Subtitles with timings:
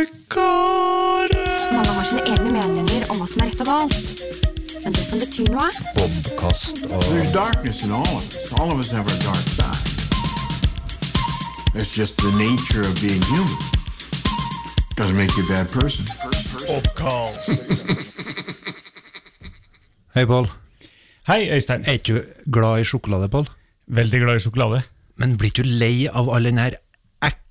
[0.00, 1.28] Bobkar!
[1.72, 4.22] Mange har sine egne meninger om hva som er rett og galt.
[4.80, 5.66] Men det som betyr noe,
[5.98, 8.38] Bobkast og There's darkness in all of us.
[8.56, 9.84] All of us have our dark side.
[11.76, 13.60] It's just the nature of being human.
[14.96, 16.08] Doesn't make you a bad person.
[16.64, 17.84] Bobkast.
[20.16, 20.48] Hei, Pål.
[21.28, 21.84] Hei, Øystein.
[21.84, 23.52] Er ikke du glad i sjokolade, Pål?
[23.86, 24.82] Veldig glad i sjokolade.
[25.20, 26.80] Men blir ikke du lei av all den her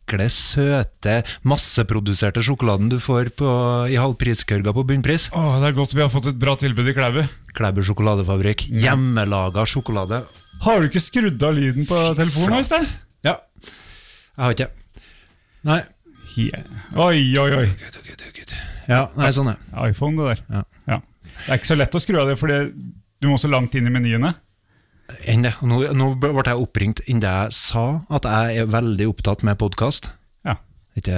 [0.10, 3.50] ekle, søte, masseproduserte sjokoladen du får på,
[3.92, 5.30] i halvpriskørga på bunnpris?
[5.38, 7.22] Åh, Det er godt vi har fått et bra tilbud i Klæbu.
[7.54, 8.66] Klæbu sjokoladefabrikk.
[8.70, 10.24] Hjemmelaga sjokolade.
[10.64, 12.60] Har du ikke skrudd av lyden på telefonen.
[12.60, 12.88] Øystein?
[13.24, 13.38] Ja.
[13.64, 14.70] Jeg har ikke.
[15.70, 15.82] Nei.
[16.40, 16.64] Yeah.
[16.96, 17.66] Oi, oi, oi.
[17.68, 18.54] Gud, gud, gud.
[18.90, 20.44] Ja, nei, sånn er iPhone, det der.
[20.50, 20.64] Ja.
[20.88, 21.00] Ja.
[21.46, 23.88] Det er ikke så lett å skru av det, for du må så langt inn
[23.88, 24.34] i menyene.
[25.10, 30.12] Nå, nå ble jeg oppringt innen jeg sa at jeg er veldig opptatt med podkast.
[30.48, 30.58] Ja.
[30.98, 31.18] Ikke,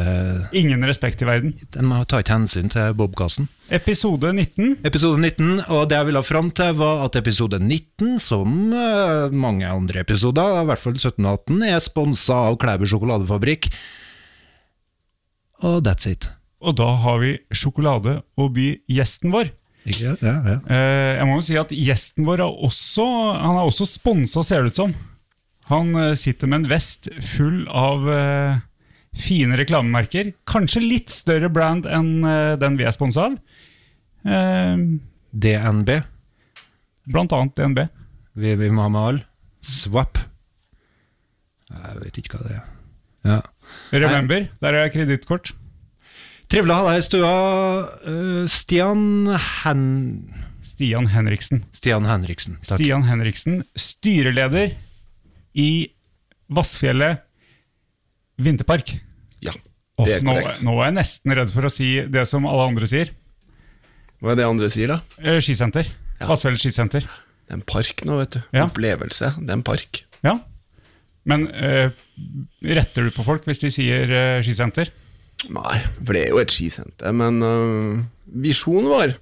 [0.58, 1.54] Ingen respekt i verden.
[1.74, 3.50] De tar ikke hensyn til Bobkassen.
[3.74, 4.82] Episode 19.
[4.88, 9.68] Episode 19, og det jeg ville fram til, var at episode 19, som eh, mange
[9.68, 13.72] andre episoder, i hvert fall 17 og 18, er sponsa av Klæbu sjokoladefabrikk.
[15.68, 16.30] Og that's it.
[16.62, 19.50] Og da har vi sjokolade å by gjesten vår.
[19.90, 20.58] Ja, ja.
[20.70, 23.06] Eh, jeg må jo si at gjesten vår er også
[23.42, 24.94] Han er også sponsa, ser det ut som.
[25.72, 28.60] Han eh, sitter med en vest full av eh,
[29.18, 30.34] fine reklamemerker.
[30.50, 32.22] Kanskje litt større brand enn
[32.62, 33.40] den vi er sponsa av.
[35.32, 35.90] DNB.
[37.12, 37.82] blant annet DNB.
[38.40, 39.24] Vi, Mamal.
[39.66, 40.22] Swap.
[41.72, 42.70] Jeg vet ikke hva det er.
[43.28, 43.40] Ja.
[43.92, 45.52] Remember, der er kredittkort.
[46.52, 47.36] Trivelig å ha deg i stua,
[48.12, 49.84] eh, Stian Hen...
[50.68, 51.62] Stian Henriksen.
[51.72, 52.58] Stian Henriksen.
[52.60, 52.76] Takk.
[52.76, 54.74] Stian Henriksen, styreleder
[55.56, 55.70] i
[56.52, 57.22] Vassfjellet
[58.42, 58.92] vinterpark.
[59.40, 59.54] Ja,
[60.04, 60.60] det er korrekt.
[60.66, 63.14] nå er jeg nesten redd for å si det som alle andre sier.
[64.20, 65.22] Hva er det andre sier, da?
[65.24, 65.88] Eh, skisenter.
[66.20, 66.28] Ja.
[66.34, 67.06] Vassfjell skisenter.
[67.08, 68.42] Det er en park nå, vet du.
[68.58, 68.66] Ja.
[68.68, 69.32] Opplevelse.
[69.40, 70.02] Det er en park.
[70.28, 70.36] Ja.
[71.32, 71.96] Men uh,
[72.76, 74.92] retter du på folk hvis de sier uh, skisenter?
[75.50, 77.16] Nei, for det er jo et skisenter.
[77.18, 78.04] Men uh,
[78.44, 79.16] visjonen vår,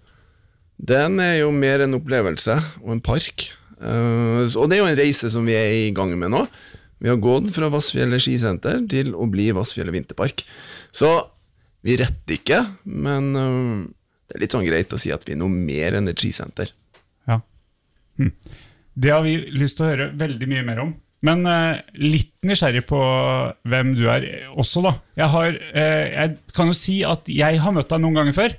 [0.89, 3.49] den er jo mer en opplevelse og en park.
[3.79, 6.43] Uh, og det er jo en reise som vi er i gang med nå.
[6.99, 10.43] Vi har gått fra Vassfjellet skisenter til å bli Vassfjellet vinterpark.
[10.91, 11.13] Så
[11.85, 13.87] vi retter ikke, men uh,
[14.27, 16.73] det er litt sånn greit å si at vi er noe mer enn et skisenter.
[17.29, 17.39] Ja.
[18.19, 18.33] Hm.
[18.99, 20.97] Det har vi lyst til å høre veldig mye mer om.
[21.25, 22.99] Men eh, litt nysgjerrig på
[23.67, 24.25] hvem du er
[24.55, 24.93] også, da.
[25.19, 28.55] Jeg, har, eh, jeg kan jo si at jeg har møtt deg noen ganger før.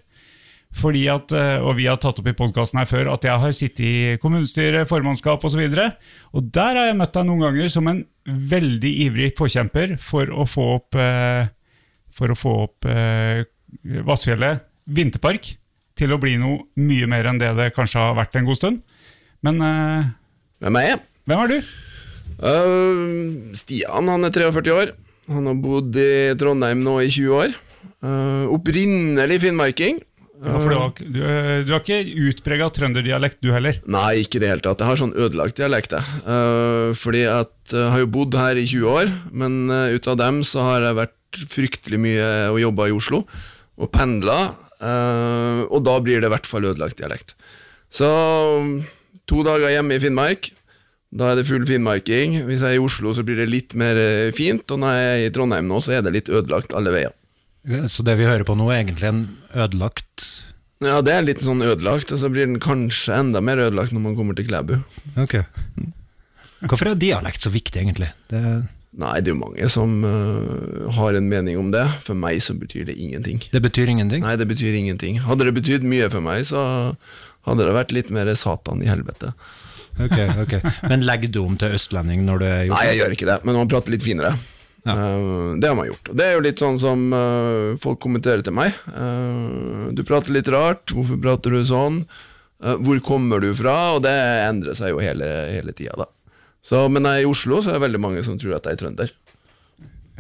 [0.77, 3.55] Fordi at, eh, Og vi har tatt opp i podkasten her før at jeg har
[3.57, 5.65] sittet i kommunestyre, formannskap osv.
[5.67, 5.89] Og, så
[6.37, 10.47] og der har jeg møtt deg noen ganger som en veldig ivrig forkjemper for å
[10.47, 11.49] få opp, eh,
[12.15, 13.43] for å få opp eh,
[14.07, 15.53] Vassfjellet vinterpark
[15.99, 18.81] til å bli noe mye mer enn det det kanskje har vært en god stund.
[19.47, 19.63] Men
[20.59, 20.99] Hvem er jeg?
[21.31, 21.71] hvem er du?
[22.41, 24.95] Uh, Stian han er 43 år.
[25.31, 27.59] Han har bodd i Trondheim nå i 20 år.
[28.01, 30.01] Uh, opprinnelig finnmarking.
[30.41, 33.77] Ja, for du har, du, eh, du har ikke utprega trønderdialekt, du heller.
[33.85, 34.81] Nei, ikke i det hele tatt.
[34.81, 35.93] Jeg har sånn ødelagt dialekt.
[35.93, 36.21] jeg.
[36.25, 40.17] Uh, fordi at jeg har jo bodd her i 20 år, men uh, ut av
[40.17, 43.21] dem så har jeg vært fryktelig mye og jobba i Oslo.
[43.77, 44.39] Og pendla.
[44.81, 47.37] Uh, og da blir det i hvert fall ødelagt dialekt.
[47.93, 48.09] Så
[49.29, 50.55] to dager hjemme i Finnmark.
[51.11, 52.37] Da er det full finmarking.
[52.47, 54.63] Hvis jeg er i Oslo, så blir det litt mer eh, fint.
[54.71, 57.17] Og når jeg er i Trondheim nå, så er det litt ødelagt alle veier.
[57.91, 60.25] Så det vi hører på nå, er egentlig en ødelagt
[60.81, 64.05] Ja, det er litt sånn ødelagt, og så blir den kanskje enda mer ødelagt når
[64.07, 64.79] man kommer til Klæbu.
[65.21, 65.43] Ok.
[66.65, 68.09] Hvorfor er dialekt så viktig, egentlig?
[68.33, 68.41] Det,
[69.01, 71.85] Nei, det er jo mange som uh, har en mening om det.
[72.03, 73.43] For meg så betyr det ingenting.
[73.53, 74.25] det betyr ingenting?
[74.25, 75.21] Nei, det betyr ingenting.
[75.27, 76.63] Hadde det betydd mye for meg, så
[77.47, 79.35] hadde det vært litt mer Satan i helvete.
[80.07, 80.17] Ok,
[80.47, 80.55] ok.
[80.89, 83.39] Men legger du om til østlending når du er gjort Nei, jeg gjør ikke det,
[83.45, 84.33] men man prater litt finere.
[84.87, 84.95] Ja.
[84.97, 86.09] Uh, det har man gjort.
[86.09, 88.77] Og det er jo litt sånn som uh, folk kommenterer til meg.
[88.89, 92.05] Uh, du prater litt rart, hvorfor prater du sånn?
[92.61, 93.77] Eh, hvor kommer du fra?
[93.97, 94.15] Og det
[94.45, 96.09] endrer seg jo hele, hele tida, da.
[96.61, 98.77] Så, men jeg er i Oslo, så er det veldig mange som tror at jeg
[98.77, 99.13] er trønder.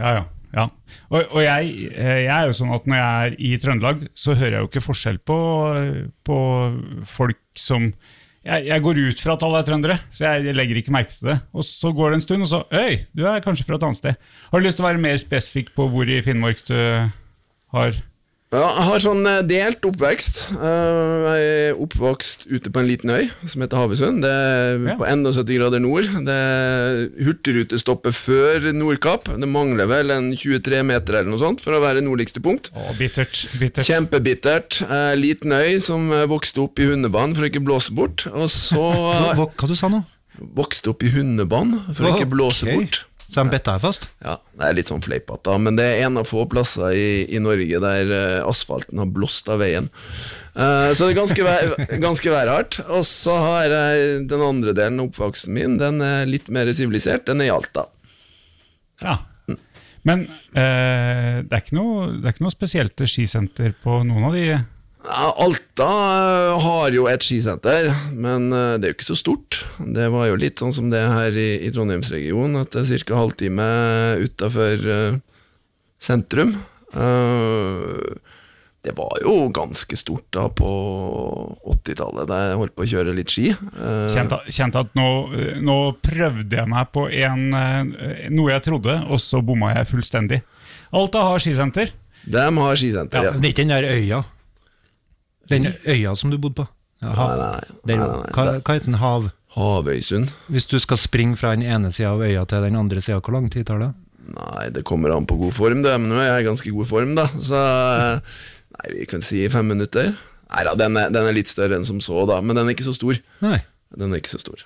[0.00, 0.22] Ja, ja.
[0.56, 0.68] ja.
[1.10, 4.56] Og, og jeg, jeg er jo sånn at når jeg er i Trøndelag, så hører
[4.56, 5.36] jeg jo ikke forskjell på,
[6.24, 6.38] på
[7.10, 7.90] folk som
[8.46, 11.32] jeg, jeg går ut fra at alle er trøndere, så jeg legger ikke merke til
[11.32, 11.38] det.
[11.52, 14.00] Og så går det en stund, og så Øy, du er kanskje fra et annet
[14.00, 14.30] sted.
[14.50, 16.76] Har du lyst til å være mer spesifikk på hvor i Finnmark du
[17.76, 18.00] har
[18.50, 20.40] Ja, jeg har sånn eh, delt oppvekst.
[20.58, 24.24] Eh, Jeg er oppvokst ute på en liten øy som heter Havøysund.
[24.24, 24.96] Det er Ja.
[24.98, 26.08] på 71 grader nord.
[26.26, 29.30] Det er Hurtigrutestoppet før Nordkapp.
[29.38, 32.72] Det mangler vel en 23 meter eller noe sånt for å være nordligste punkt.
[32.74, 33.46] Å, bittert.
[33.60, 33.86] bittert.
[33.86, 34.80] Kjempebittert.
[34.82, 38.26] Eh, Liten øy som vokste opp i hundebanen for å ikke blåse bort.
[38.34, 40.02] Og så Hva, hva, hva du sa nå?
[40.40, 42.74] vokste opp i hundebanen for å ikke blåse okay.
[42.82, 43.04] bort.
[43.30, 44.08] Så de betta deg fast?
[44.24, 47.38] Ja, det er litt sånn fleipete, men det er en av få plasser i, i
[47.42, 49.86] Norge der eh, asfalten har blåst av veien.
[50.56, 51.74] Uh, så det er ganske, vær,
[52.06, 52.80] ganske værhardt.
[52.90, 57.28] Og så har jeg den andre delen av oppvoksten min, den er litt mer sivilisert.
[57.30, 57.86] Den er i Alta.
[59.04, 59.20] Ja.
[60.02, 64.34] Men uh, det, er ikke noe, det er ikke noe spesielt skisenter på noen av
[64.34, 64.46] de
[65.08, 69.62] Alta eh, har jo et skisenter, men eh, det er jo ikke så stort.
[69.80, 73.16] Det var jo litt sånn som det her i, i Trondheimsregionen, at det er ca.
[73.16, 73.68] halvtime
[74.20, 74.84] utafor
[76.00, 76.52] sentrum.
[76.92, 78.18] Eh,
[78.84, 80.68] det var jo ganske stort da på
[81.68, 83.50] 80-tallet, da jeg holdt på å kjøre litt ski.
[84.08, 85.08] Kjente, kjente at nå,
[85.60, 87.50] nå prøvde jeg meg på en,
[88.32, 90.40] noe jeg trodde, og så bomma jeg fullstendig.
[90.96, 91.92] Alta har skisenter.
[92.24, 93.34] De har skisenter, ja.
[93.36, 94.22] Det er ikke den der øya?
[95.50, 96.66] Den øya som du bodde på?
[97.00, 97.96] Ja, Nei, nei, nei.
[97.96, 98.32] nei.
[98.36, 98.98] Hva, hva heter den?
[99.00, 99.30] Hav?
[99.56, 100.30] Havøysund.
[100.52, 103.34] Hvis du skal springe fra den ene sida av øya til den andre sida, hvor
[103.34, 103.90] lang tid tar det?
[104.30, 105.94] Nei, det kommer an på god form, det.
[105.98, 107.26] Men nå er jeg i ganske god form, da.
[107.42, 108.42] Så eh,
[108.76, 110.12] Nei, vi kan si fem minutter.
[110.50, 112.38] Nei da, den, den er litt større enn som så, da.
[112.44, 113.18] Men den er ikke så stor.
[113.42, 113.58] Nei.
[113.98, 114.62] Den er ikke så stor.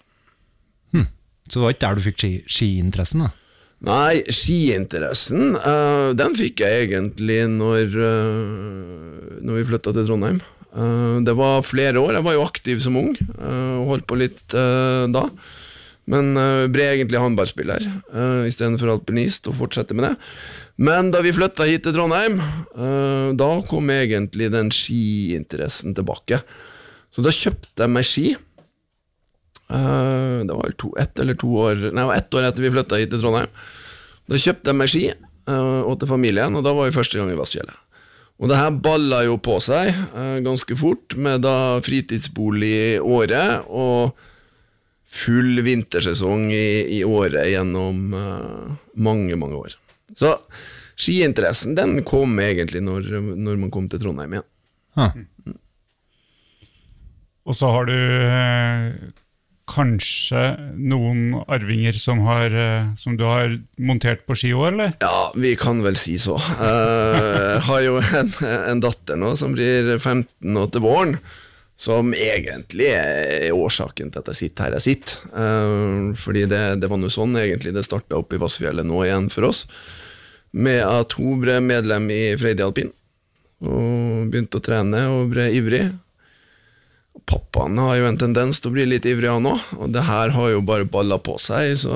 [1.45, 3.33] Så det var ikke der du fikk ski, skiinteressen, da?
[3.85, 10.39] Nei, skiinteressen, uh, den fikk jeg egentlig når, uh, når vi flytta til Trondheim.
[10.75, 12.17] Eh, det var flere år.
[12.19, 15.29] Jeg var jo aktiv som ung eh, og holdt på litt eh, da.
[16.11, 16.35] Men
[16.69, 17.81] ble egentlig håndballspiller
[18.45, 20.11] istedenfor alpinist, og fortsette med det.
[20.85, 22.37] Men da vi flytta hit til Trondheim,
[23.41, 26.43] da kom egentlig den skiinteressen tilbake.
[27.09, 28.27] Så da kjøpte jeg meg ski.
[29.65, 33.15] Det var vel to, ett eller to år Nei, ett år etter vi flytta hit
[33.15, 33.49] til Trondheim.
[34.29, 35.07] Da kjøpte jeg meg ski,
[35.49, 37.81] og til familien, og da var vi første gang i Vassfjellet.
[38.43, 44.17] Og det her balla jo på seg eh, ganske fort, med da fritidsbolig året og
[45.15, 49.77] full vintersesong i, i året gjennom eh, mange, mange år.
[50.19, 50.35] Så
[50.99, 54.51] skiinteressen den kom egentlig når, når man kom til Trondheim igjen.
[54.99, 55.55] Mm.
[57.45, 58.91] Og så har du eh,
[59.71, 60.41] kanskje
[60.77, 64.93] noen arvinger som, har, eh, som du har montert på ski òg, eller?
[65.01, 66.37] Ja, vi kan vel si så.
[66.37, 68.31] Eh, Jeg har jo en,
[68.75, 71.17] en datter nå som blir 15 nå til våren.
[71.81, 75.17] Som egentlig er årsaken til at jeg sitter her jeg sitter.
[75.35, 79.27] Eh, fordi det, det var nå sånn egentlig det starta opp i Vassfjellet nå igjen
[79.33, 79.65] for oss.
[80.55, 82.93] Med at hun ble medlem i Freidig alpin.
[83.65, 85.87] Og begynte å trene og ble ivrig.
[87.31, 89.63] Pappaen har jo en tendens til å bli litt ivrig, han òg.
[89.79, 91.95] Og det her har jo bare balla på seg, så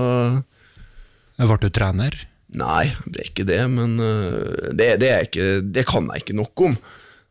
[1.38, 2.14] Ble du trener?
[2.58, 6.64] Nei, det ble ikke det, men øh, det, det, ikke, det kan jeg ikke nok
[6.66, 6.78] om.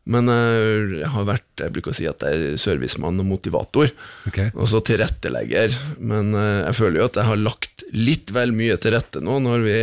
[0.08, 3.90] Men øh, jeg har vært Jeg bruker å si at jeg er servicemann og motivator.
[4.30, 4.52] Okay.
[4.54, 5.74] Og så tilrettelegger.
[5.98, 9.38] Men øh, jeg føler jo at jeg har lagt litt vel mye til rette nå,
[9.42, 9.78] når vi,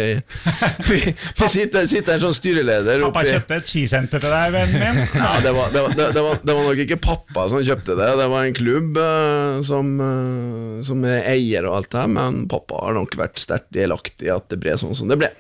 [0.90, 1.00] vi,
[1.40, 5.02] vi sitter, sitter en sånn styreleder Pappa oppi kjøpte et skisenter til deg, vennen min.
[5.24, 8.12] ja, det, var, det, var, det, var, det var nok ikke pappa som kjøpte det,
[8.22, 12.46] det var en klubb eh, som, eh, som er eier og alt det her, men
[12.52, 15.32] pappa har nok vært sterkt delaktig i at det ble sånn som det ble.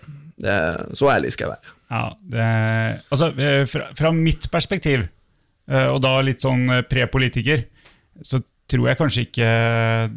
[0.41, 0.55] Det,
[0.97, 1.75] så ærlig skal jeg være.
[1.91, 2.45] Ja, det,
[3.13, 5.06] altså, eh, fra, fra mitt perspektiv,
[5.69, 7.65] eh, og da litt sånn eh, pre-politiker,
[8.25, 9.49] så tror jeg kanskje ikke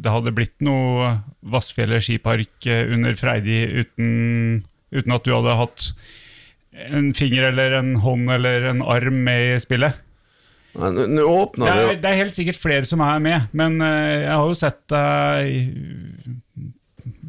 [0.01, 1.11] det hadde blitt noe
[1.53, 5.85] Vassfjellet skipark under Freidi uten, uten at du hadde hatt
[6.89, 10.01] en finger eller en hånd eller en arm med i spillet.
[10.79, 14.33] Nei, Nå åpna Det er, det er helt sikkert flere som er med, men jeg
[14.33, 16.65] har jo sett deg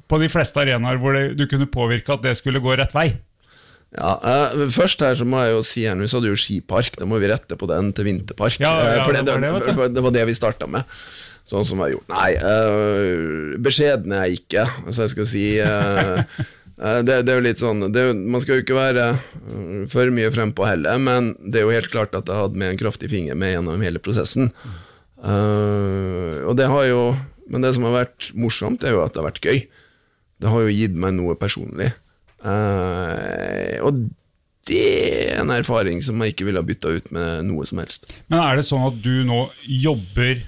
[0.08, 3.10] på de fleste arenaer hvor det, du kunne påvirke at det skulle gå rett vei.
[3.96, 6.94] Ja, eh, Først her så må jeg jo si her nå, så hadde jo skipark,
[7.00, 8.60] da må vi rette på den til vinterpark.
[8.62, 10.84] Ja, ja, Eh, for det, det var det, det var det vi starta med.
[11.50, 12.12] Sånn som jeg har gjort.
[12.14, 16.20] Nei, uh, beskjeden er jeg ikke, så jeg skal si eh,
[16.84, 19.80] eh, det, det er jo litt sånn det jo- Man skal jo ikke være eh,
[19.90, 22.78] for mye frempå heller, men det er jo helt klart at jeg hadde med en
[22.84, 24.52] kraftig finger med gjennom hele prosessen.
[25.24, 27.02] Eh, og det har jo
[27.50, 29.64] Men det som har vært morsomt, er jo at det har vært gøy.
[30.38, 31.88] Det har jo gitt meg noe personlig.
[32.40, 34.06] Eh, og
[34.70, 38.10] det er en erfaring som jeg ikke ville ha bytta ut med noe som helst.
[38.30, 40.44] Men er det sånn at du nå jobber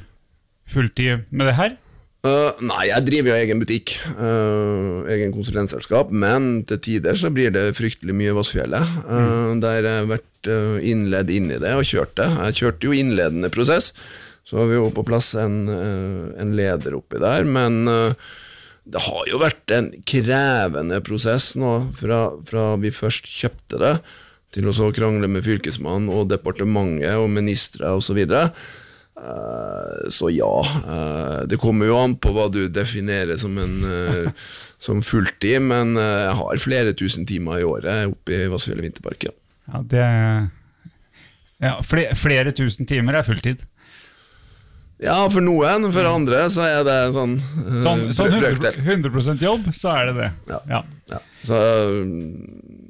[0.73, 1.79] fulltid med det her?
[2.23, 7.51] Uh, nei, jeg driver jo egen butikk, uh, egen konsulentselskap, men til tider så blir
[7.51, 8.93] det fryktelig mye Vassfjellet.
[9.11, 10.51] øh, Der jeg har vært
[10.87, 12.29] innledd inn i det og kjørt det.
[12.31, 13.91] Jeg kjørte jo innledende prosess,
[14.47, 18.15] så har vi jo på plass en, en leder oppi der, men øh,
[18.85, 23.97] det har jo vært en krevende prosess nå, fra, fra vi først kjøpte det,
[24.53, 28.19] til å så krangle med fylkesmannen og departementet og ministre osv.
[28.27, 28.43] Så.
[29.23, 34.49] Eh, så ja, eh, det kommer jo an på hva du definerer som en eh,
[34.83, 39.29] som fulltid, men jeg har flere tusen timer i året oppe i Vassfjellet vinterpark.
[39.29, 39.37] Ja.
[39.71, 40.07] Ja, det
[41.63, 43.63] ja, flere, flere tusen timer er fulltid.
[45.03, 48.81] Ja, for noen, for andre så er det sånn, eh, Sånn, sånn 100, brøkdel.
[48.87, 50.31] 100 jobb, så er det det.
[50.53, 50.61] Ja.
[50.71, 50.83] Ja.
[51.11, 51.21] Ja.
[51.43, 51.61] Så
[52.07, 52.83] mm,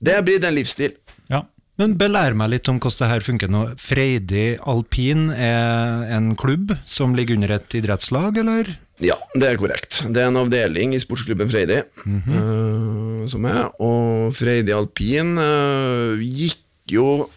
[0.00, 0.94] det er blitt en livsstil.
[1.28, 1.44] Ja.
[1.80, 3.64] Men belær meg litt om hvordan det her funker nå.
[3.80, 8.72] Freidig alpin er en klubb som ligger under et idrettslag, eller?
[9.00, 10.02] Ja, det er korrekt.
[10.12, 16.60] Det er en avdeling i sportsklubben Freidig eh, som er, og Freidig alpin uh, gikk
[16.92, 17.30] jo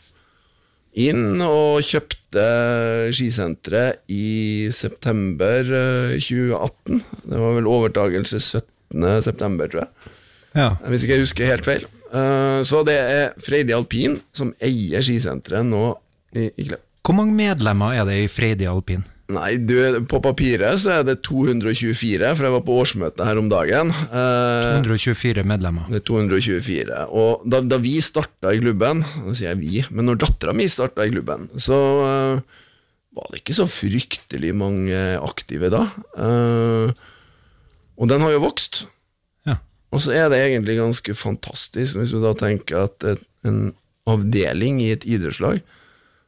[0.94, 2.46] inn og kjøpte
[3.16, 7.02] skisenteret i september eh, 2018.
[7.30, 9.24] Det var vel overtagelse 17.
[9.26, 10.14] september, tror jeg.
[10.54, 10.70] Ja.
[10.86, 11.86] Hvis ikke jeg husker helt feil.
[12.14, 15.86] Eh, så det er Freidig alpin som eier skisenteret nå
[16.38, 16.86] i, i Klepp.
[17.04, 19.04] Hvor mange medlemmer er det i Freidig alpin?
[19.32, 19.77] Nei, du,
[20.12, 23.94] på papiret så er det 224, for jeg var på årsmøte her om dagen.
[24.12, 25.88] Eh, 224 medlemmer.
[25.88, 26.98] det er 224.
[27.15, 30.68] Og da, da vi starta i klubben, nå sier jeg vi, men når dattera mi
[30.68, 32.60] starta i klubben, så eh,
[33.15, 35.86] var det ikke så fryktelig mange aktive da.
[36.20, 36.92] Eh,
[37.96, 38.84] og den har jo vokst.
[39.48, 39.62] Ja.
[39.96, 43.08] Og så er det egentlig ganske fantastisk, hvis du da tenker at
[43.48, 43.72] en
[44.10, 45.63] avdeling i et idrettslag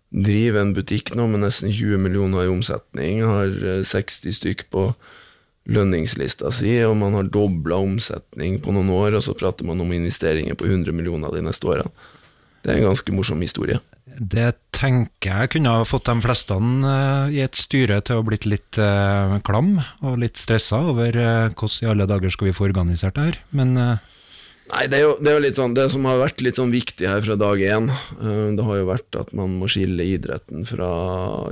[0.10, 4.90] driver en butikk nå med nesten 20 millioner i omsetning, har eh, 60 stykk på
[5.66, 9.96] lønningslista si, og man har dobla omsetning på noen år, og så prater man om
[9.96, 11.90] investeringer på 100 millioner de neste årene.
[12.62, 13.78] Det er en ganske morsom historie.
[14.06, 18.26] Det tenker jeg kunne ha fått de fleste eh, i et styre til å ha
[18.26, 22.56] blitt litt eh, klam og litt stressa over eh, hvordan i alle dager skal vi
[22.56, 23.40] få organisert det her.
[23.58, 24.15] Men eh,
[24.72, 26.74] Nei, det er jo, det er jo litt sånn Det som har vært litt sånn
[26.74, 30.66] viktig her fra dag én, eh, det har jo vært at man må skille idretten
[30.66, 30.90] fra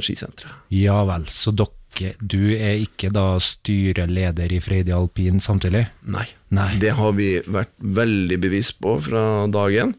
[0.02, 0.66] skisenteret.
[0.74, 5.86] ja vel, så dere, du er ikke da styreleder i Freidig alpin samtidig?
[6.10, 6.26] Nei.
[6.50, 6.72] Nei.
[6.82, 9.94] Det har vi vært veldig bevisst på fra dag én.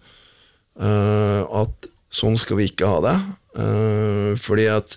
[0.74, 3.16] eh, at sånn skal vi ikke ha det.
[3.54, 4.96] Uh, fordi at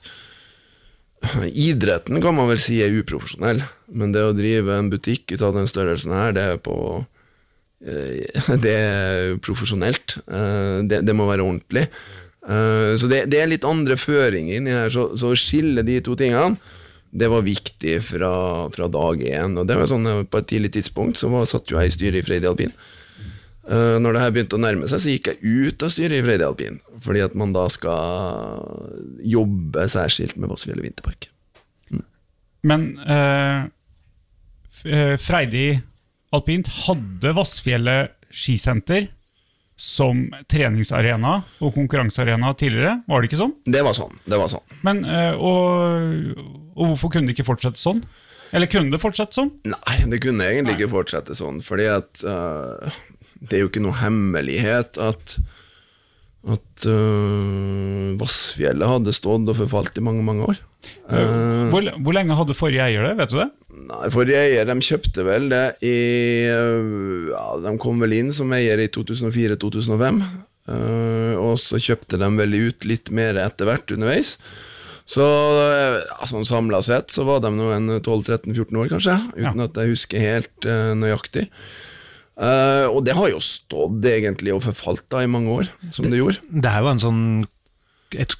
[1.54, 3.64] idretten kan man vel si er uprofesjonell,
[3.98, 6.78] men det å drive en butikk ut av den størrelsen her, det er på
[8.64, 10.18] Det er profesjonelt.
[10.26, 11.88] Eh, det, det må være ordentlig.
[12.48, 16.18] Eh, så det, det er litt andre føringer inni her, så, å skille de to
[16.20, 16.58] tingene
[17.18, 18.32] det var viktig fra,
[18.74, 19.56] fra dag én.
[19.58, 21.96] Og det var sånn, eh, På et tidlig tidspunkt så var, satt jo jeg i
[21.96, 22.76] styret i Freidi alpin.
[23.68, 26.46] Når det her begynte å nærme seg, så gikk jeg ut av styret i Freidi
[26.48, 26.78] alpin.
[27.04, 28.62] Fordi at man da skal
[29.28, 31.28] jobbe særskilt med Vassfjellet vinterpark.
[32.68, 33.68] Men uh,
[35.22, 35.84] Freidi eh,
[36.36, 39.08] alpint hadde Vassfjellet skisenter
[39.78, 43.54] som treningsarena og konkurransearena tidligere, var det ikke sånn?
[43.70, 44.16] Det var sånn.
[44.26, 44.72] det var sånn.
[44.88, 46.40] Men, eh, og,
[46.74, 48.02] og hvorfor kunne det ikke fortsette sånn?
[48.56, 49.52] Eller kunne det fortsette sånn?
[49.70, 52.90] Nei, det kunne egentlig ikke fortsette sånn, fordi at uh,
[53.38, 55.38] det er jo ikke noe hemmelighet at
[56.48, 60.62] at uh, Vassfjellet hadde stått og forfalt i mange, mange år.
[61.08, 63.48] Eh, Hvor, hvor lenge hadde forrige eier det, vet du det?
[63.88, 65.96] Nei, Forrige eier de kjøpte vel det i
[66.52, 70.22] øh, ja, De kom vel inn som eier i 2004-2005.
[70.74, 74.36] øh, og så kjøpte de vel ut litt mer etter hvert underveis.
[75.08, 79.14] Så ja, sånn samla sett så var de nå en 12-13-14 år, kanskje.
[79.40, 81.46] Uten at jeg husker helt uh, nøyaktig.
[82.36, 86.20] Uh, og det har jo stått egentlig og forfalt da i mange år, som det
[86.20, 86.44] gjorde.
[86.52, 87.22] Det er jo en sånn
[88.16, 88.36] et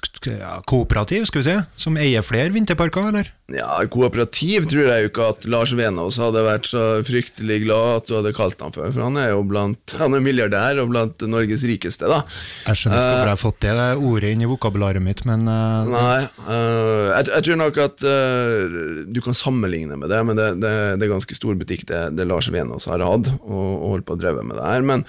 [0.68, 3.32] kooperativ, skal vi si, som eier flere vinterparker, eller?
[3.48, 8.10] Ja, kooperativ tror jeg jo ikke at Lars Venås hadde vært så fryktelig glad at
[8.10, 11.24] du hadde kalt ham for, for han er jo blant Han er milliardær og blant
[11.24, 12.18] Norges rikeste, da.
[12.66, 15.88] Jeg skjønner ikke hvorfor jeg har fått det ordet inn i vokabularet mitt, men uh,
[15.88, 18.76] Nei, uh, jeg, jeg tror nok at uh,
[19.08, 22.28] du kan sammenligne med det, men det, det, det er ganske stor butikk det, det
[22.28, 24.84] Lars Venås har hatt, og, og holdt på å dreve med det her.
[24.84, 25.06] Men,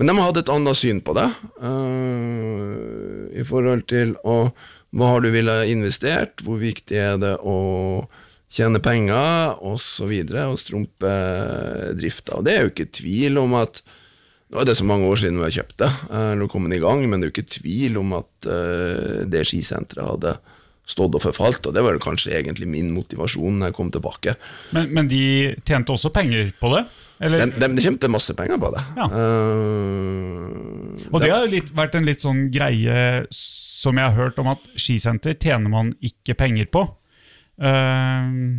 [0.00, 1.28] men de har hatt et annet syn på det,
[3.36, 4.36] i forhold til å,
[4.92, 7.56] hva har du ville investert, hvor viktig er det å
[8.52, 11.12] tjene penger, og så videre, og strumpe
[11.96, 12.38] drifta.
[12.38, 13.80] Og det er jo ikke tvil om at
[14.52, 16.82] nå er det så mange år siden vi har kjøpt det, eh, eller kommet i
[16.82, 20.34] gang, men det er jo ikke tvil om at eh, det skisenteret hadde
[20.92, 24.34] stått og forfalt, og det var kanskje egentlig min motivasjon når jeg kom tilbake.
[24.76, 25.22] Men, men de
[25.64, 26.82] tjente også penger på det?
[27.22, 27.46] Eller?
[27.46, 28.82] De, de, tjente masse penger på det.
[28.98, 29.06] Ja.
[29.06, 32.96] Uh, Og det har jo litt, vært en litt sånn greie
[33.32, 36.82] som jeg har hørt om at skisenter tjener man ikke penger på.
[37.62, 38.58] Uh,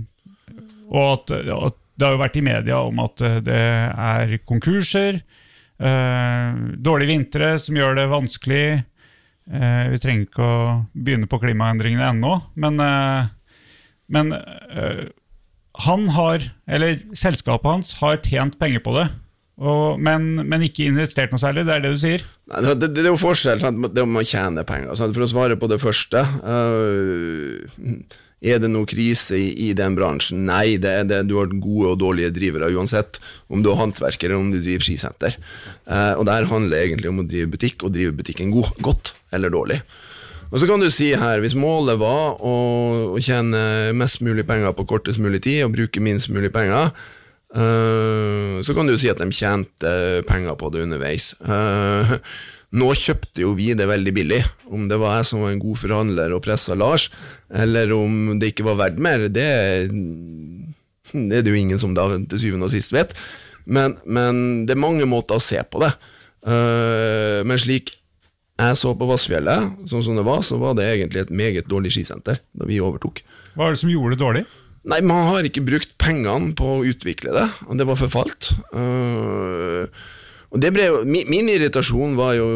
[0.93, 5.19] og at, at det har jo vært i media om at eh, det er konkurser,
[5.83, 8.65] uh, dårlige vintre som gjør det vanskelig.
[9.43, 10.55] Uh, vi trenger ikke å
[10.95, 12.31] begynne på klimaendringene ennå,
[12.63, 13.27] men, eh,
[14.15, 15.01] men eh,
[15.81, 19.07] han har, eller selskapet hans, har tjent penger på det.
[19.61, 22.25] Og, men, men ikke investert noe særlig, det er det du sier?
[22.49, 23.85] Nei, det, det, det er jo forskjell, sant?
[23.93, 24.95] det om man tjener penger.
[24.97, 25.13] Sant?
[25.15, 27.61] For å svare på det første øh,
[28.43, 30.41] Er det noe krise i, i den bransjen?
[30.49, 34.49] Nei, det du har gode og dårlige drivere uansett, om du er håndverker eller om
[34.53, 35.37] du driver skisenter.
[35.85, 39.13] Uh, og Der handler det egentlig om å drive butikk, og drive butikken god, godt
[39.33, 39.79] eller dårlig.
[40.53, 44.85] Og så kan du si her, Hvis målet var å, tjene mest mulig penger på
[44.89, 46.91] kortest mulig tid og bruke minst mulig penger,
[47.55, 49.93] eh, så kan du si at de tjente
[50.29, 51.31] penger på det underveis.
[51.41, 52.13] Eh,
[52.73, 54.41] nå kjøpte jo vi det veldig billig.
[54.69, 57.09] Om det var jeg som var en god forhandler og pressa Lars,
[57.49, 59.49] eller om det ikke var verdt mer, det,
[61.29, 63.17] det er det jo ingen som da til syvende og sist vet.
[63.65, 65.93] Men, men det er mange måter å se på det.
[66.45, 67.95] Eh, men slik
[68.61, 71.93] jeg så på Vassfjellet, sånn som det var, så var det egentlig et meget dårlig
[71.95, 73.23] skisenter da vi overtok.
[73.57, 74.43] Hva er det som gjorde det dårlig?
[74.89, 78.51] Nei, man har ikke brukt pengene på å utvikle det, og det var forfalt.
[78.75, 79.87] Uh,
[80.53, 82.47] og det ble min, min irritasjon var jo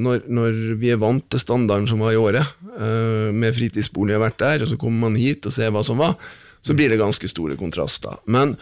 [0.00, 4.24] når, når vi er vant til standarden som var i året, uh, med fritidsbolig og
[4.24, 6.16] vært der, og så kommer man hit og ser hva som var,
[6.64, 8.18] så blir det ganske store kontraster.
[8.26, 8.56] Men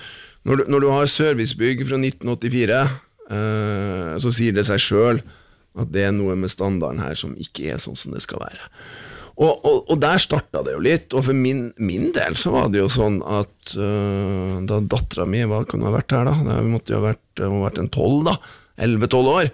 [0.45, 2.83] når du, når du har servicebygg fra 1984,
[3.31, 5.23] uh, så sier det seg sjøl
[5.79, 8.69] at det er noe med standarden her som ikke er sånn som det skal være.
[9.39, 12.73] Og, og, og der starta det jo litt, og for min, min, del så var
[12.75, 16.35] det jo sånn at uh, da dattera mi hva kan ha vært her, da?
[16.43, 18.35] Det måtte jo ha vært, ha vært en tolv, da.
[18.83, 19.53] Elleve-tolv år.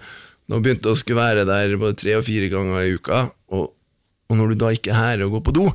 [0.49, 3.69] Da begynte å skulle være der både tre og fire ganger i uka, og,
[4.25, 5.67] og når du da ikke er her og går på do,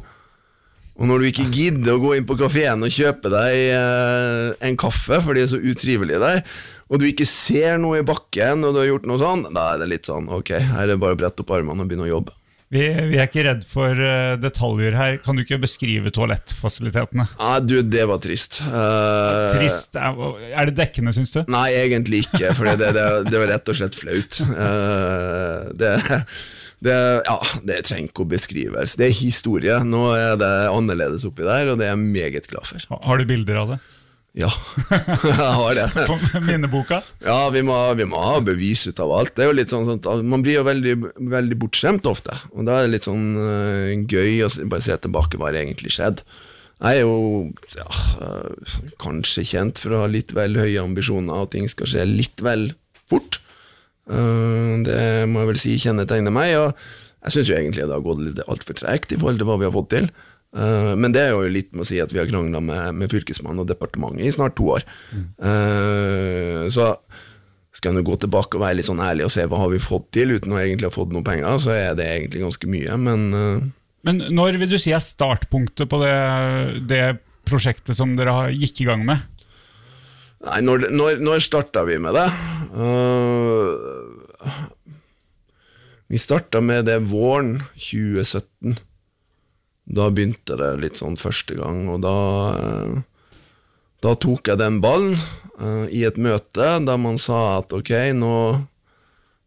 [1.01, 4.81] og når du ikke gidder å gå inn på kafeen og kjøpe deg uh, en
[4.81, 6.43] kaffe, for de er så utrivelige der,
[6.91, 9.83] og du ikke ser noe i bakken, og du har gjort noe sånn, da er
[9.85, 12.15] det litt sånn ok, her er det bare å brette opp armene og begynne å
[12.17, 12.35] jobbe.
[12.71, 15.17] Vi, vi er ikke redd for uh, detaljer her.
[15.25, 17.25] Kan du ikke beskrive toalettfasilitetene?
[17.41, 18.61] Nei, du, det var trist.
[18.63, 19.99] Uh, Trist?
[19.99, 21.41] Er det dekkende, syns du?
[21.51, 24.39] Nei, egentlig ikke, for det, det, det var rett og slett flaut.
[24.47, 25.97] Uh, det,
[26.87, 27.39] det, ja,
[27.73, 28.95] det trenger ikke å beskrives.
[29.03, 29.83] Det er historie.
[29.83, 32.87] Nå er det annerledes oppi der, og det er jeg meget glad for.
[33.03, 33.81] Har du bilder av det?
[34.39, 34.51] Ja,
[34.87, 35.87] jeg har det.
[36.11, 37.01] På minneboka?
[37.25, 39.35] Ja, vi må, vi må ha bevis ut av alt.
[39.35, 40.95] Det er jo litt sånn, sånn at Man blir jo veldig,
[41.33, 45.41] veldig bortskjemt ofte, og da er det litt sånn uh, gøy å bare se tilbake
[45.41, 46.27] hva det egentlig skjedde.
[46.81, 47.89] Jeg er jo ja,
[48.23, 52.41] uh, kanskje kjent for å ha litt vel høye ambisjoner, og ting skal skje litt
[52.45, 52.71] vel
[53.11, 53.43] fort.
[54.07, 58.23] Uh, det må jeg vel si kjennetegner meg, og jeg syns egentlig det har gått
[58.25, 60.13] litt altfor tregt i forhold til hva vi har fått til.
[60.51, 63.13] Uh, men det er jo litt med å si at vi har krangla med, med
[63.13, 64.87] Fylkesmannen og departementet i snart to år.
[65.15, 65.27] Mm.
[65.39, 66.95] Uh, så
[67.79, 70.09] skal nå gå tilbake og være litt sånn ærlig og se hva har vi fått
[70.17, 73.29] til, uten å egentlig ha fått noen penger, så er det egentlig ganske mye, men
[73.31, 73.69] uh,
[74.09, 76.17] Men når vil du si er startpunktet på det,
[76.91, 77.05] det
[77.47, 79.23] prosjektet som dere har, gikk i gang med?
[80.41, 82.29] Nei, når, når, når starta vi med det?
[86.11, 88.79] vi starta med det våren 2017.
[89.91, 92.17] Da begynte det litt sånn første gang, og da,
[94.05, 95.17] da tok jeg den ballen
[95.59, 98.35] uh, i et møte der man sa at ok, nå,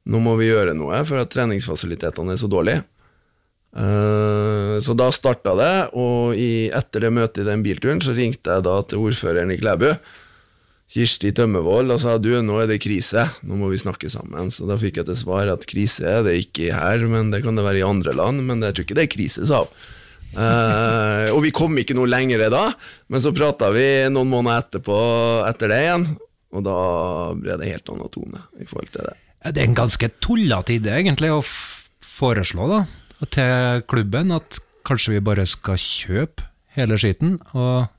[0.04, 2.84] nå må vi gjøre noe for at treningsfasilitetene er så dårlige.
[3.74, 8.68] Uh, så da starta det, og etter det møtet i den bilturen så ringte jeg
[8.68, 9.94] da til ordføreren i Klæbu,
[10.94, 14.52] Kirsti Tømmevold, og sa du, nå er det krise, nå må vi snakke sammen.
[14.54, 17.56] Så da fikk jeg til svar at krise er det ikke her, men det kan
[17.58, 19.86] det være i andre land, men jeg tror ikke det er krise, sa hun.
[20.34, 22.64] Uh, og vi kom ikke noe lenger da,
[23.14, 24.98] men så prata vi noen måneder etterpå
[25.46, 26.08] etter det igjen,
[26.54, 26.78] og da
[27.38, 29.16] ble det helt annen tone i forhold til det.
[29.44, 32.82] Det er en ganske tullete idé, egentlig, å foreslå da,
[33.34, 37.90] til klubben at kanskje vi bare skal kjøpe hele skiten og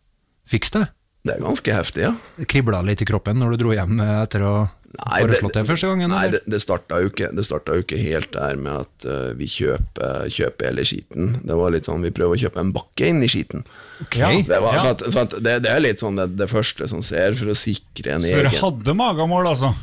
[0.51, 0.87] fikse det.
[1.25, 2.12] Det er ganske heftig, ja.
[2.37, 4.55] Det kribla litt i kroppen når du dro hjem etter å
[4.98, 6.12] foreslått det, det første gangen?
[6.12, 10.70] Nei, det, det starta jo, jo, ikke helt der med at uh, vi kjøper, kjøper
[10.70, 11.33] hele skiten.
[11.44, 13.64] Det var litt sånn, Vi prøver å kjøpe en bakke inn i skiten.
[14.07, 14.44] Okay.
[14.48, 14.85] Det, var, ja.
[14.85, 17.52] så at, så at det, det, er litt sånn det, det, første som ser, for
[17.52, 19.74] å sikre en så egen Så dere hadde magamål, altså?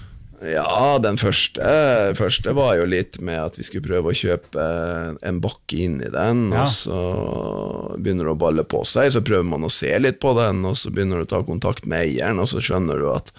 [0.42, 1.62] Ja, den første,
[2.18, 4.64] første var jo litt med at vi skulle prøve å kjøpe
[5.22, 6.64] en bakke inn i den, Ja.
[6.64, 7.02] og så
[8.02, 10.80] begynner det å balle på seg, så prøver man å se litt på den, og
[10.82, 13.30] så begynner du å ta kontakt med eieren, og så skjønner du at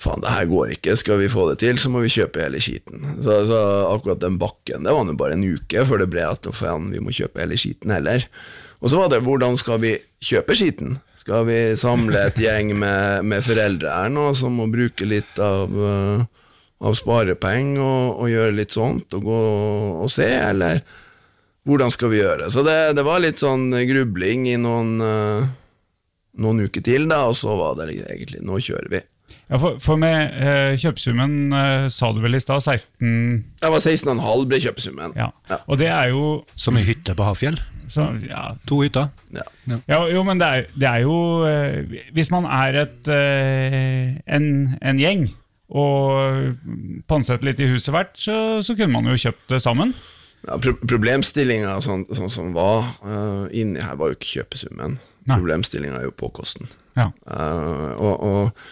[0.00, 2.62] faen, det her går ikke, skal vi få det til, så må vi kjøpe hele
[2.62, 3.04] skiten.
[3.20, 3.60] Så, så
[3.90, 7.02] akkurat den bakken, det var nå bare en uke før det ble at faen, vi
[7.04, 8.24] må kjøpe hele skiten heller.
[8.80, 10.96] Og så var det hvordan skal vi kjøpe skiten?
[11.20, 15.68] Skal vi samle et gjeng med, med foreldre her nå som må bruke litt av,
[15.68, 16.24] eh,
[16.80, 19.40] av sparepenger og, og gjøre litt sånt, og gå
[20.00, 20.80] og se, eller
[21.68, 22.48] hvordan skal vi gjøre?
[22.52, 25.50] Så det, det var litt sånn grubling i noen, eh,
[26.40, 29.04] noen uker til, da, og så var det egentlig nå kjører vi.
[29.50, 33.10] Ja, for, for med eh, kjøpesummen eh, sa du vel i stad 16
[33.60, 35.16] Det var 16,5 ble kjøpesummen.
[35.18, 35.30] ja.
[35.50, 35.60] Ja.
[35.66, 37.58] Og det er jo Som ei hytte på Hafjell.
[37.90, 39.10] så, ja, To hytter.
[39.34, 39.46] Ja.
[39.88, 41.16] ja, Jo, men det er, det er jo
[41.48, 44.46] eh, Hvis man er et, en,
[44.80, 45.28] en gjeng
[45.70, 46.56] og
[47.06, 49.92] pantsetter litt i huset hvert, så, så kunne man jo kjøpt det sammen.
[50.46, 54.98] Ja, pro Problemstillinga sånn, sånn som var uh, inni her, var jo ikke kjøpesummen.
[55.28, 56.70] Problemstillinga er jo påkosten.
[56.96, 57.10] Ja.
[57.28, 58.64] Uh, og, og,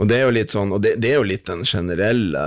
[0.00, 2.42] og det er jo litt sånn Og det, det er jo litt den generelle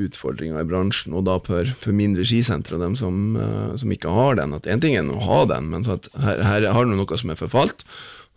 [0.00, 4.14] utfordringa i bransjen, og da for, for mindre skisentre og dem som, eh, som ikke
[4.14, 4.56] har den.
[4.56, 7.34] At én ting er å ha den, men så her, her har du noe som
[7.34, 7.84] er forfalt.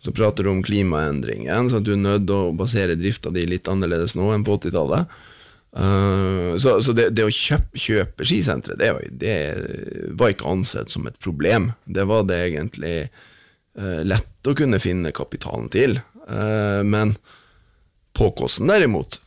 [0.02, 3.46] Så prater du om klimaendringen, så at du er nødt til å basere drifta di
[3.46, 5.20] litt annerledes nå enn på 80-tallet.
[5.72, 8.90] Uh, så så det, det å kjøpe, kjøpe skisenteret, det,
[9.22, 9.36] det
[10.18, 11.70] var ikke ansett som et problem.
[11.86, 12.96] Det var det egentlig
[13.78, 16.02] uh, lett å kunne finne kapitalen til.
[16.26, 17.14] Uh, men
[18.16, 19.18] påkosten derimot,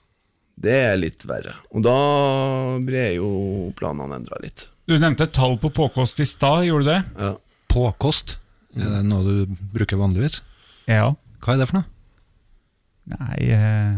[0.55, 1.55] det er litt verre.
[1.75, 1.95] Og da
[2.85, 3.29] ble jo
[3.77, 4.67] planene endra litt.
[4.87, 7.01] Du nevnte et tall på påkost i stad, gjorde du det?
[7.19, 7.31] Ja.
[7.73, 8.37] Påkost.
[8.77, 10.41] Er det noe du bruker vanligvis?
[10.87, 11.09] Ja.
[11.43, 11.89] Hva er det for noe?
[13.15, 13.97] Nei eh,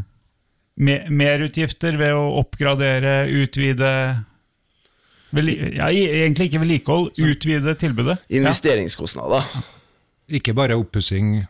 [0.84, 3.92] me- Merutgifter ved å oppgradere, utvide
[5.36, 8.18] vel, ja, Egentlig ikke vedlikehold, utvide tilbudet.
[8.32, 9.44] Investeringskostnader.
[10.40, 11.46] Ikke bare oppussing,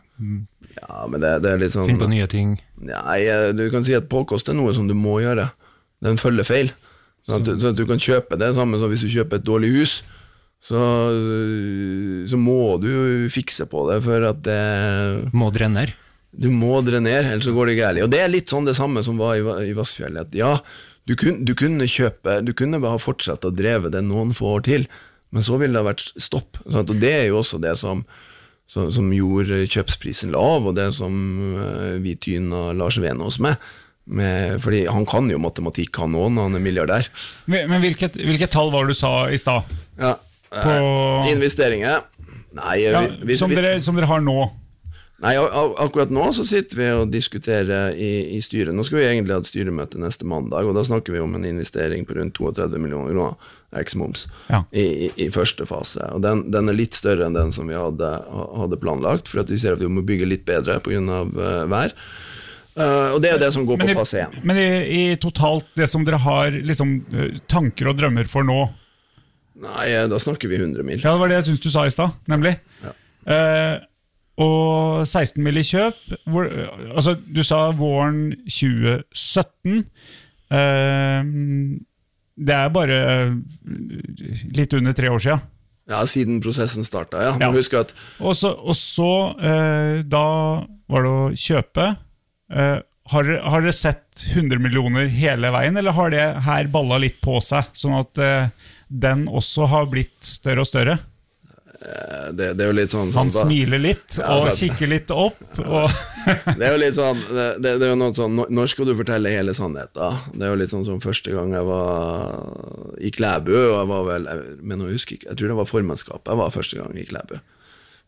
[0.78, 2.56] Ja, men det, det er litt sånn finne på nye ting.
[2.84, 5.48] Nei, eh, du kan si at påkost er noe som du må gjøre.
[6.04, 6.70] Den følger feil.
[7.26, 9.46] Sånn at, du, sånn at du kan kjøpe det samme som hvis du kjøper et
[9.46, 9.96] dårlig hus.
[10.64, 10.80] Så,
[12.28, 12.90] så må du
[13.30, 14.62] fikse på det, for at det
[15.36, 15.94] Må drenere.
[16.34, 18.02] Du må drenere, ellers så går det galt.
[18.04, 20.18] Og det er litt sånn det samme som var i, i Vassfjell.
[20.20, 20.56] At ja,
[21.08, 24.66] du, kun, du kunne kjøpe Du kunne bare fortsette å dreve det noen få år
[24.66, 24.88] til,
[25.32, 26.60] men så ville det ha vært stopp.
[26.66, 26.90] Sant?
[26.92, 28.04] Og det er jo også det som,
[28.68, 31.14] som, som gjorde kjøpsprisen lav, og det som
[31.56, 33.56] eh, vi tyna Lars Venås med.
[34.04, 34.58] med.
[34.64, 37.08] Fordi han kan jo matematikk, han òg, når han er milliardær.
[37.48, 39.68] Men, men hvilket, hvilket tall var det du sa i stad?
[40.00, 40.14] Ja.
[40.48, 42.06] På- eh, Investeringer
[42.56, 44.36] Nei, Ja, vi, vi, som, dere, som dere har nå?
[45.20, 48.72] Nei, ak ak- akkurat nå så sitter vi og diskuterer i, i styret.
[48.74, 51.44] Nå skal vi egentlig ha et styremøte neste mandag, og da snakker vi om en
[51.44, 53.36] investering på rundt 32 millioner kroner,
[53.76, 54.62] eks-moms, Ja.
[54.72, 56.00] i, i, første fase.
[56.14, 59.60] Og den, den er litt større enn den som vi hadde, hadde planlagt, for vi
[59.60, 60.98] ser at vi må bygge litt bedre pga.
[61.28, 61.92] Uh, vær.
[62.78, 64.36] Uh, og det er det som går Men, på i, fase 1.
[64.46, 68.68] men i, i totalt det som dere har liksom, eh, tanker og drømmer for nå
[69.58, 71.00] Nei, eh, da snakker vi 100 mil.
[71.02, 72.52] Ja, Det var det jeg syns du sa i stad, nemlig.
[72.84, 72.92] Ja.
[73.26, 73.80] Uh,
[74.38, 75.58] og 16 mill.
[75.58, 75.98] i kjøp
[76.30, 76.46] hvor,
[76.94, 79.82] altså, Du sa våren 2017.
[80.54, 81.32] Eh,
[82.38, 82.98] det er bare
[84.54, 85.38] litt under tre år sia.
[85.88, 87.32] Ja, siden prosessen starta, ja.
[87.40, 87.48] Ja.
[87.80, 90.26] At Og så, og så eh, da
[90.88, 91.86] var det å kjøpe.
[92.52, 92.76] Eh,
[93.08, 97.38] har, har dere sett 100 millioner hele veien, eller har det her balla litt på
[97.44, 97.70] seg?
[97.72, 98.50] Sånn at eh,
[98.88, 100.98] den også har blitt større og større?
[101.82, 104.56] Eh, det, det er jo litt sånn, Han sånn smiler litt Ja, og sånn.
[104.70, 105.38] kikker litt opp.
[106.58, 108.94] Det er jo litt sånn det, det, er jo noe sånn når- Når skal du
[108.98, 110.18] fortelle hele sannheten?
[110.34, 114.02] Det er jo litt sånn som første gang jeg var i Klæbu, og jeg var
[114.10, 116.98] vel Jeg, men jeg husker ikke, jeg tror det var formannskapet jeg var første gang
[117.00, 117.38] i Klæbu.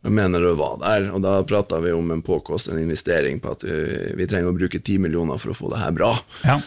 [0.00, 3.50] Jeg mener du var der, og da prata vi om en påkost, en investering på
[3.52, 3.74] at vi,
[4.16, 6.14] vi trenger å bruke ti millioner for å få det her bra.
[6.44, 6.60] ja.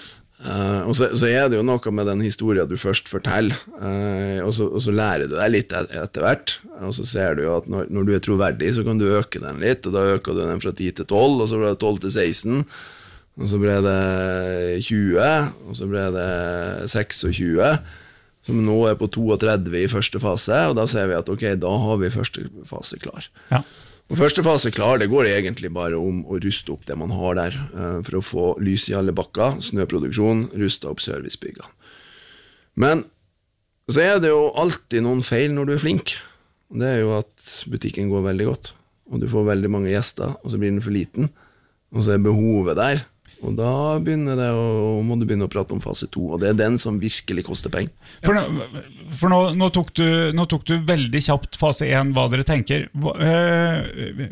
[0.44, 4.44] Eh, og så, så er det jo noe med den historien du først forteller, uh,
[4.44, 6.58] og, så, og så lærer du deg litt et, etter hvert.
[6.84, 9.40] Og så ser du jo at når, når du er troverdig, så kan du øke
[9.44, 11.80] den litt, og da øker du den fra 10 til 12, og så ble det
[11.80, 12.66] 12 til 16,
[13.34, 14.00] og så ble det
[14.90, 15.30] 20,
[15.70, 16.30] og så ble det
[16.92, 17.72] 26,
[18.44, 21.72] som nå er på 32 i første fase, og da ser vi at ok, da
[21.86, 23.32] har vi første fase klar.
[23.54, 23.64] ja.
[24.12, 27.38] Og Første fase klar, det går egentlig bare om å ruste opp det man har
[27.40, 31.72] der, eh, for å få lys i alle bakker, snøproduksjon, ruste opp servicebyggene.
[32.76, 33.06] Men
[33.90, 36.16] så er det jo alltid noen feil når du er flink.
[36.74, 38.74] Det er jo at butikken går veldig godt,
[39.12, 41.30] og du får veldig mange gjester, og så blir den for liten,
[41.94, 43.04] og så er behovet der,
[43.44, 46.54] Og da begynner det å, må du begynne å prate om fase to, og det
[46.54, 47.92] er den som virkelig koster penger.
[48.24, 48.68] For, nå,
[49.20, 52.88] for nå, nå, tok du, nå tok du veldig kjapt fase én, hva dere tenker.
[52.96, 54.32] Hva, øh,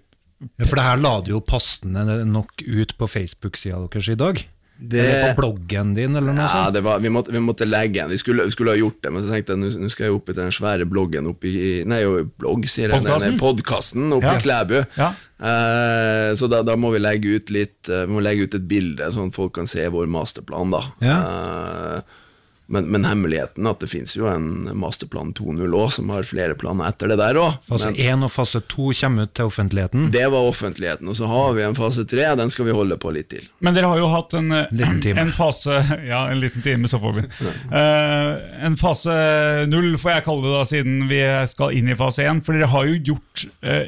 [0.58, 4.40] Ja, For det her la du jo passende nok ut på Facebook-sida deres i dag.
[4.84, 6.74] Det- Eller på bloggen din, eller noe Ja, sånt.
[6.74, 8.10] det var, vi, måtte, vi måtte legge den.
[8.10, 10.30] Vi skulle, vi skulle ha gjort det, men så tenkte jeg nå skal jeg opp
[10.30, 11.52] i den svære bloggen oppi
[11.86, 12.00] Nei,
[12.42, 13.38] blogg, sier jeg.
[13.40, 14.38] Podkasten oppe Ja.
[14.40, 14.80] i Klæbu.
[14.98, 15.12] Ja.
[15.42, 18.68] Eh, så da, da må vi legge ut litt eh, Vi må legge ut et
[18.68, 20.82] bilde, sånn at folk kan se vår masterplan, da.
[21.02, 22.02] Eh,
[22.72, 26.88] men, men hemmeligheten at det fins jo en masterplan 2.0 òg, som har flere planer
[26.92, 27.58] etter det der òg.
[27.70, 30.08] Fase 1 og fase 2 kommer ut til offentligheten.
[30.14, 31.10] Det var offentligheten.
[31.12, 33.48] Og så har vi en fase 3, den skal vi holde på litt til.
[33.60, 35.26] Men dere har jo hatt en, Liten time.
[35.26, 37.26] en fase Ja, en liten time, så får vi.
[37.72, 39.16] uh, en fase
[39.72, 42.44] 0, får jeg kalle det da, siden vi skal inn i fase 1.
[42.48, 43.84] For dere har jo gjort uh,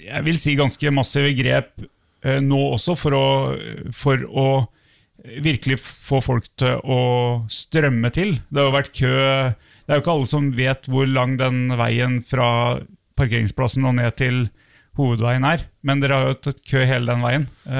[0.00, 1.72] jeg vil si ganske massive grep
[2.26, 3.26] uh, nå også for å,
[3.96, 4.46] for å
[5.44, 7.00] virkelig få folk til å
[7.52, 8.38] strømme til.
[8.48, 11.72] Det har jo vært kø Det er jo ikke alle som vet hvor lang den
[11.74, 12.80] veien fra
[13.18, 14.44] parkeringsplassen og ned til
[14.98, 17.46] hovedveien er, men dere har jo tatt kø hele den veien.
[17.64, 17.74] Uh...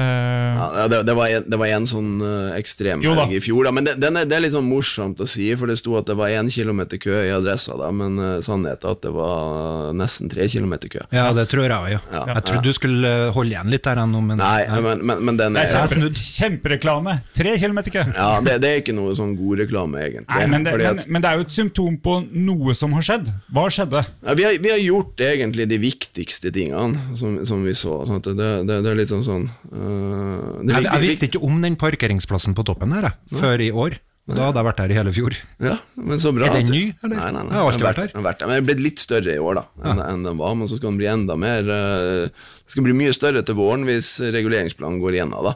[0.57, 3.67] Ja, det, det, var en, det var en sånn uh, ekstrem Jo helg i fjor,
[3.67, 3.73] da.
[3.75, 6.07] men det, den er, det er litt sånn morsomt å si, for det sto at
[6.09, 9.91] det var én kilometer kø i adressa, da, men uh, sannheten er at det var
[9.97, 11.03] nesten tre kilometer kø.
[11.13, 12.01] Ja, det tror jeg òg, ja.
[12.09, 12.23] Ja.
[12.31, 15.59] Jeg trodde du skulle holde igjen litt der ennå, men Nei, men, men, men den
[15.59, 17.17] det er kjempe, kjempereklame!
[17.37, 18.07] Tre kilometer kø!
[18.15, 20.31] ja, det, det er ikke noe sånn god reklame, egentlig.
[20.31, 22.17] Nei, men det, fordi men, at, men det er jo et symptom på
[22.49, 23.29] noe som har skjedd.
[23.53, 24.03] Hva skjedde?
[24.25, 27.90] ja, vi, har, vi har gjort egentlig de viktigste tingene som, som vi så.
[28.07, 31.59] Sånn at det, det, det er litt sånn sånn uh, jeg, jeg visste ikke om
[31.63, 33.99] den parkeringsplassen på toppen her, jeg, før i år.
[34.31, 35.35] Da hadde jeg vært der i hele fjor.
[35.65, 36.47] Ja, men så bra.
[36.47, 37.17] Er den ny, eller?
[37.17, 37.55] Nei, nei, nei.
[37.55, 38.25] Jeg har alltid vært, vært her.
[38.27, 38.47] vært der.
[38.47, 40.53] Men den er blitt litt større i år, da, enn, enn den var.
[40.59, 43.87] Men så skal den bli enda mer uh, Det skal bli mye større til våren
[43.89, 45.55] hvis reguleringsplanen går igjennom, da.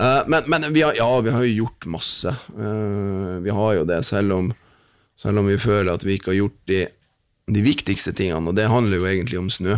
[0.00, 2.34] Eh, men men vi, har, ja, vi har jo gjort masse.
[3.44, 4.52] Vi har jo det, selv om,
[5.20, 6.80] selv om vi føler at vi ikke har gjort de,
[7.50, 8.48] de viktigste tingene.
[8.48, 9.76] Og det handler jo egentlig om snø.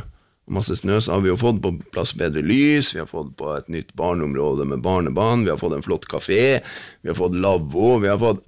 [0.52, 3.54] Masse snø, så har vi jo fått på plass bedre lys, vi har fått på
[3.56, 6.60] et nytt barneområde med barnebanen, vi har fått en flott kafé,
[7.00, 8.44] vi har fått lavvo, vi har fått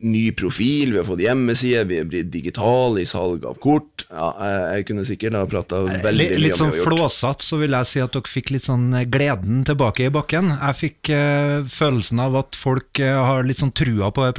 [0.00, 4.04] ny profil, vi har fått hjemmeside, vi er blitt digitale i salg av kort.
[4.10, 4.28] Ja,
[4.76, 8.12] jeg, kunne sikkert ha prata veldig Litt, litt sånn flåsatt, så vil jeg si at
[8.12, 10.52] dere fikk litt sånn eh, gleden tilbake i bakken.
[10.52, 14.36] Jeg fikk eh, følelsen av at folk eh, har litt sånn trua på det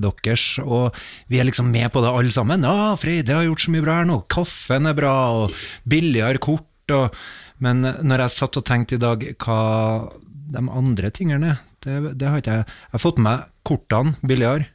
[0.00, 0.94] prosjektet deres, og
[1.28, 2.64] vi er liksom med på det alle sammen.
[2.64, 5.52] Ja, Freide har gjort så mye bra her nå, kaffen er bra, og
[5.84, 7.14] billigere kort, og
[7.62, 10.10] Men når jeg satt og tenkte i dag hva
[10.50, 14.66] de andre tingene det, det har ikke jeg Jeg har fått med meg kortene billigere.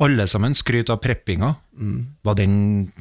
[0.00, 1.56] Alle sammen skryter av preppinga.
[1.76, 2.14] Mm.
[2.22, 2.92] Var den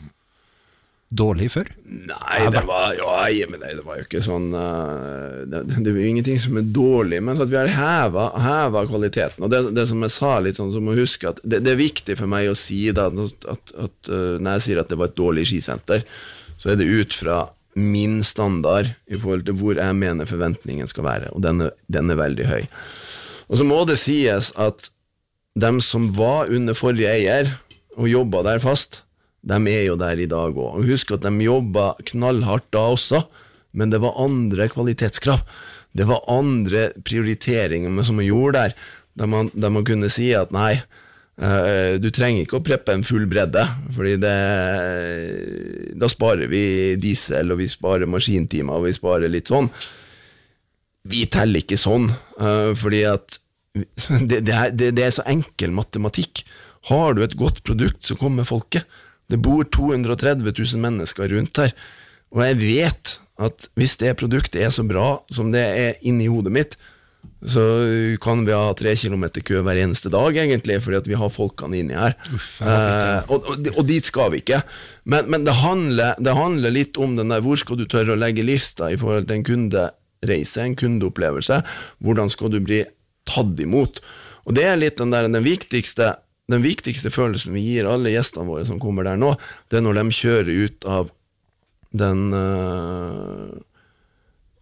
[1.12, 1.68] dårlig før?
[1.86, 6.10] Nei, det var, ja, deg, det var jo ikke sånn uh, det, det er jo
[6.12, 9.44] ingenting som er dårlig, men at vi har heva, heva kvaliteten.
[9.44, 11.82] Og det, det som jeg sa litt sånn, så må huske at det, det er
[11.82, 15.00] viktig for meg å si da, at, at, at eh, når jeg sier at det
[15.02, 16.06] var et dårlig skisenter,
[16.62, 17.44] så er det ut fra
[17.76, 22.12] min standard i forhold til hvor jeg mener forventningen skal være, og den er, den
[22.12, 22.64] er veldig høy.
[23.52, 24.88] Og så må det sies at
[25.60, 27.56] dem som var under forrige eier
[28.00, 29.02] og jobba der fast,
[29.42, 30.84] de er jo der i dag òg.
[30.86, 33.24] Husk at de jobba knallhardt da også,
[33.78, 35.42] men det var andre kvalitetskrav.
[35.98, 38.76] Det var andre prioriteringer som man gjorde der,
[39.20, 40.76] der man, der man kunne si at nei,
[41.42, 44.38] eh, du trenger ikke å preppe en full bredde, fordi det,
[46.00, 46.64] da sparer vi
[47.02, 49.68] diesel, og vi sparer maskintimer, og vi sparer litt sånn.
[51.12, 52.08] Vi teller ikke sånn,
[52.40, 53.40] eh, fordi at
[54.30, 56.46] det, det, er, det, er så enkel matematikk.
[56.90, 58.88] Har du et godt produkt, så kommer folket.
[59.32, 61.76] Det bor 230 000 mennesker rundt her,
[62.32, 66.54] og jeg vet at hvis det produktet er så bra som det er inni hodet
[66.54, 66.76] mitt,
[67.42, 67.62] så
[68.22, 71.80] kan vi ha tre kilometer kø hver eneste dag, egentlig, fordi at vi har folkene
[71.80, 72.14] inni her.
[72.62, 74.62] eh, og, og, og dit skal vi ikke.
[75.10, 78.20] Men, men det, handler, det handler litt om den der hvor skal du tørre å
[78.20, 81.62] legge lista i forhold til en kundereise, en kundeopplevelse.
[82.06, 82.84] Hvordan skal du bli
[83.30, 84.04] tatt imot?
[84.46, 86.16] Og det er litt den der, den viktigste
[86.50, 89.36] den viktigste følelsen vi gir alle gjestene våre som kommer der nå,
[89.70, 91.12] det er når de kjører ut av
[91.92, 93.52] den uh,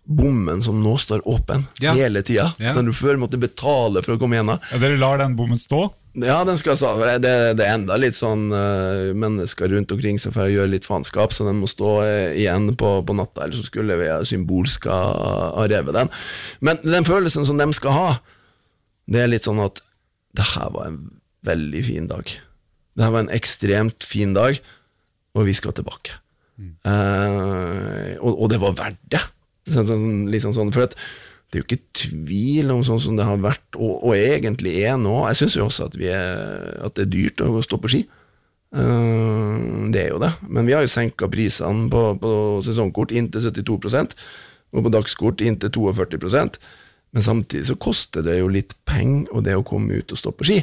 [0.10, 1.94] bommen som nå står åpen Ja.
[1.94, 2.54] hele tida.
[2.58, 2.74] Ja.
[2.74, 4.58] Den du før måtte betale for å komme gjennom.
[4.72, 5.88] Ja, dere lar den bommen stå?
[6.18, 6.96] Ja, den skal stå.
[7.22, 11.34] det, det er enda litt sånn uh, mennesker rundt omkring som får gjøre litt faenskap,
[11.34, 15.68] så den må stå eh, igjen på, på natta, eller så skulle vi symbolsk ha
[15.70, 16.10] revet den.
[16.66, 18.10] Men den følelsen som de skal ha,
[19.06, 19.84] det er litt sånn at
[20.38, 21.00] det her var en
[21.48, 22.32] veldig fin dag.
[22.96, 24.60] Det her var en ekstremt fin dag,
[25.38, 26.18] og vi skal tilbake.
[26.60, 29.22] Eh, og, og det var verdt det.
[29.70, 30.90] Sånn, sånn, liksom sånn for
[31.50, 35.00] det er jo ikke tvil om sånn som det har vært, og, og egentlig er
[35.02, 35.16] nå.
[35.32, 38.04] Jeg syns jo også at, vi er, at det er dyrt å stå på ski.
[38.70, 40.30] Uh, det er jo det.
[40.46, 42.34] Men vi har jo senka prisene på, på
[42.68, 44.14] sesongkort inntil 72%
[44.70, 46.60] og på dagskort inntil 42%
[47.18, 50.36] Men samtidig så koster det jo litt penger og det å komme ut og stå
[50.38, 50.60] på ski.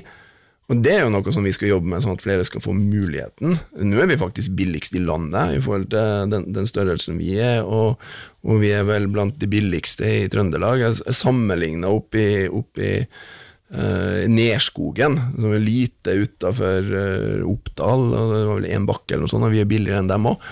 [0.67, 2.73] Og det er jo noe som vi skal jobbe med, sånn at flere skal få
[2.75, 3.55] muligheten.
[3.87, 7.61] Nå er vi faktisk billigst i landet i forhold til den, den størrelsen vi er,
[7.63, 8.03] og,
[8.43, 10.83] og, vi er vel blant de billigste i Trøndelag.
[10.83, 18.35] Jeg, sammenligna opp i, opp i uh, Nerskogen, som er lite utafor uh, Oppdal, og
[18.35, 20.51] det var vel én bakke eller noe sånt, og vi er billigere enn dem òg.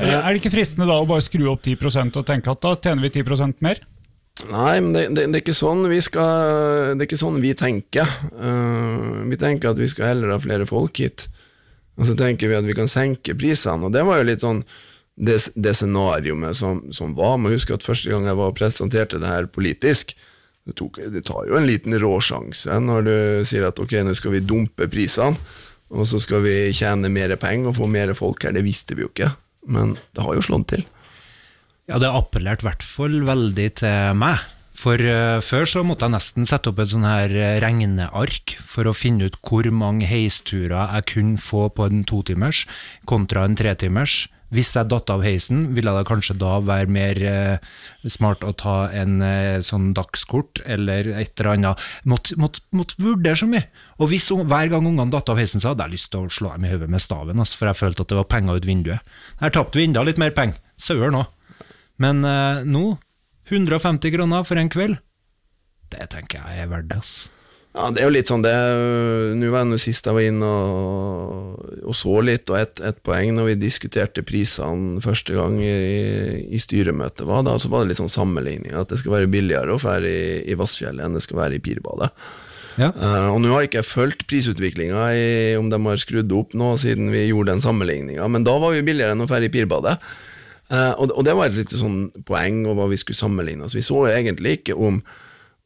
[0.00, 3.04] Er det ikke fristende da å bare skru opp 10% og tenke at da tjener
[3.04, 3.84] vi 10% mer?
[4.48, 7.52] Nei, men det, det, det, er ikke sånn vi skal Det er ikke sånn vi
[7.58, 8.08] tenker.
[8.32, 11.28] Uh, vi tenker at vi skal heller ha flere folk hit.
[12.00, 13.86] Og så tenker vi at vi kan senke prisene.
[13.86, 14.64] Og det var jo litt sånn
[15.20, 17.36] det, det scenarioet som, som var.
[17.38, 20.14] Man huske at første gang jeg var presenterte det her politisk,
[20.68, 23.14] det, tok, det tar jo en liten råsjanse når du
[23.48, 25.36] sier at ok, nå skal vi dumpe prisene,
[25.90, 28.54] og så skal vi tjene mer penger og få mer folk her.
[28.54, 29.32] Det visste vi jo ikke,
[29.72, 30.84] men det har jo slått til.
[31.90, 34.44] Ja, det appellerte i hvert fall veldig til meg.
[34.78, 38.86] For uh, før så måtte jeg nesten sette opp et sånn her eh, regneark for
[38.86, 42.62] å finne ut hvor mange heisturer jeg kunne få på en totimers
[43.10, 44.28] kontra en tretimers.
[44.54, 47.74] Hvis jeg datt av heisen, ville det kanskje da være mer uh,
[48.06, 51.84] smart å ta en uh, sånn dagskort eller et eller annet.
[52.06, 53.66] Måtte, måtte, måtte vurdere så mye.
[53.98, 56.54] Og hvis, hver gang ungene datt av heisen, så hadde jeg lyst til å slå
[56.54, 59.12] dem i hodet med staven, altså, for jeg følte at det var penger ut vinduet.
[59.42, 60.62] Her tapte vi enda litt mer penger.
[60.80, 61.28] Søren òg.
[62.00, 62.94] Men eh, nå,
[63.50, 64.96] 150 kroner for en kveld,
[65.90, 67.14] det tenker jeg er verdt det, ass.
[67.70, 68.50] Ja, det er jo litt sånn det
[69.38, 73.30] Nå var det sist jeg var inne og, og så litt, og ett et poeng
[73.36, 75.70] når vi diskuterte prisene første gang i,
[76.50, 78.74] i styremøtet, var da, så var det litt sånn sammenligning.
[78.74, 81.62] At det skal være billigere å dra i, i Vassfjellet enn det skal være i
[81.62, 82.10] Pirbadet.
[82.80, 82.90] Ja.
[82.94, 85.06] Uh, og nå har jeg ikke fulgt prisutviklinga
[85.60, 88.86] om de har skrudd opp nå siden vi gjorde den sammenligninga, men da var vi
[88.86, 89.98] billigere enn å dra i Pirbadet.
[90.70, 93.74] Uh, og, og, det var et lite sånn poeng og hva vi skulle sammenligne oss.
[93.74, 95.00] Vi så egentlig ikke om,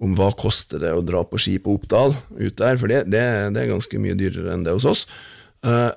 [0.00, 3.24] om hva koster det å dra på ski på Oppdal ut der, for det, det,
[3.52, 5.04] det er ganske mye dyrere enn det hos oss.
[5.60, 5.92] Uh,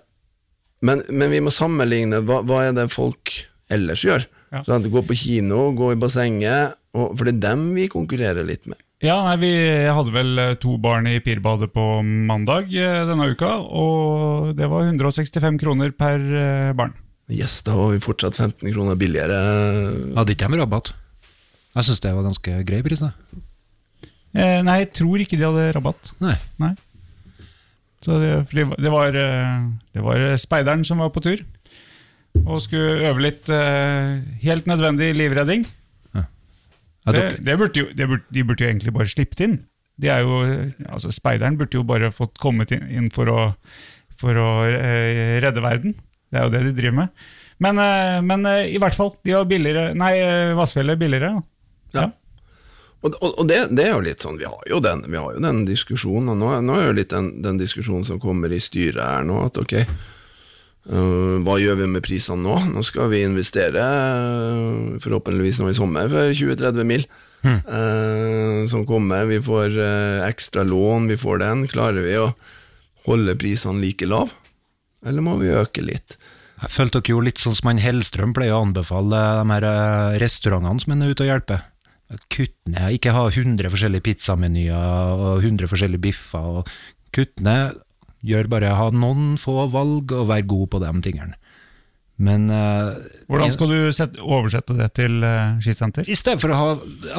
[0.83, 3.31] men, men, vi må sammenligne hva, hva er det folk
[3.71, 4.27] ellers gjør.
[4.51, 4.65] Ja.
[4.67, 8.67] Sånn gå på kino, gå i bassenget, og, for det er dem vi konkurrerer litt
[8.67, 8.79] med.
[9.03, 9.55] Ja, nei, Vi
[9.93, 15.59] hadde vel eh, to barn i Pirbadet på mandag denne uka, og det var 165
[15.63, 16.23] kroner per
[16.75, 16.95] barn.
[17.27, 19.37] Yes, da var vi fortsatt 15 kroner billigere.
[20.15, 20.93] Hadde ikke de rabatt?
[21.75, 23.03] Jeg syns det var ganske grei pris.
[23.03, 26.13] Eh, nei, jeg tror ikke de hadde rabatt.
[26.23, 26.37] Nei.
[26.61, 26.71] nei.
[28.01, 31.43] Så det, det, var, eh, det var speideren som var på tur,
[32.45, 35.67] og skulle øve litt eh, helt nødvendig livredding.
[36.15, 36.25] Ja.
[37.11, 39.59] Det, det burde jo, burde, de burde jo egentlig bare sluppet inn.
[39.97, 40.43] De er jo,
[40.85, 43.39] altså Speideren burde jo bare fått kommet inn for å,
[44.21, 45.97] for å eh, redde verden.
[46.27, 47.27] Det er jo det de driver med.
[47.63, 50.13] Men, eh, men eh, i hvert fall, de har billigere Nei,
[50.57, 51.31] Vassfjellet er billigere.
[51.95, 52.07] Ja.
[52.07, 52.09] ja.
[53.05, 55.41] Og, og, og det, det, er jo litt sånn, Vi har jo den, har jo
[55.43, 59.03] den diskusjonen, og nå, nå, er jo litt den, den, diskusjonen som kommer i styret
[59.03, 59.75] her nå, at ok,
[60.89, 62.57] uh, hva gjør vi med prisene nå?
[62.73, 67.05] Nå skal vi investere, uh, forhåpentligvis nå i sommer, for 20-30 mil.
[67.45, 67.59] Mm.
[67.69, 69.27] Uh, som kommer.
[69.29, 69.77] Vi får
[70.25, 71.67] ekstra lån, vi får den.
[71.69, 72.31] Klarer vi å
[73.05, 74.33] holde prisene like lav?
[75.07, 76.17] Eller må vi øke litt?
[76.57, 80.19] Jeg følte dere jo litt sånn som han Hellstrøm pleier å anbefale de her eh,
[80.23, 81.65] restaurantene som han er ute og hjelper.
[82.33, 86.61] Kutt ned, ikke ha 100 forskjellige pizzamenyer og 100 forskjellige biffer.
[86.61, 86.71] og
[87.13, 87.77] Kutt ned,
[88.25, 91.37] gjør bare ha noen få valg og vær god på de tingene.
[92.17, 92.97] Men uh,
[93.29, 96.07] Hvordan skal du sette, oversette det til uh, skisenter?
[96.09, 96.69] I stedet for å ha,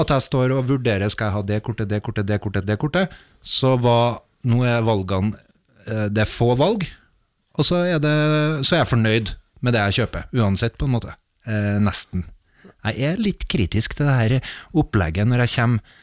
[0.02, 2.78] at jeg står og vurderer skal jeg ha det kortet, det kortet, det kortet, det
[2.82, 5.38] kortet, så var, nå er valgene
[5.86, 6.88] uh, Det er få valg,
[7.58, 8.14] og så er, det,
[8.64, 9.32] så er, jeg fornøyd
[9.66, 11.14] med det jeg kjøper, uansett, på en måte.
[11.48, 12.24] Eh, nesten.
[12.86, 15.96] Jeg er litt kritisk til det her opplegget når jeg kommer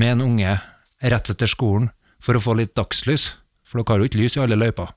[0.00, 0.56] med en unge
[1.00, 3.30] rett etter skolen for å få litt dagslys,
[3.64, 4.90] for dere har jo ikke lys i alle løyper.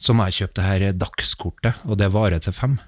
[0.00, 2.78] Så må jeg kjøpe det her dagskortet, og det varer til fem.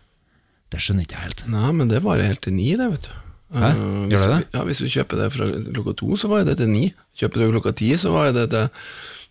[0.72, 1.44] Det skjønner ikke jeg helt.
[1.52, 3.16] Nei, men det varer helt til ni, det, vet du.
[3.52, 3.72] Hæ?
[3.76, 4.44] Uh, Gjør det det?
[4.54, 6.86] Ja, Hvis du kjøper det fra klokka to, så varer det til ni.
[7.20, 8.70] Kjøper du klokka ti, så varer det til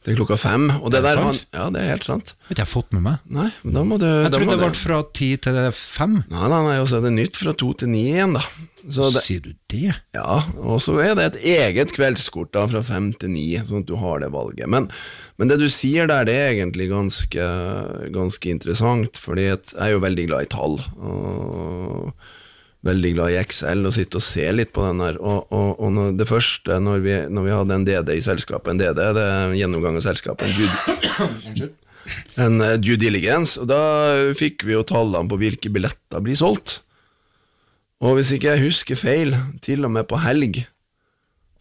[0.05, 0.67] til klokka fem.
[0.79, 2.33] Og det, det der, han, ja, det er helt sant.
[2.47, 3.23] Har ikke jeg fått med meg.
[3.29, 6.19] Nei, da må du Jeg trodde det ble fra ti til fem.
[6.31, 8.43] Nei, nei, nei, og så er det nytt fra to til ni igjen, da.
[8.81, 9.93] Det, Sier du det?
[10.17, 13.89] Ja, og så er det et eget kveldskort da, fra fem til ni, sånn at
[13.91, 14.65] du har det valget.
[14.73, 14.89] Men,
[15.37, 17.49] men det du sier der, det er egentlig ganske,
[18.15, 20.79] ganske interessant, fordi jeg er jo veldig glad i tall.
[20.97, 22.31] Og
[22.85, 25.19] veldig glad i Excel og sitter og ser litt på den her.
[25.21, 28.81] Og, og, og det første, når vi, når vi hadde en DD i selskapet, en
[28.81, 31.69] DD, det er en gjennomgang av selskapet, en due,
[32.41, 33.81] en eh, due diligence, og da
[34.37, 36.79] fikk vi jo tallene på hvilke billetter blir solgt.
[38.01, 40.63] Og hvis ikke jeg husker feil, til og med på helg,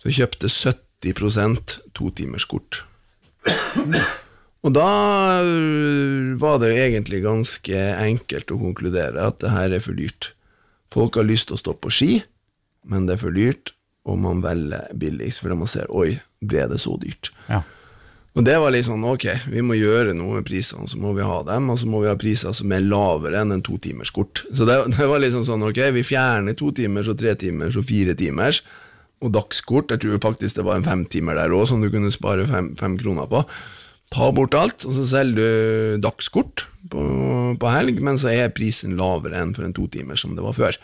[0.01, 2.87] så kjøpte 70% totimerskort.
[4.61, 4.89] Og da
[5.41, 10.33] øh, var det jo egentlig ganske enkelt å konkludere at det her er for dyrt.
[10.95, 12.13] Folk har lyst til å stå på ski,
[12.91, 13.75] men det er for dyrt,
[14.09, 17.31] og man velger billigst fordi man ser oi, ble det så dyrt.
[17.51, 17.63] Ja.
[18.39, 21.27] Og det var litt sånn, ok, vi må gjøre noe med prisene, så må vi
[21.27, 24.45] ha dem, og så må vi ha priser som er lavere enn en totimerskort.
[24.55, 28.63] Så det, det var liksom sånn, ok, vi fjerner totimers og tretimers og firetimers,
[29.21, 32.47] og dagskort, jeg tror faktisk det var en femtimer der òg, som du kunne spare
[32.49, 33.43] fem, fem kroner på.
[34.11, 37.03] Ta bort alt, og så selger du dagskort på,
[37.61, 40.81] på helg, men så er prisen lavere enn for en totimer som det var før.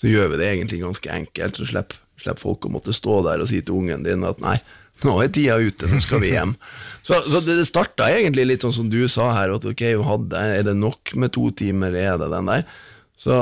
[0.00, 3.42] Så gjør vi det egentlig ganske enkelt, så slipper slipper folk å måtte stå der
[3.42, 4.58] og si til ungen din at nei,
[5.06, 6.56] nå er tida ute, nå skal vi hjem.
[7.06, 10.66] Så, så det starta egentlig litt sånn som du sa her, at ok, hadde, er
[10.66, 12.66] det nok med to timer, er det den der?
[13.16, 13.38] Så,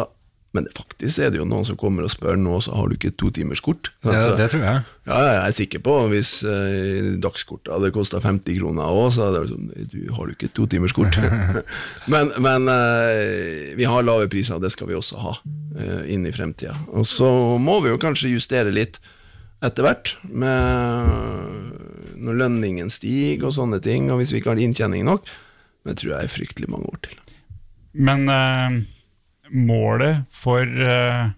[0.57, 3.11] men faktisk er det jo noen som kommer og spør nå, så har du ikke
[3.13, 3.91] et totimerskort?
[4.07, 4.79] Ja, det tror jeg.
[5.09, 9.37] Ja, jeg er sikker på hvis eh, dagskortet hadde kosta 50 kroner òg, så hadde
[9.37, 11.15] det vært sånn Du har du ikke et totimerskort.
[12.13, 15.37] men men eh, vi har lave priser, og det skal vi også ha
[15.77, 16.73] eh, inn i fremtida.
[16.97, 17.29] Og så
[17.61, 18.97] må vi jo kanskje justere litt
[19.65, 25.27] etter hvert, når lønningen stiger og sånne ting, og hvis vi ikke har inntjening nok.
[25.83, 27.17] Men det tror jeg er fryktelig mange år til.
[27.99, 28.71] Men eh,
[29.53, 31.31] målet for, eh,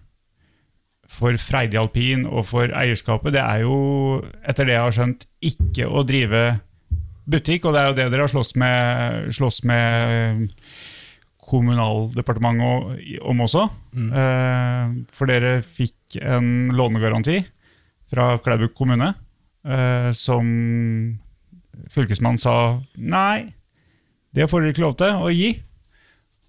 [1.11, 5.89] for Freidig alpin og for eierskapet, det er jo, etter det jeg har skjønt, ikke
[5.89, 6.59] å drive
[7.31, 10.49] butikk, og det er jo det dere har slåss med, slåss med
[11.51, 13.65] Kommunaldepartementet om også.
[13.91, 15.03] Mm.
[15.11, 17.41] for dere fikk en lånegaranti
[18.11, 19.13] fra Klæbu kommune,
[19.65, 21.19] eh, som
[21.91, 22.55] fylkesmannen sa
[22.95, 23.53] nei,
[24.35, 25.51] det får dere ikke lov til å gi.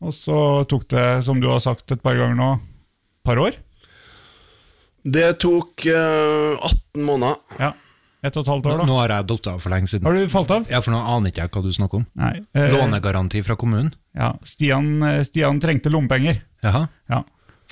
[0.02, 0.36] Og så
[0.70, 3.54] tok det, som du har sagt et par ganger nå, et par år.
[5.02, 7.36] Det tok eh, 18 måneder.
[7.58, 7.72] Ja,
[8.22, 8.86] ett og et halvt år, da.
[8.86, 10.06] nå har jeg falt av for lenge siden.
[10.06, 10.66] Har du falt av?
[10.70, 12.06] Ja, for nå aner ikke jeg hva du snakker om.
[12.22, 12.32] Nei.
[12.54, 13.92] eh, Lånegaranti fra kommunen?
[14.14, 16.42] Ja, Stian, eh, Stian trengte lommepenger.
[16.62, 16.84] Jaha.
[17.10, 17.22] Ja.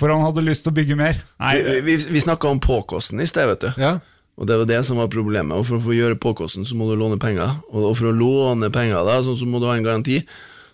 [0.00, 1.20] For han hadde lyst til å bygge mer.
[1.42, 3.70] Nei, Vi, vi, vi snakka om påkosten i sted, vet du.
[3.82, 3.98] Ja.
[4.40, 5.52] Og det var det som var problemet.
[5.60, 7.58] Og for å få gjøre påkosten, så må du låne penger.
[7.70, 10.22] Og og for å låne penger, da, sånn så må du ha en garanti.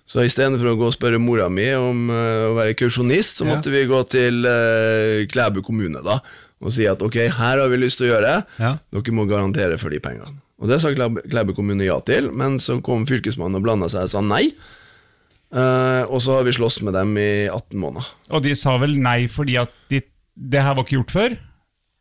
[0.07, 3.55] Så istedenfor å gå og spørre mora mi om uh, å være kausjonist, så Ja.
[3.57, 6.21] måtte vi gå til uh, Klæbu kommune da
[6.65, 8.31] og si at ok, her har vi lyst til å gjøre,
[8.63, 8.71] Ja.
[8.95, 10.39] dere må garantere for de pengene.
[10.57, 14.13] Og det sa Klæbu, kommune ja til, men så kom fylkesmannen og blanda seg og
[14.15, 14.55] sa nei.
[15.53, 18.09] Uh, og så har vi slåss med dem i 18 måneder.
[18.33, 20.01] Og de sa vel nei fordi at de,
[20.35, 21.37] det her var ikke gjort før.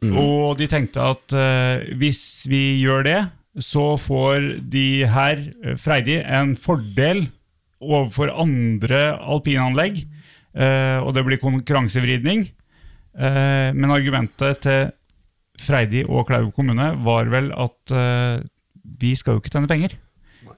[0.05, 3.19] Og de tenkte at uh, hvis vi gjør det,
[3.59, 5.45] så får de her,
[5.79, 7.25] Freidi, en fordel
[7.85, 10.03] overfor andre alpinanlegg.
[10.55, 12.47] eh, og det blir konkurransevridning.
[13.17, 14.91] Eh, men argumentet til
[15.59, 18.41] Freidig og Klauv kommune var vel at eh,
[18.99, 19.95] vi skal jo ikke tjene penger.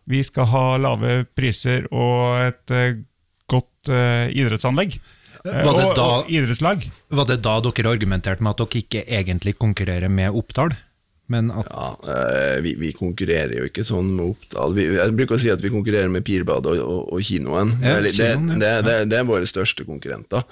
[0.07, 2.71] Vi skal ha lave priser og et
[3.47, 4.97] godt idrettsanlegg.
[5.43, 6.83] Var det da- og idrettslag.
[7.09, 10.75] Var det da dere argumenterte med at dere ikke egentlig konkurrerer med Oppdal?
[11.31, 14.75] Men at Ja, eh, vi, vi konkurrerer jo ikke sånn med Oppdal.
[14.77, 17.73] Vi, jeg bruker å si at vi konkurrerer med Pirbad og, og, og kinoen.
[17.83, 18.59] Ja, det, kinoen, ja.
[18.63, 20.47] det, det, det er våre største konkurrenter.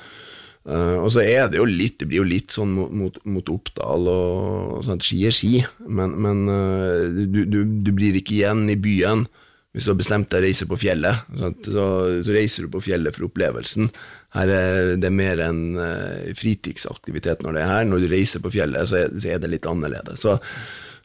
[0.65, 3.49] Uh, og så er det jo litt Det blir jo litt sånn mot, mot, mot
[3.53, 8.63] Oppdal og sånn Ski er ski, men, men uh, du, du, du blir ikke igjen
[8.73, 9.27] i byen
[9.75, 11.25] hvis du har bestemt deg å reise på fjellet.
[11.67, 11.85] Så,
[12.23, 13.89] så reiser du på fjellet for opplevelsen.
[14.35, 17.87] Her er det mer en uh, fritidsaktivitet når det er her.
[17.87, 20.25] Når du reiser på fjellet, så er, så er det litt annerledes.
[20.25, 20.35] Så,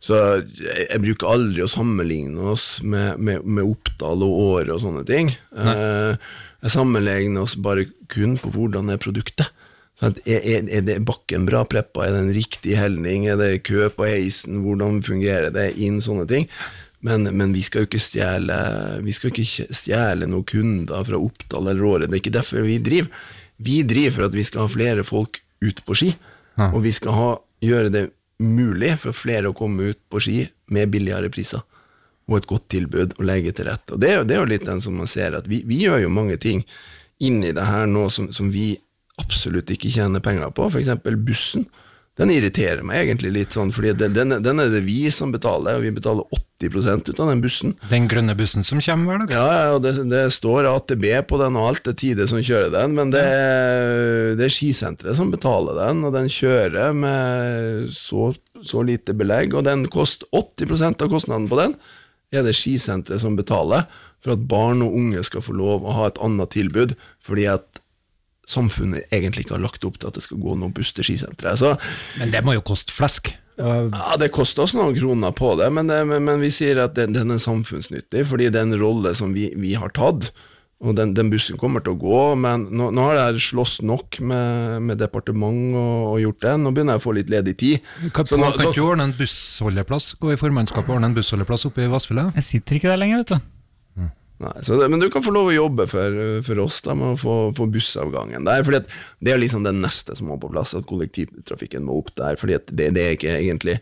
[0.03, 4.83] så jeg, jeg bruker aldri å sammenligne oss med, med, med Oppdal og Åre og
[4.83, 5.31] sånne ting.
[5.55, 6.31] Eh,
[6.65, 9.53] jeg sammenligner oss bare kun på hvordan er produktet.
[10.01, 13.91] Er, er, er det bakken bra preppa, er det en riktig helning, er det kø
[13.93, 16.49] på heisen, hvordan fungerer det inn, sånne ting.
[17.07, 18.57] Men, men vi skal jo ikke stjele
[19.01, 22.09] Vi skal ikke stjele noen kunder fra Oppdal eller Åre.
[22.09, 23.09] Det er ikke derfor vi driver.
[23.61, 26.15] Vi driver for at vi skal ha flere folk ut på ski,
[26.73, 27.31] og vi skal ha,
[27.61, 28.07] gjøre det
[28.41, 30.39] mulig for flere å komme ut på ski
[30.73, 31.61] med billigere priser
[32.31, 33.97] og et godt tilbud å legge til rette.
[33.97, 35.83] Og Det er jo, det er jo litt den som man ser, at vi, vi
[35.83, 36.63] gjør jo mange ting
[37.21, 38.73] inni det her nå som, som vi
[39.21, 40.93] absolutt ikke tjener penger på, f.eks.
[41.27, 41.67] bussen.
[42.19, 45.79] Den irriterer meg egentlig litt, sånn, fordi den, den, den er det vi som betaler,
[45.79, 47.77] og vi betaler 80 ut av den bussen.
[47.89, 49.31] Den grønne bussen som kommer dag?
[49.33, 52.75] Ja, ja, og det, det står AtB på den og alt, det Tide som kjører
[52.75, 53.25] den, men det
[54.37, 58.35] det er skisenteret som betaler den, og den kjører med så,
[58.67, 61.79] så lite belegg, og den koster 80% av kostnaden på den
[62.31, 63.89] er det skisenteret som betaler
[64.21, 66.95] for at barn og unge skal få lov å ha et annet tilbud,
[67.25, 67.80] fordi at
[68.51, 71.61] samfunnet egentlig ikke har lagt opp til at det skal gå noen buss til skisenteret.
[71.63, 71.75] Så
[72.19, 73.33] Men det må jo koste flesk.
[73.61, 76.95] Ja, Det koster oss noen kroner på det, men, det, men, men vi sier at
[76.97, 80.31] den, den er samfunnsnyttig, fordi det er en rolle som vi, vi har tatt.
[80.81, 84.17] Og den, den bussen kommer til å gå, men nå, nå har jeg slåss nok
[84.25, 86.55] med, med departement og, og gjort det.
[86.63, 87.91] Nå begynner jeg å få litt ledig tid.
[88.17, 90.15] Kan, Så nå- kan så- du ordne en bussholdeplass?
[90.25, 92.33] Gå i formannskapet og ordne en bussholdeplass oppe i Vassfjellet?
[92.41, 93.51] Jeg sitter ikke der lenger, vet du.
[94.41, 96.15] Nei, det, men du kan få lov å jobbe for,
[96.47, 98.63] for oss da, med å få, få bussavgangen der.
[98.65, 98.83] Fordi
[99.21, 102.41] Det er liksom det neste som må på plass, at kollektivtrafikken må opp der.
[102.41, 103.81] fordi det, det er ikke egentlig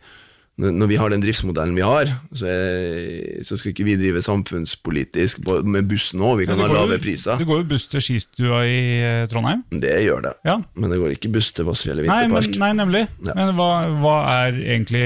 [0.58, 5.44] når vi har den driftsmodellen vi har, så, er, så skal ikke vi drive samfunnspolitisk
[5.46, 6.40] på- med bussen òg.
[6.40, 7.38] Vi kan ha lave priser.
[7.38, 9.62] Det går jo buss til skistua i eh, Trondheim.
[9.70, 10.32] Det gjør det.
[10.48, 10.56] Ja.
[10.74, 13.04] Men det går ikke buss til Vassfjellet Nei, men, nei, nemlig.
[13.22, 13.36] Ja.
[13.38, 13.68] Men hva,
[14.02, 15.04] hva er egentlig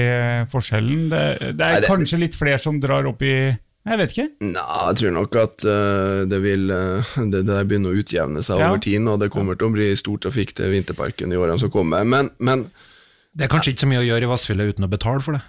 [0.49, 1.05] forskjellen?
[1.13, 1.21] Det,
[1.59, 3.35] det er Nei, kanskje litt flere som drar opp i
[3.83, 4.25] Jeg vet ikke.
[4.47, 8.43] Nei, jeg tror nok at uh, det vil uh, det, det der begynner å utjevne
[8.45, 8.69] seg Ja.
[8.71, 11.71] over tid, og det kommer til å bli stor trafikk til vinterparken i årene som
[11.73, 12.05] kommer.
[12.07, 12.69] Men, men
[13.35, 15.43] Det er kanskje ikke så mye å gjøre i Vassfjellet uten å betale for det?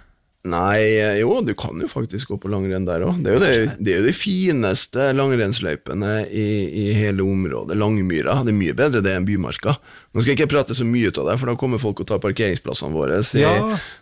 [0.45, 3.17] Nei, eh, jo, du kan jo faktisk gå på langrenn der òg.
[3.25, 7.73] Det, det, det er jo de fineste langrennsløypene i, i hele området.
[7.79, 8.35] Langmyra.
[8.45, 9.73] Det er mye bedre det enn Bymarka.
[10.13, 12.09] Nå skal jeg ikke prate så mye ut av det, for da kommer folk og
[12.11, 13.17] tar parkeringsplassene våre.
[13.25, 13.55] i- Ja.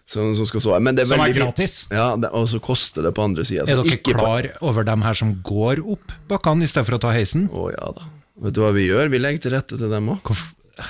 [0.06, 1.88] som, som, skal så, men det er Som er gratis.
[1.90, 3.64] Ja, det, og så koster det på andre sida.
[3.64, 7.16] Er dere klar over dem her som går opp bakkene i stedet for å ta
[7.16, 7.48] heisen?
[7.50, 8.10] Å ja da.
[8.44, 9.08] Vet du hva vi gjør?
[9.14, 10.34] Vi legger til rette til dem òg.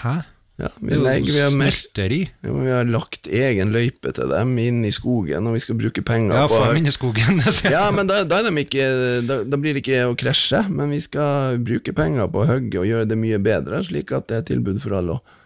[0.02, 0.24] Hæ?
[0.62, 1.98] Ja, vi, er legger, vi, har meldt,
[2.46, 6.04] jo, vi har lagt egen løype til dem inn i skogen, og vi skal bruke
[6.06, 7.42] penger Ja, på inn i skogen.
[7.74, 8.86] Ja, men da, da, de ikke,
[9.26, 12.84] da, da blir det ikke å krasje, men vi skal bruke penger på å hogge
[12.84, 15.18] og gjøre det mye bedre, slik at det er tilbud for alle.
[15.18, 15.40] også.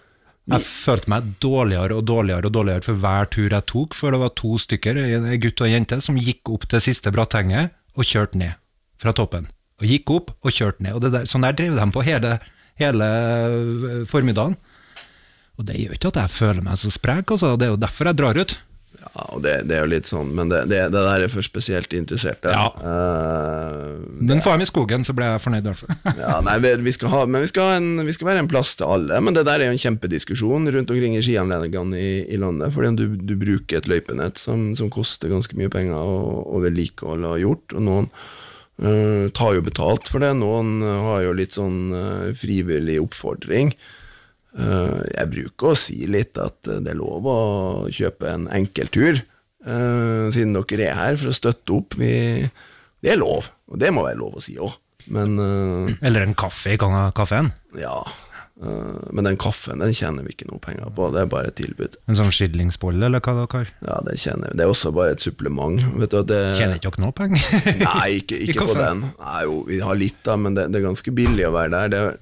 [0.48, 4.22] Jeg følte meg dårligere og dårligere og dårligere for hver tur jeg tok, for det
[4.22, 8.08] var to stykker, en gutt og en jente, som gikk opp til siste bratenget og
[8.08, 8.60] kjørte ned
[9.00, 9.48] fra toppen.
[9.80, 10.96] Og gikk opp og kjørte ned.
[10.96, 12.38] Og det der, sånn der drev de på hele,
[12.80, 14.56] hele øh, formiddagen.
[15.58, 17.56] Og det gjør ikke at jeg føler meg så sprek, altså.
[17.58, 18.58] Det er jo derfor jeg drar ut.
[18.98, 21.46] Ja, og det, det er jo litt sånn, men det, det, det der er for
[21.46, 22.52] spesielt interesserte.
[22.54, 22.70] Ja.
[22.78, 24.00] Uh,
[24.30, 26.00] Den får jeg med i skogen, så ble jeg fornøyd i hvert fall.
[26.24, 28.74] ja, nei, vi, vi skal ha, men vi skal, en, vi skal være en plass
[28.80, 29.20] til alle.
[29.24, 32.74] Men det der er jo en kjempediskusjon rundt omkring i skianleggene i, i landet.
[32.76, 37.46] Fordi du, du bruker et løypenett som, som koster ganske mye penger å, vedlikeholde og
[37.46, 37.78] gjort.
[37.78, 38.12] Og noen
[38.78, 43.72] Uh, tar jo betalt for det, noen har jo litt sånn uh, frivillig oppfordring.
[44.58, 47.38] Eh, jeg bruker å si litt at eh, det er lov å
[47.94, 49.22] kjøpe en enkeltur,
[49.68, 51.98] uh, siden dere er her for å støtte opp.
[51.98, 54.74] Det er lov, og det må være lov å si òg.
[55.08, 57.52] Eh, Eller en kaffe i kaffen.
[57.80, 58.00] ja.
[58.60, 61.56] eh, men den kaffen den tjener vi ikke noe penger på, det er bare et
[61.62, 61.96] tilbud.
[62.10, 63.72] En sånn skillingsbolle, eller hva dere har.
[63.86, 64.58] Ja, Det kjenner vi.
[64.58, 65.80] Det er også bare et supplement.
[66.02, 67.48] Vet du, det, Tjener ikke dere noe penger?
[67.86, 69.06] Nei, ikke, ikke på den.
[69.22, 71.94] Nei, jo, vi har litt, da, men det, det er ganske billig å være der.
[71.94, 72.20] Det er,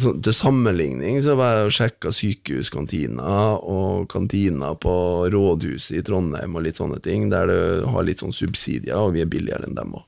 [0.00, 4.94] så, til sammenligning så var jeg og sjekka sykehuskantina og kantina på
[5.32, 9.24] rådhuset i Trondheim og litt sånne ting, der du har litt sånn subsidier, og vi
[9.24, 10.06] er billigere enn dem òg.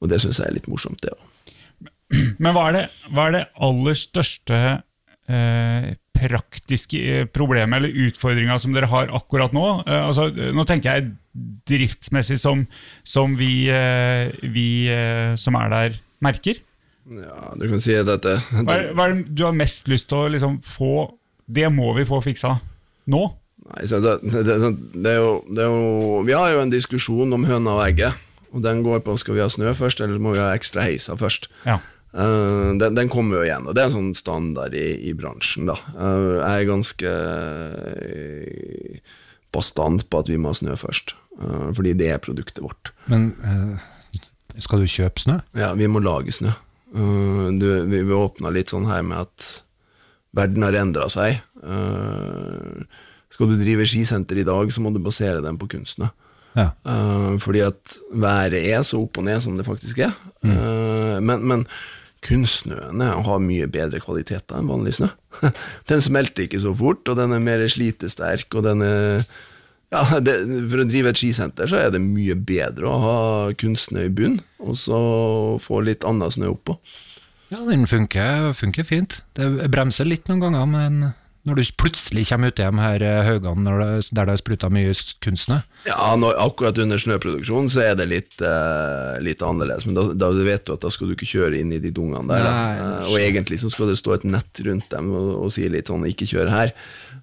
[0.00, 1.54] Og det syns jeg er litt morsomt, det òg.
[2.42, 4.60] Men hva er det, hva er det aller største
[5.28, 9.66] eh, praktiske eh, problemet eller utfordringa som dere har akkurat nå?
[9.84, 11.12] Eh, altså, nå tenker jeg
[11.68, 12.64] driftsmessig som,
[13.04, 16.64] som vi, eh, vi eh, som er der, merker.
[17.08, 20.10] Ja, du kan si at dette Hva er, hva er det du har mest lyst
[20.10, 21.08] til å liksom, få
[21.48, 22.58] Det må vi få fiksa
[23.08, 23.22] nå.
[23.68, 24.56] Nei, så det, det, det,
[24.92, 28.18] det, er jo, det er jo Vi har jo en diskusjon om høna og egget,
[28.52, 31.16] og den går på skal vi ha snø først, eller må vi ha ekstra heiser
[31.20, 31.48] først.
[31.64, 31.78] Ja.
[32.12, 35.68] Uh, den, den kommer jo igjen, og det er en sånn standard i, i bransjen.
[35.68, 35.76] da.
[35.96, 37.16] Uh, jeg er ganske
[38.04, 39.18] eh,
[39.52, 41.16] bastant på at vi må ha snø først,
[41.76, 42.92] fordi det er produktet vårt.
[43.08, 43.30] Men
[44.60, 45.36] skal du kjøpe snø?
[45.56, 46.52] Ja, vi må lage snø.
[46.94, 49.48] Eh, du, vi, åpna litt sånn her med at
[50.36, 51.40] verden har endra seg.
[51.62, 56.10] Eh, skal du drive skisenter i dag, så må du basere den på kunstene.
[56.56, 56.70] Ja.
[56.88, 60.16] Eh, fordi at været er så opp og ned som det faktisk er.
[60.42, 61.66] Eh, men, men
[62.24, 65.10] kunstsnøene har mye bedre kvaliteter enn vanlig snø.
[65.90, 69.28] den smelter ikke så fort, og den er mer slitesterk, og den er
[69.94, 70.34] ja, det,
[70.70, 73.18] For å drive et skisenter så er det mye bedre å ha
[73.58, 74.98] kunstsnø i bunn, og så
[75.62, 76.78] få litt annen snø oppå.
[77.48, 79.22] Ja, den funker, funker fint.
[79.38, 80.98] Det bremser litt noen ganger, men
[81.46, 84.92] Når du plutselig kommer uti de her Haugan, haugene der det har spruta mye
[85.24, 85.60] kunstsnø?
[85.86, 90.32] Ja, når, akkurat under snøproduksjonen så er det litt, uh, litt annerledes, men da, da
[90.34, 92.48] vet du at da skal du ikke kjøre inn i de dungene der.
[92.48, 95.88] Eh, og egentlig så skal det stå et nett rundt dem og, og si litt
[95.92, 96.74] sånn 'ikke kjør her'.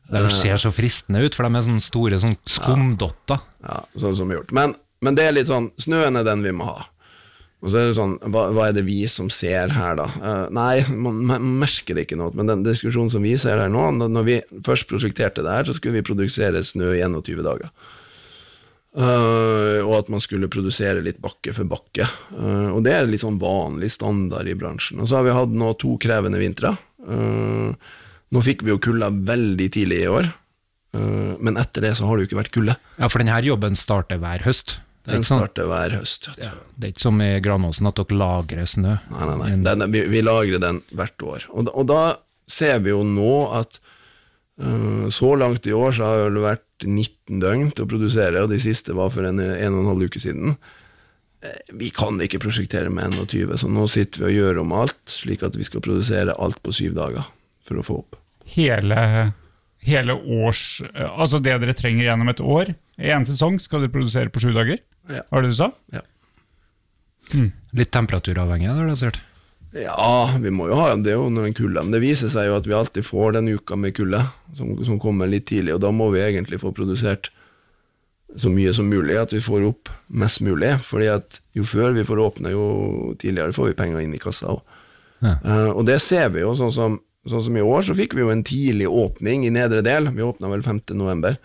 [0.10, 3.42] De ser så fristende ut, for de er sånne store sånn skumdotter.
[3.66, 4.54] Ja, sånn som vi har gjort.
[4.56, 6.86] Men, men det er litt sånn, snøen er den vi må ha.
[7.66, 10.06] Og så er det sånn, hva, hva er det vi som ser her, da?
[10.22, 12.30] Uh, nei, man, man merker det ikke noe.
[12.38, 14.36] Men den diskusjonen som vi ser her nå, når når vi
[14.68, 17.74] først prosjekterte det her, så skulle vi produsere snø i 21 dager.
[18.96, 22.06] Uh, og at man skulle produsere litt bakke for bakke.
[22.38, 25.02] Uh, og det er litt sånn vanlig standard i bransjen.
[25.02, 26.76] Og så har vi hatt nå to krevende vintre.
[27.06, 30.26] Nå fikk vi jo kulda veldig tidlig i år,
[31.46, 32.76] men etter det så har det jo ikke vært kulde.
[32.98, 34.80] Ja, for denne jobben starter hver høst.
[35.06, 36.30] Det Den starter hver høst.
[36.42, 36.52] Ja.
[36.76, 38.96] det er ikke som i Granåsen at dere lagrer snø.
[39.12, 39.50] Nei, nei, nei.
[39.68, 41.46] Den, vi, vi lagrer den hvert år.
[41.54, 42.00] Og, og da
[42.50, 43.78] ser vi jo nå at
[44.62, 48.50] uh, så langt i år så har det vært 19 døgn til å produsere, og
[48.52, 50.58] de siste var for en, en og en halv uke siden.
[51.46, 55.00] Eh, Vi kan ikke prosjektere med 21, så nå sitter vi og gjør om alt,
[55.22, 57.30] slik at vi skal produsere alt på syv dager
[57.66, 58.18] for å få opp.
[58.58, 59.32] Hele,
[59.86, 62.74] hele års eh, Altså det dere trenger gjennom et år.
[63.02, 64.82] I en sesong skal dere produsere på sju dager?
[65.12, 65.22] Ja.
[65.30, 65.72] Var det du sa?
[65.94, 66.04] Ja.
[67.76, 69.24] Litt temperaturavhengig, det har jeg sett.
[69.76, 72.56] Ja, vi må jo ha det under jo noen kulde, men det viser seg jo
[72.56, 74.22] at vi alltid får den uka med kulde,
[74.56, 77.32] som, som kommer litt tidlig, og da må vi egentlig få produsert
[78.40, 82.06] så mye som mulig, at vi får opp mest mulig, fordi at jo før vi
[82.08, 82.64] får åpne, jo
[83.20, 84.56] tidligere får vi penger inn i kassa.
[85.24, 85.36] Ja.
[85.44, 86.98] Uh, og det ser vi jo, sånn som,
[87.28, 90.24] sånn som i år, så fikk vi jo en tidlig åpning i nedre del, vi
[90.24, 90.86] åpna vel 5.
[90.96, 91.40] november.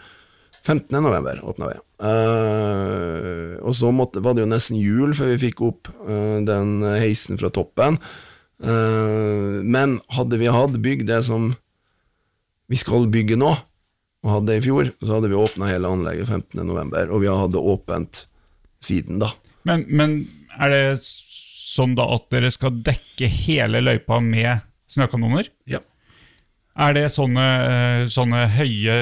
[0.62, 0.94] 15.
[1.02, 1.78] november åpna vi.
[2.00, 6.80] Eh, og så måtte, var det jo nesten jul før vi fikk opp uh, den
[6.96, 7.98] heisen fra toppen.
[8.60, 11.50] Uh, men hadde vi hatt bygd det som
[12.70, 13.50] vi skal bygge nå,
[14.24, 16.60] og hadde det i fjor, så hadde vi åpna hele anlegget 15.
[16.64, 18.24] november, og vi hadde åpent
[18.84, 19.32] siden da.
[19.68, 20.16] Men, men
[20.56, 25.50] er det sånn da at dere skal dekke hele løypa med snøkanoner?
[25.70, 25.82] Ja.
[26.80, 28.94] Er det sånne, eh, sånne høye,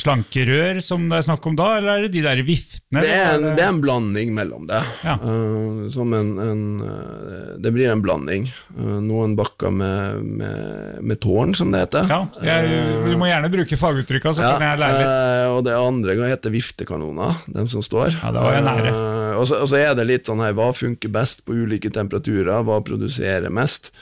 [0.00, 3.00] slanke rør som det er snakk om da, eller er det de der viftene?
[3.00, 4.80] Det er, en, det er en blanding mellom det.
[5.06, 5.16] Ja.
[5.22, 8.46] Uh, som en, en eh, Det blir en blanding.
[8.76, 12.12] Uh, noen bakker med, med, med tårn, som det heter.
[12.12, 15.18] Ja, jeg, du må gjerne bruke faguttrykka, så kan jeg lære litt.
[15.18, 18.18] Uh, og det andre heter viftekanoner, dem som står.
[18.20, 18.96] Ja, det var jeg nære.
[19.34, 22.60] Og, så, og så er det litt sånn her, hva funker best på ulike temperaturer,
[22.68, 23.94] hva produserer mest?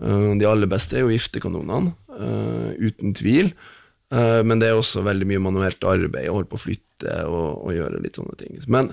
[0.00, 3.52] De aller beste er jo viftekanonene, uten tvil.
[4.10, 7.62] Eh, men det er også veldig mye manuelt arbeid, å holde på å flytte og,
[7.64, 8.58] og gjøre litt sånne ting.
[8.70, 8.90] Men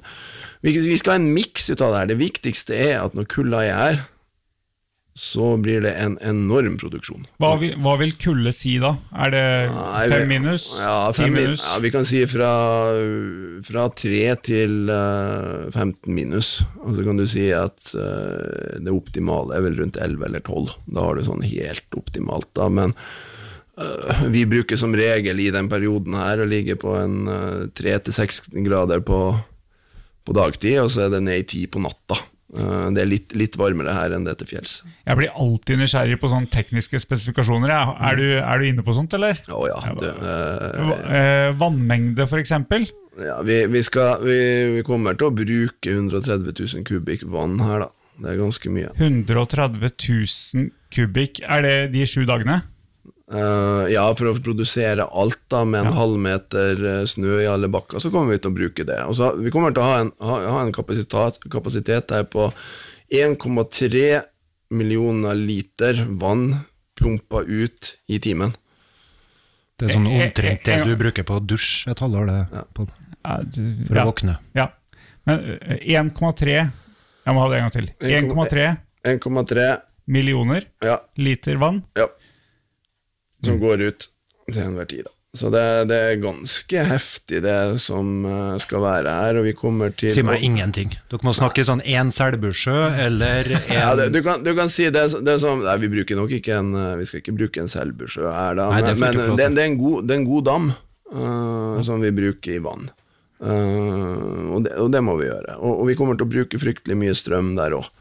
[0.61, 2.11] vi, vi skal ha en miks ut av det her.
[2.11, 4.03] Det viktigste er at når kulda er her,
[5.17, 7.23] så blir det en enorm produksjon.
[7.41, 8.91] Hva vil, hva vil kulde si da?
[9.25, 10.67] Er det Nei, fem minus?
[10.77, 11.63] Ja, Ti fem ti minus?
[11.65, 12.51] ja, vi kan si fra,
[13.65, 16.51] fra 3 til uh, 15 minus.
[16.83, 20.77] Og så kan du si at uh, det optimale er vel rundt 11 eller 12.
[20.85, 22.69] Da har du sånn helt optimalt, da.
[22.69, 27.65] Men uh, vi bruker som regel i den perioden her å ligge på en uh,
[27.73, 29.21] 3-6 grader på,
[30.29, 32.21] på dagtid, og så er det ned i 10 på natta.
[32.55, 34.77] Eh, det er litt, litt varmere her enn det til fjells.
[35.03, 37.73] Jeg blir alltid nysgjerrig på sånne tekniske spesifikasjoner.
[37.73, 39.41] Er, du, er du inne på sånt, eller?
[39.51, 39.81] Å ja.
[39.99, 42.87] Det, eh, eh, vannmengde, eksempel?
[43.17, 44.39] Ja, vi, vi, skal, vi,
[44.77, 47.93] vi kommer til å bruke 130 000 kubikk vann her, da.
[48.17, 48.89] Det er ganske mye.
[48.97, 51.43] 130 000 kubikk.
[51.45, 52.63] Er det de sju dagene?
[53.27, 57.99] Eh, ja, for å produsere alt da med en halvmeter meter snø i alle bakker,
[57.99, 59.01] så kommer vi til å bruke det.
[59.03, 62.47] Og så, vi kommer til å ha en, ha, ha en kapasitet, kapasitet her på
[63.11, 64.21] 1,3
[64.77, 66.53] millioner liter vann
[66.97, 68.55] plumpa ut i timen.
[69.77, 72.31] Det er sånn Eh, eh, omtrent det eh, du bruker på å dusje et halvår
[72.31, 72.39] det,
[72.73, 72.87] på,
[73.27, 74.03] Ja, for ja.
[74.03, 74.37] å våkne.
[74.57, 74.69] Ja.
[75.27, 77.91] Men eh, 1,3 Jeg må ha det en gang til.
[77.99, 78.69] 1,3
[79.07, 79.67] 1,3
[80.07, 81.83] millioner ja, liter vann.
[81.99, 82.07] ja.
[83.45, 84.09] Som går ut
[84.47, 85.05] til enhver tid.
[85.05, 85.13] da.
[85.37, 85.61] Så det,
[85.91, 89.39] det er ganske heftig, det som eh, skal være her.
[89.41, 90.95] Og vi kommer til Si meg ingenting.
[91.11, 94.87] Dere må snakke sånn én Selbusjø eller en Ja, det, du, kan, du kan si
[94.93, 97.61] det, det er som Nei, vi bruker nok ikke en eh, Vi skal ikke bruke
[97.61, 98.69] en Selbusjø her, da.
[98.73, 102.13] Nei, det men men det, er en god, er en god dam uh, som vi
[102.15, 102.89] bruker i vann.
[103.37, 105.59] Uh, og, det, og det må vi gjøre.
[105.59, 107.91] Og, og vi kommer til å bruke fryktelig mye strøm der òg.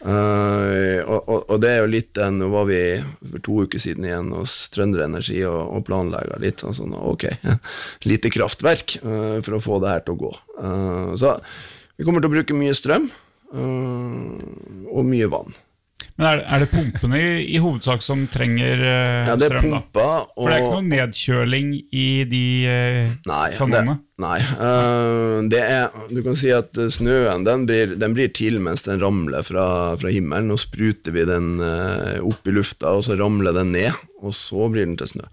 [0.00, 2.78] Og, og, og det er jo litt den Nå var vi
[3.20, 6.64] for to uker siden igjen hos Trønder Energi og, og planlegga litt.
[6.64, 7.26] Og sånn, ok,
[8.08, 10.32] lite kraftverk uh, for å få det her til å gå.
[10.56, 11.36] Uh, så
[11.96, 13.10] vi kommer til å bruke mye strøm
[13.50, 15.56] og mye vann.
[16.20, 19.54] Men er det, er det pumpene i, i hovedsak som trenger uh, Ja, det er
[19.54, 19.78] strøm, da?
[19.80, 23.94] pumpa og For det er ikke noe nedkjøling i de uh, Nei, det, kanonene?
[24.20, 24.36] nei.
[24.60, 29.00] Uh, det er Du kan si at snøen den blir, den blir til mens den
[29.00, 29.66] ramler fra,
[29.96, 30.52] fra himmelen.
[30.52, 34.68] Og spruter vi den uh, opp i lufta, og så ramler den ned, og så
[34.68, 35.28] blir den til snø.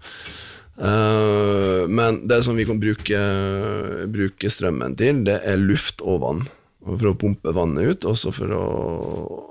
[0.78, 3.20] Uh, men det som vi kan bruke,
[4.08, 6.48] bruke strømmen til, det er luft og vann.
[6.84, 8.64] For å pumpe vannet ut, og så for å,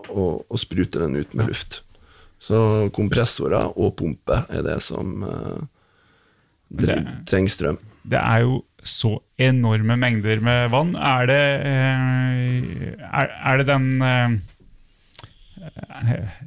[0.09, 1.81] å, å sprute den ut med luft.
[2.39, 5.61] Så kompressorer og pumpe er det som eh,
[7.27, 7.77] trenger strøm.
[8.07, 10.93] Det er jo så enorme mengder med vann.
[10.95, 14.37] Er det, eh, er, er det den eh,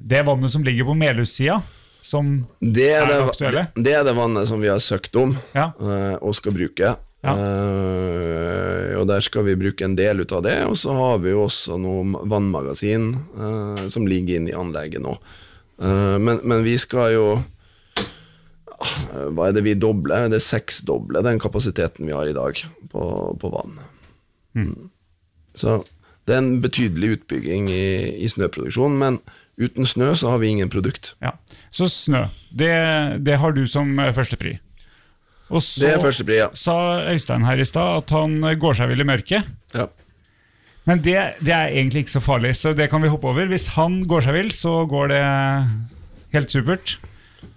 [0.00, 1.60] Det vannet som ligger på Melhussida,
[2.02, 3.66] som Det er Er det, det aktuelle?
[3.76, 5.72] det er det vannet som vi har søkt om Ja.
[5.80, 6.94] eh, og skal bruke.
[7.20, 7.34] Ja.
[7.36, 10.56] Uh, og der skal vi bruke en del ut av det.
[10.68, 15.16] Og så har vi jo også noen vannmagasin uh, som ligger inne i anlegget nå.
[15.80, 17.26] Uh, men, men vi skal jo
[18.76, 18.96] ah,
[19.32, 20.28] Hva er det vi dobler?
[20.32, 22.60] Det er seksdobler den kapasiteten vi har i dag
[22.92, 23.04] på,
[23.40, 23.76] på vann.
[24.56, 24.90] Mm.
[25.56, 25.82] Så
[26.28, 27.84] det er en betydelig utbygging i,
[28.22, 29.18] i snøproduksjon, men
[29.60, 31.14] uten snø så har vi ingen produkt.
[31.24, 31.34] Ja.
[31.74, 32.72] Så snø, det,
[33.26, 34.58] det har du som førstepri.
[35.50, 36.48] Og så Det er førstepri, ja.
[36.54, 36.74] sa
[37.10, 39.48] Øystein her i stad at han går seg vill i mørket.
[39.74, 39.88] ja.
[40.88, 43.46] Men det, det er egentlig ikke så farlig, så det kan vi hoppe over.
[43.46, 45.18] Hvis han går seg vill, så går det
[46.32, 46.94] helt supert.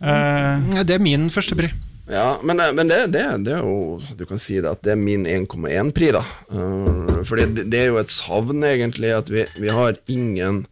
[0.04, 1.70] Uh, Ja, Det er min første pri.
[2.12, 4.92] Ja, men, eh, men det, det, det er jo Du kan si det at det
[4.92, 6.22] er min 1,1-pri, da.
[6.52, 10.66] Uh, fordi det, det er jo et savn, egentlig, at vi, vi har ingen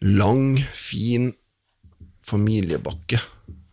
[0.00, 1.32] lang, fin
[2.22, 3.18] familiebakke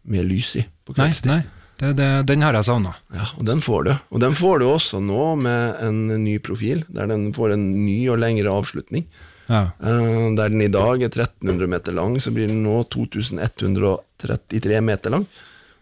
[0.10, 1.30] med lys i på Nei, kveldstid.
[1.32, 1.42] nei.
[1.80, 2.92] Det, det, den har jeg savna.
[3.16, 3.92] Ja, og den får du.
[4.12, 8.02] Og den får du også nå med en ny profil, der den får en ny
[8.12, 9.06] og lengre avslutning.
[9.48, 9.70] Ja.
[9.80, 15.16] Uh, der den i dag er 1300 meter lang, så blir den nå 2133 meter
[15.16, 15.24] lang.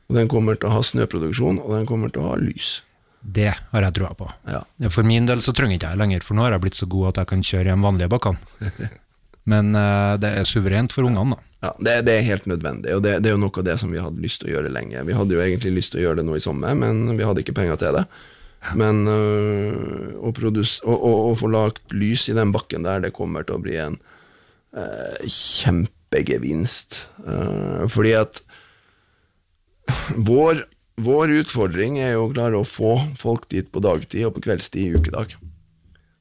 [0.08, 2.78] Og den kommer til å ha snøproduksjon, og den kommer til å ha lys.
[3.20, 4.30] Det har jeg trua på.
[4.48, 4.62] Ja.
[4.94, 7.10] For min del så trenger ikke jeg lenger, for nå har jeg blitt så god
[7.10, 8.94] at jeg kan kjøre i de vanlige bakkene.
[9.52, 11.47] Men uh, det er suverent for ungene, da.
[11.64, 13.90] Ja, det, det er helt nødvendig, og det, det er jo noe av det som
[13.90, 15.02] vi hadde lyst til å gjøre lenge.
[15.08, 17.42] Vi hadde jo egentlig lyst til å gjøre det nå i sommer, men vi hadde
[17.42, 18.04] ikke penger til det.
[18.78, 23.16] Men øh, å, produs- å, å, å få lagt lys i den bakken der, det
[23.16, 23.98] kommer til å bli en
[24.78, 27.02] øh, kjempegevinst.
[27.26, 28.42] Uh, fordi at
[30.14, 30.66] vår,
[31.02, 34.84] vår utfordring er jo å klare å få folk dit på dagtid og på kveldstid
[34.84, 35.38] i ukedag.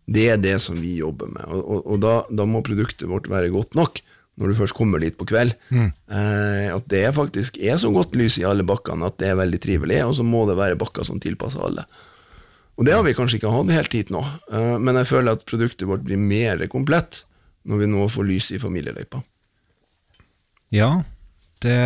[0.07, 3.28] Det er det som vi jobber med, og, og, og da, da må produktet vårt
[3.32, 4.05] være godt nok
[4.37, 5.55] når du først kommer dit på kveld.
[5.72, 9.61] Eh, at det faktisk er så godt lys i alle bakkene at det er veldig
[9.62, 11.87] trivelig, og så må det være bakker som tilpasser alle.
[12.76, 14.20] Og det har vi kanskje ikke hatt helt hit nå,
[14.53, 17.24] eh, men jeg føler at produktet vårt blir mer komplett
[17.66, 19.22] når vi nå får lys i familieløypa.
[20.74, 20.91] Ja,
[21.62, 21.78] det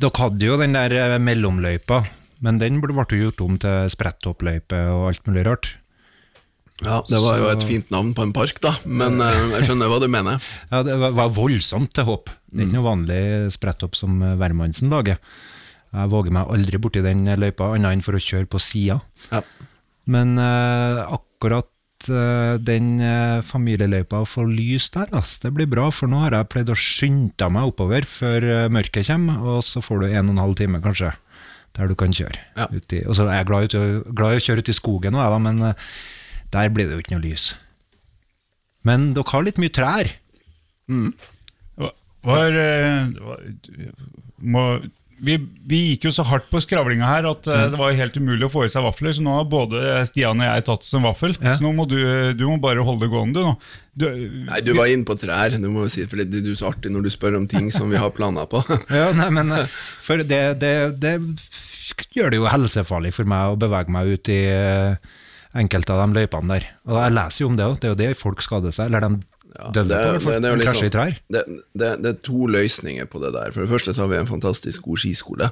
[0.00, 2.02] Dere hadde jo den der mellomløypa,
[2.44, 5.70] men den ble jo gjort om til sprettoppløype og alt mulig rart.
[6.84, 9.90] Ja, Det var jo et fint navn på en park, da, men eh, jeg skjønner
[9.92, 10.40] hva du mener.
[10.72, 12.30] Ja, det var, voldsomt til hopp.
[12.50, 13.22] Det er ikke noe vanlig
[13.54, 15.20] spretthopp som hvermannsen lager.
[15.90, 19.00] Jeg våger meg aldri borti den løypa, annet enn for å kjøre på sida.
[19.32, 19.42] Ja.
[20.10, 21.70] Men uh, akkurat
[22.10, 25.88] uh, den uh, familieløypa å få lys der, ass, det blir bra.
[25.94, 29.82] For nå har jeg pleid å skynde meg oppover før eh, mørket kommer, og så
[29.84, 31.12] får du en og en halv time, kanskje,
[31.78, 32.38] der du kan kjøre.
[32.56, 32.70] Ja.
[32.70, 35.38] Uti, og så er jeg glad, ute, glad i å kjøre ut i skogen, òg,
[35.42, 35.90] men eh,
[36.54, 37.52] der blir det jo ikke noe lys.
[38.86, 40.14] Men dere har litt mye trær.
[42.26, 43.44] var, eh, var
[44.40, 44.64] må,
[45.20, 45.36] vi,
[45.68, 47.74] vi gikk jo så hardt på skravlinga her at mm.
[47.74, 50.48] det var helt umulig å få i seg vafler, så nå har både Stian og
[50.48, 51.36] jeg tatt oss en vaffel.
[51.44, 51.54] Ja.
[51.58, 51.98] Så nå må du,
[52.36, 53.54] du må bare holde det gående, du nå.
[54.00, 54.06] Du,
[54.48, 57.04] Nei, du var inne på trær, du må si, for det er så artig når
[57.04, 58.62] du spør om ting som vi har planer på.
[59.00, 61.16] Ja, nei, men eh, for det, det, det
[62.16, 65.10] gjør det jo helsefarlig for meg å bevege meg ut i eh,
[65.56, 66.70] enkelte av de løypene der.
[66.88, 69.06] Og jeg leser jo om det òg, det er jo det folk skader seg, eller
[69.06, 69.20] de
[69.50, 71.16] Ja, det, på, er- det, det, er trær.
[71.26, 71.40] det,
[71.74, 73.50] det, det er to løsninger på det der.
[73.50, 75.50] For det første så har vi en fantastisk god skiskole.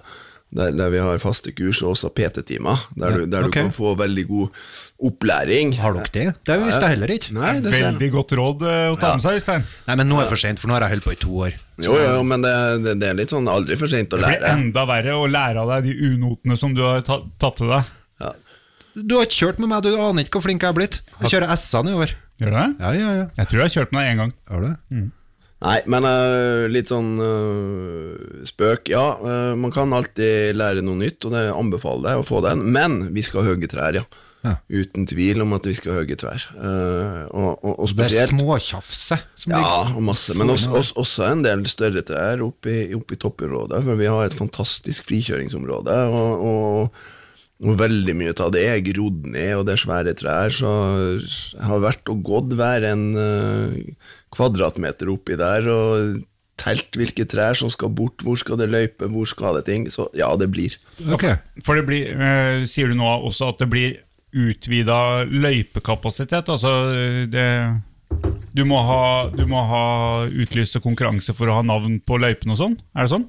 [0.48, 3.48] Der, der vi har faste kurs og også PT-timer, der, du, der okay.
[3.48, 4.62] du kan få veldig god
[5.10, 5.74] opplæring.
[5.76, 6.24] Har dere det?
[6.46, 7.34] Det visste jeg heller ikke.
[7.36, 9.66] Nei, veldig godt råd eh, å ta med seg, Øystein.
[9.90, 11.34] Nei, men nå er det for sent, for nå har jeg holdt på i to
[11.44, 11.58] år.
[11.84, 12.54] Jo, jo, men det,
[12.86, 14.38] det, det er litt sånn aldri for sent å lære.
[14.38, 17.74] Det blir enda verre å lære av deg de unotene som du har tatt til
[17.74, 17.92] deg.
[18.94, 20.98] Du har ikke kjørt med meg, du aner ikke hvor flink jeg er blitt.
[21.20, 22.14] Jeg kjører S-a nedover.
[22.38, 22.66] Gjør du det?
[22.78, 23.26] Ja, ja, ja.
[23.40, 24.34] Jeg tror jeg har kjørt med deg én gang.
[24.50, 25.06] Har du det?
[25.58, 28.92] Nei, men uh, litt sånn uh, spøk.
[28.92, 32.62] Ja, uh, man kan alltid lære noe nytt, og det anbefaler jeg å få den.
[32.74, 34.06] Men vi skal hogge trær, ja.
[34.46, 34.54] Ja.
[34.70, 36.44] Uten tvil om at vi skal tvær.
[36.54, 39.18] Eh, og, og, og Det er småtjafse.
[39.50, 40.36] Ja, og masse.
[40.38, 43.82] Men også, også, også en del større trær oppe i, oppe i toppområdet.
[43.86, 45.96] For vi har et fantastisk frikjøringsområde.
[46.14, 47.02] Og, og,
[47.58, 50.54] og veldig mye av det er grodd ned, og det er svære trær.
[50.54, 50.72] Så
[51.18, 53.94] jeg har vært og gått hver en eh,
[54.34, 56.20] kvadratmeter oppi der og
[56.58, 59.88] telt hvilke trær som skal bort, hvor skal det løype, hvor skal det ting.
[59.90, 60.74] Så ja, det blir.
[61.10, 61.26] Ok.
[61.66, 63.98] For det blir, eh, sier du nå også at det blir
[64.38, 66.50] utvida løypekapasitet?
[66.52, 66.72] Altså
[67.32, 67.48] det,
[68.54, 69.02] du, må ha,
[69.34, 69.84] du må ha
[70.28, 72.78] utlyse konkurranse for å ha navn på løypene og sånn?
[72.94, 73.26] Er det sånn?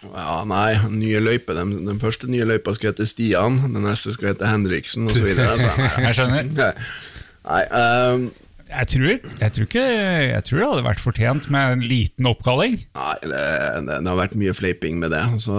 [0.00, 1.58] Ja, nei, nye løyper.
[1.60, 5.26] Den, den første nye løypa skal hete Stian, den neste skal hete Henriksen, osv.
[6.06, 6.48] Jeg skjønner.
[6.56, 6.70] Nei,
[7.50, 8.30] nei ehm,
[8.70, 12.76] Jeg tror, jeg, tror ikke, jeg tror det hadde vært fortjent med en liten oppkalling.
[12.96, 13.40] Nei, det,
[13.88, 15.22] det, det har vært mye fleiping med det.
[15.42, 15.56] Så,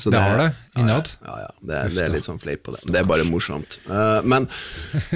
[0.00, 1.08] så Det har det, innad.
[1.24, 2.82] Ja, ja, ja det, det er litt sånn fleip på det.
[2.92, 3.78] Det er bare morsomt.
[3.88, 4.48] Uh, men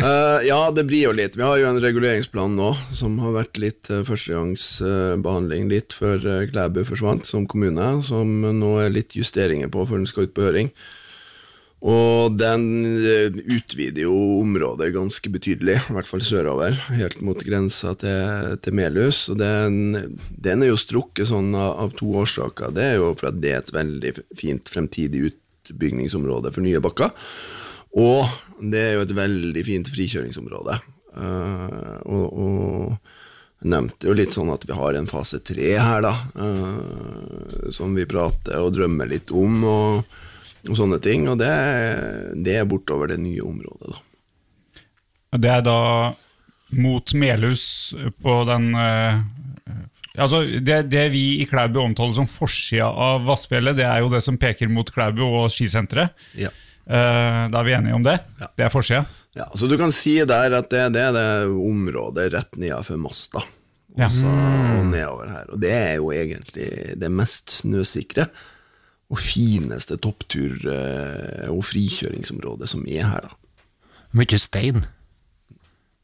[0.01, 1.37] uh, ja, det blir jo litt.
[1.37, 6.47] Vi har jo en reguleringsplan nå som har vært litt uh, førstegangsbehandling litt før uh,
[6.49, 10.49] Klæbu forsvant som kommune, som nå er litt justeringer på før den skal ut på
[10.49, 10.73] høring.
[11.81, 12.65] Og den
[13.09, 18.77] eh, utvider jo området ganske betydelig, i hvert fall sørover, helt mot grensa til, til
[18.77, 19.23] Melhus.
[19.33, 22.75] Og den, den er jo strukket sånn av, av to årsaker.
[22.77, 27.17] Det er jo for at det er et veldig fint fremtidig utbyggingsområde for nye bakker.
[27.97, 28.29] Og
[28.61, 30.77] det er jo et veldig fint frikjøringsområde.
[31.11, 36.13] Uh, og, og nevnte jo litt sånn at vi har en fase tre her, da,
[36.37, 39.65] uh, som vi prater og drømmer litt om.
[39.65, 40.21] og
[40.69, 41.51] og sånne ting, og det,
[42.45, 43.95] det er bortover det nye området.
[43.95, 45.39] da.
[45.41, 45.77] Det er da
[46.77, 47.65] mot Melhus
[48.23, 49.21] på den eh,
[50.21, 54.19] Altså, det, det vi i Klæbu omtaler som forsida av Vassfjellet, det er jo det
[54.25, 56.11] som peker mot Klæbu og skisenteret.
[56.37, 56.51] Ja.
[56.83, 58.17] Eh, da er vi enige om det?
[58.43, 58.49] Ja.
[58.59, 59.05] Det er forsida?
[59.39, 63.45] Ja, så du kan si der at det, det er det området rett nedenfor Masta,
[63.47, 64.11] og, Ja.
[64.11, 65.47] og nedover her.
[65.55, 66.69] Og det er jo egentlig
[67.01, 68.27] det mest snøsikre
[69.11, 73.35] og fineste topptur- eh, og frikjøringsområdet som er her, da.
[74.15, 74.85] Mye stein.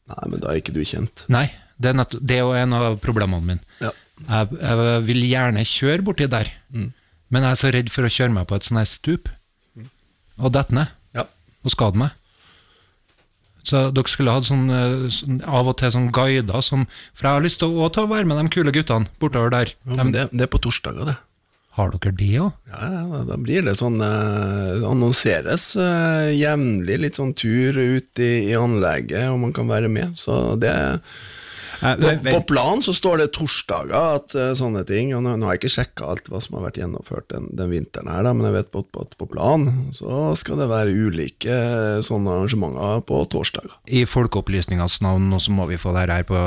[0.07, 1.25] Nei, men da er ikke du kjent.
[1.31, 1.45] Nei,
[1.79, 3.63] det er, nett, det er jo en av problemene mine.
[3.83, 3.91] Ja.
[4.27, 8.33] Jeg, jeg vil gjerne kjøre borti der, men jeg er så redd for å kjøre
[8.33, 9.27] meg på et sånt her stup
[10.37, 10.87] og dette ned
[11.17, 11.25] Ja.
[11.65, 12.11] og skade meg.
[13.67, 17.33] Så dere skulle hatt sånn, eh, sånn av og til sånn guider som For jeg
[17.35, 19.73] har lyst til å, å være med de kule guttene bortover der.
[19.83, 21.17] Ja, men det, det er på torsdager, det.
[21.77, 22.53] Har dere det òg?
[22.71, 28.31] Ja, ja, da, blir det sånn eh, annonseres eh, jevnlig litt sånn tur ut i,
[28.49, 30.17] i anlegget, og man kan være med.
[30.17, 30.73] Så det
[31.77, 35.55] på, på planen så står det torsdager at eh, sånne ting, og nå, nå har
[35.55, 38.49] jeg ikke sjekka alt hva som har vært gjennomført den, den vinteren her, da, men
[38.49, 43.21] jeg vet på, på, på planen så skal det være ulike eh, sånne arrangementer på
[43.33, 43.77] torsdager.
[43.85, 46.41] I folkeopplysningas navn, nå så må vi få det her på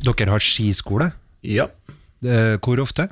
[0.00, 1.12] Dere har skiskole?
[1.44, 1.68] Ja.
[2.24, 3.10] Hvor ofte?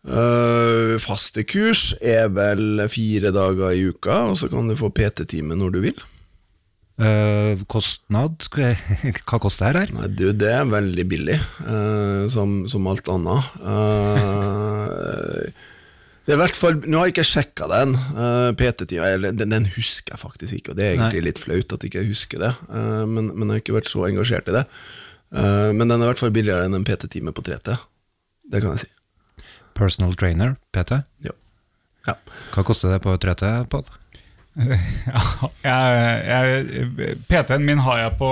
[0.00, 5.58] Eh, faste kurs er vel fire dager i uka, og så kan du få PT-time
[5.58, 6.00] når du vil.
[7.00, 8.44] Uh, kostnad?
[9.24, 9.92] Hva koster det her?
[9.96, 13.54] Nei, du, det er veldig billig, uh, som, som alt annet.
[13.64, 15.48] Uh,
[16.28, 19.70] det er i hvert fall, Nå har jeg ikke sjekka den, uh, PT-tida, den, den
[19.78, 22.52] husker jeg faktisk ikke, og det er egentlig litt flaut at jeg ikke husker det,
[22.68, 24.66] Uh, men, men jeg har ikke vært så engasjert i det.
[25.32, 27.80] Uh, men den er i hvert fall billigere enn en PT-time på 3T,
[28.52, 28.92] det kan jeg si.
[29.80, 31.00] Personal trainer, PT?
[31.24, 31.32] Ja.
[32.06, 32.16] ja.
[32.52, 33.88] Hva koster det på 3T, Pål?
[35.64, 35.78] Ja,
[37.30, 38.30] PT-en min har jeg på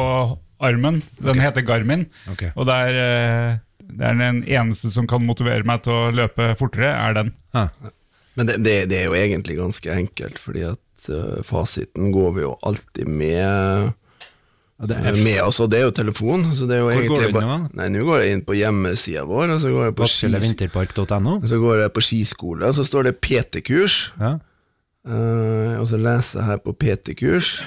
[0.58, 1.00] armen.
[1.22, 2.06] Den heter Garmin.
[2.32, 2.50] Okay.
[2.56, 6.50] Og det er, eh, det er den eneste som kan motivere meg til å løpe
[6.58, 7.32] fortere, er den.
[7.56, 7.70] Ah,
[8.34, 12.44] Men det, det, det er jo egentlig ganske enkelt, fordi at eh, fasiten går vi
[12.44, 13.94] jo alltid med
[14.78, 16.44] ja, det Eh, er med oss, og det er jo telefon.
[16.54, 17.56] Så det er jo Hvor går du inn nå?
[17.74, 21.40] Nei, Nå går jeg inn på hjemmesida vår, og så går jeg på, skis, Vassfjelletvinterpark.no?
[21.48, 24.12] så går jeg på skiskole, og så står det PT-kurs.
[24.20, 24.36] Ja.
[25.08, 27.62] Uh, og så leser jeg her på PT-kurs.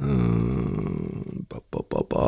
[0.00, 2.26] Eh, ba, ba, ba.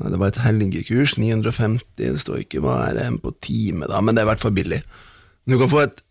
[0.00, 1.84] Nei, det var et helgekurs, 950.
[2.00, 4.56] Det står ikke hva er det på time, da, men det er i hvert fall
[4.56, 4.82] billig.
[5.48, 6.02] Du kan få et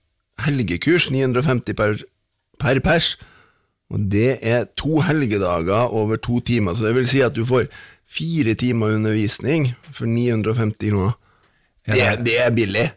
[0.46, 2.02] helgekurs, 950 per,
[2.62, 3.16] per pers.
[3.92, 7.68] Og det er to helgedager over to timer, så det vil si at du får
[8.12, 11.14] fire timer undervisning for 950 kroner.
[11.88, 12.88] Er Det, det- det er billig.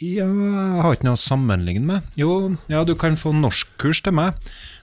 [0.00, 2.02] ja, jeg har ikke noe å sammenligne med.
[2.18, 4.34] Jo, ja, du kan få norskkurs til meg.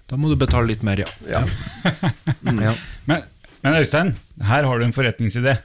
[0.08, 1.08] Da må du betale litt mer, ja.
[1.28, 1.43] Ja.
[2.43, 2.76] ja.
[3.10, 3.24] Men,
[3.66, 4.12] men Øystein,
[4.45, 5.56] her har du en forretningsidé.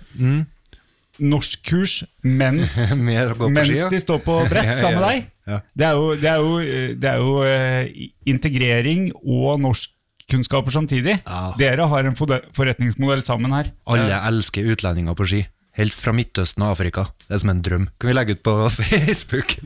[1.21, 5.63] Norskkurs mens, mens de står på brett sammen med deg.
[5.75, 6.59] Det er jo, det er jo,
[7.01, 9.97] det er jo eh, integrering og norsk
[10.31, 11.19] norskkunnskaper samtidig.
[11.27, 11.55] Ja.
[11.59, 13.73] Dere har en forretningsmodell sammen her.
[13.87, 15.43] Alle elsker utlendinger på ski.
[15.77, 17.09] Helst fra Midtøsten og Afrika.
[17.27, 17.89] Det er som en drøm.
[17.99, 19.57] Kan vi legge ut på Facebook?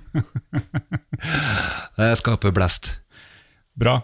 [1.97, 2.95] Det skaper blest.
[3.75, 4.01] Bra.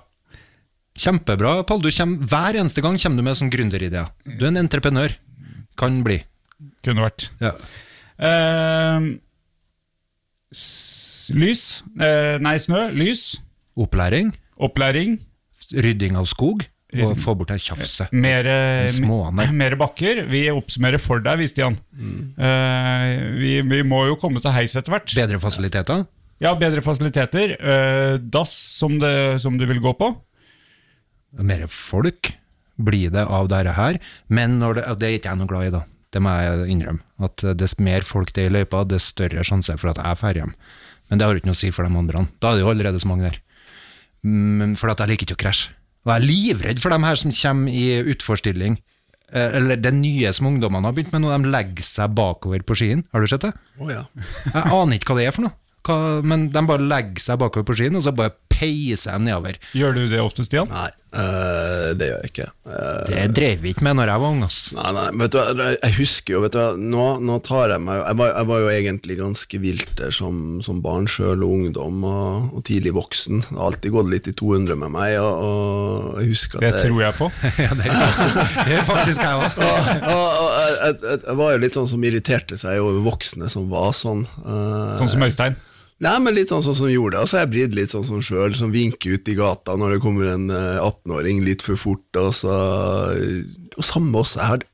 [0.99, 1.87] Kjempebra, Pål.
[2.29, 4.11] Hver eneste gang kommer du med sånn gründerideer.
[4.25, 5.17] Du er en entreprenør.
[5.79, 6.19] Kan bli.
[6.85, 7.29] Kunne vært.
[7.43, 7.55] Ja.
[8.21, 9.17] Uh,
[11.37, 11.65] lys.
[11.97, 12.89] uh, nei, snø.
[12.97, 13.39] Lys.
[13.81, 15.19] Opplæring, Opplæring.
[15.73, 16.67] rydding av skog,
[17.01, 18.11] og få bort det tjafset.
[18.13, 18.49] Mer,
[19.85, 20.25] bakker.
[20.29, 21.79] Vi oppsummerer for deg, Stian.
[21.95, 22.33] Mm.
[22.37, 25.15] Uh, vi, vi må jo komme til heis etter hvert.
[25.17, 26.05] Bedre fasiliteter.
[26.43, 27.55] Ja, bedre fasiliteter.
[27.61, 30.13] Uh, dass som, det, som du vil gå på.
[31.39, 32.33] Mer folk
[32.81, 33.99] blir det av dette her,
[34.33, 35.83] men det, det er ikke jeg noe glad i, da.
[36.11, 37.05] Det må jeg innrømme.
[37.23, 40.41] At dess mer folk det er i løypa, dess større sjanse for at jeg drar
[40.41, 40.55] hjem.
[41.11, 42.25] Men det har jo ikke noe å si for de andre.
[42.43, 43.39] Da er det jo allerede så mange der.
[44.27, 45.73] Men for at jeg liker ikke å krasje.
[46.07, 48.79] Og jeg er livredd for dem her som kommer i utforstilling.
[49.31, 52.77] Eh, Eller det nye som ungdommene har begynt med nå, de legger seg bakover på
[52.81, 53.05] skien.
[53.13, 53.53] Har du sett det?
[53.79, 54.05] Å ja.
[54.55, 55.57] Jeg aner ikke hva det er for noe.
[55.87, 55.97] Hva,
[56.27, 59.57] men de bare legger seg bakover på skien, og så bare peiser de nedover.
[59.77, 60.69] Gjør du det ofte, Stian?
[60.73, 62.47] Nei, eh, det gjør jeg ikke.
[62.67, 64.59] Uh, Det drev vi ikke med når jeg var ung, ass.
[64.77, 67.83] Nei, nei, vet du hva, jeg husker jo, vet du hva, nå, nå tar jeg
[67.85, 72.05] meg jeg var, jeg var jo egentlig ganske vilt som, som barn sjøl, og ungdom,
[72.07, 73.43] og, og tidlig voksen.
[73.49, 76.85] Det har alltid gått litt i 200 med meg, og, og jeg husker at Det
[76.87, 77.31] tror jeg på.
[77.61, 79.59] Ja, det er faktisk, jeg òg.
[80.11, 84.25] jeg, jeg, jeg var jo litt sånn som irriterte seg over voksne som var sånn.
[84.45, 85.59] Uh, Sånn som Øystein.
[86.01, 87.23] Nei, men litt sånn, sånn som gjorde det.
[87.27, 90.31] Altså, jeg blir litt sånn som sjøl, som vinker ut i gata når det kommer
[90.33, 92.09] en eh, 18-åring litt for fort.
[92.17, 94.65] Og, og samme også, jeg har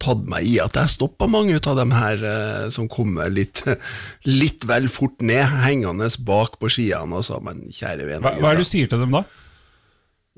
[0.00, 3.60] tatt meg i at jeg stoppa mange ut av dem her eh, som kommer litt,
[4.40, 7.20] litt vel fort ned, hengende bak på skiene.
[7.20, 9.26] Og så, men kjære vene Hva, hva er det du sier til dem da?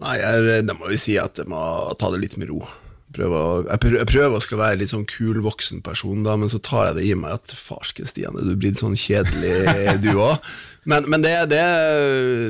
[0.02, 1.62] Nei, jeg, De må vi si at de må
[2.00, 2.64] ta det litt med ro.
[3.12, 6.36] Prøve å, jeg, prøver, jeg prøver å skal være litt sånn kul voksen person, da,
[6.40, 10.14] men så tar jeg det i meg at farsken Stian, du blitt sånn kjedelig du
[10.14, 10.38] òg?
[10.88, 11.60] Men, men det, det,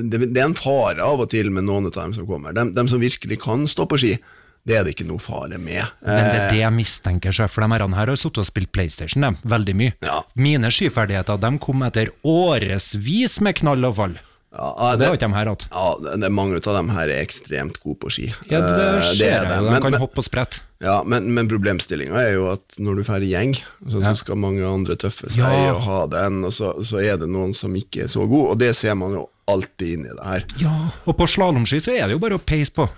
[0.09, 2.55] det, det er en fare av og til med noen av dem som kommer.
[2.57, 4.15] De, de som virkelig kan stå på ski,
[4.63, 5.83] det er det ikke noe fare med.
[6.07, 8.71] Men det er Eh, det jeg mistenker, sjef, for de her har sittet og spilt
[8.75, 9.95] PlayStation de, veldig mye.
[10.07, 10.21] Ja.
[10.39, 14.21] Mine skiferdigheter de kom etter årevis med knall og fall.
[14.53, 15.67] Ja, det, det har ikke de her hatt.
[15.73, 18.27] ja, det mange av dem her er ekstremt gode på ski.
[18.51, 20.61] Ja, det Eh, ser er jeg De Men- kan men- hoppe og sprette.
[20.83, 23.55] Ja, men, men problemstillinga er jo at når du drar i gjeng,
[23.89, 25.73] så, så skal mange andre tøffe seg Ja.
[25.75, 28.59] og ha den, og så, så er det noen som ikke er så gode, og
[28.59, 30.45] det ser man jo alltid inni det her.
[30.59, 30.75] Ja,
[31.07, 32.89] og på slalåmski så er det jo bare å peise på.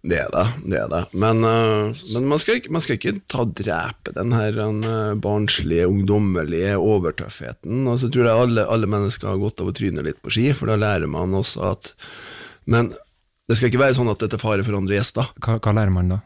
[0.00, 0.44] Det er det.
[0.64, 1.02] det er det.
[1.12, 5.88] Men, uh, men man, skal ikke, man skal ikke ta drepe den her uh, barnslige,
[5.90, 7.84] ungdommelige overtøffheten.
[7.90, 10.46] Og så tror jeg alle, alle mennesker har godt av å tryne litt på ski,
[10.56, 11.92] for da lærer man også at
[12.70, 12.94] Men
[13.50, 15.32] det skal ikke være sånn at dette er fare for andre gjester.
[15.42, 16.20] Hva, hva lærer man da?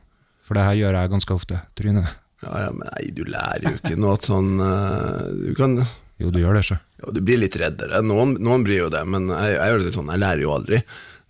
[0.45, 1.61] For det her gjør jeg ganske ofte.
[1.79, 2.05] Tryne.
[2.45, 5.79] Ja, ja, men nei, du lærer jo ikke noe sånn uh, Du kan
[6.21, 6.77] Jo, du gjør det, så.
[7.01, 8.03] Ja, du blir litt reddere.
[8.05, 10.53] Noen, noen blir jo det, men jeg, jeg gjør det litt sånn, jeg lærer jo
[10.55, 10.83] aldri.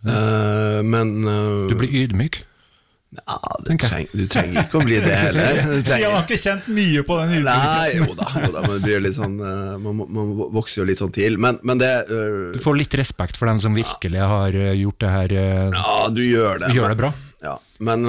[0.04, 2.42] Eh, men uh, Du blir ydmyk.
[3.14, 5.60] ja, du, treng, du trenger ikke å bli det heller.
[5.86, 8.00] Jeg har ikke kjent mye på den ydmykheten.
[8.02, 11.14] Jo da, jo da, man, blir litt sånn eh, man, man vokser jo litt sånn
[11.14, 11.38] til.
[11.38, 14.98] Men, men det uh, Du får litt respekt for dem som virkelig har eh, gjort
[15.04, 16.72] det her eh, Ja, du gjør det.
[16.74, 17.12] Du Gjør men- det bra.
[17.44, 18.06] Ja, men,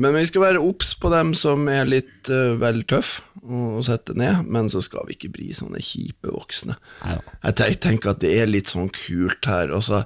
[0.00, 2.30] men vi skal være obs på dem som er litt
[2.60, 6.76] vel tøff å sette ned, men så skal vi ikke bli sånne kjipe voksne.
[7.44, 9.74] Jeg tenker at det er litt sånn kult her.
[9.76, 10.00] Altså,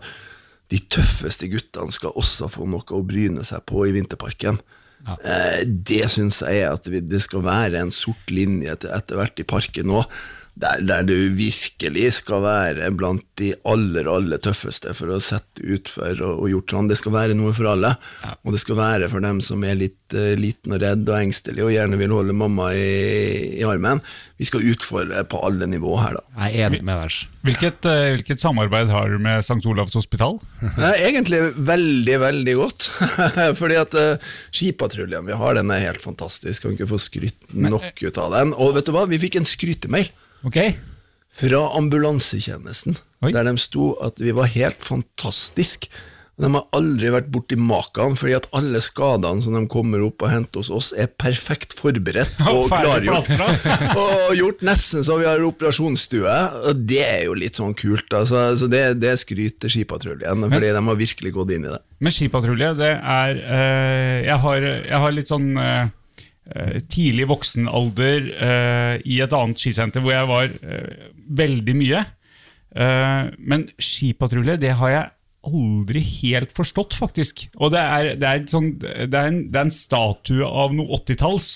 [0.73, 4.61] de tøffeste guttene skal også få noe å bryne seg på i vinterparken.
[5.05, 9.93] Eh, det syns jeg at det skal være en sort linje etter hvert i parken
[9.93, 10.09] òg.
[10.55, 16.21] Der, der du virkelig skal være blant de aller, aller tøffeste for å sette utfor
[16.23, 16.91] og, og gjort sånn.
[16.93, 17.97] Det skal være noe for alle.
[18.47, 21.65] Og det skal være for dem som er litt uh, liten og redd og engstelig
[21.67, 24.03] og gjerne vil holde mamma i, i armen.
[24.39, 26.25] Vi skal utfordre på alle nivå her, da.
[26.47, 27.19] Jeg er enig med deg.
[27.49, 29.61] Hvilket, uh, hvilket samarbeid har du med St.
[29.71, 30.39] Olavs hospital?
[30.63, 32.91] Eh, Egentlig veldig, veldig godt.
[33.61, 36.63] Fordi at uh, skipatruljen vi har, den er helt fantastisk.
[36.63, 38.55] Kan ikke få skrytt nok ut av den.
[38.55, 40.11] Og vet du hva, vi fikk en skrytemail
[40.45, 40.59] Ok,
[41.35, 43.33] fra ambulansetjenesten, Oi.
[43.35, 45.89] der de sto at vi var helt fantastisk.
[46.35, 50.33] De har aldri vært borti maken, fordi at alle skadene som de kommer opp og
[50.33, 53.31] henter hos oss, er perfekt forberedt og klargjort.
[54.03, 56.39] og gjort nesten så vi har operasjonsstue,
[56.71, 58.11] og det er jo litt sånn kult.
[58.11, 61.83] Altså, så det, det skryter Skipatruljen, fordi de har virkelig gått inn i det.
[62.03, 65.95] Men skipatrulje, det er øh, jeg, har, jeg har litt sånn eh,
[66.93, 72.03] tidlig voksenalder eh, i et annet skisenter hvor jeg var eh, veldig mye.
[72.75, 75.11] Eh, men skipatrulje, det har jeg
[75.45, 77.47] aldri helt forstått, faktisk.
[77.61, 81.01] Og det er, det er, sånn, det er, en, det er en statue av noe
[81.01, 81.49] 80-talls.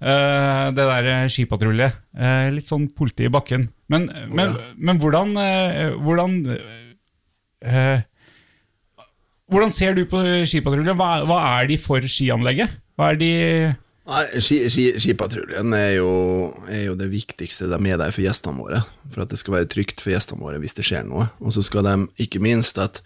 [0.00, 1.90] eh, det der eh, skipatrulje.
[2.16, 3.68] Eh, litt sånn politi i bakken.
[3.92, 6.38] Men, men, men hvordan, eh, hvordan
[7.64, 8.06] eh,
[9.48, 10.92] Hvordan ser du på skipatrulje?
[10.92, 12.68] Hva, hva er de for skianlegget?
[13.00, 13.28] Hva er de
[14.08, 15.98] Nei, ski, ski, Skipatruljen er
[16.72, 17.68] er jo det viktigste.
[17.68, 18.80] De er der for gjestene våre.
[19.12, 21.28] For at det skal være trygt for gjestene våre hvis det skjer noe.
[21.44, 23.02] Og så skal de ikke minst at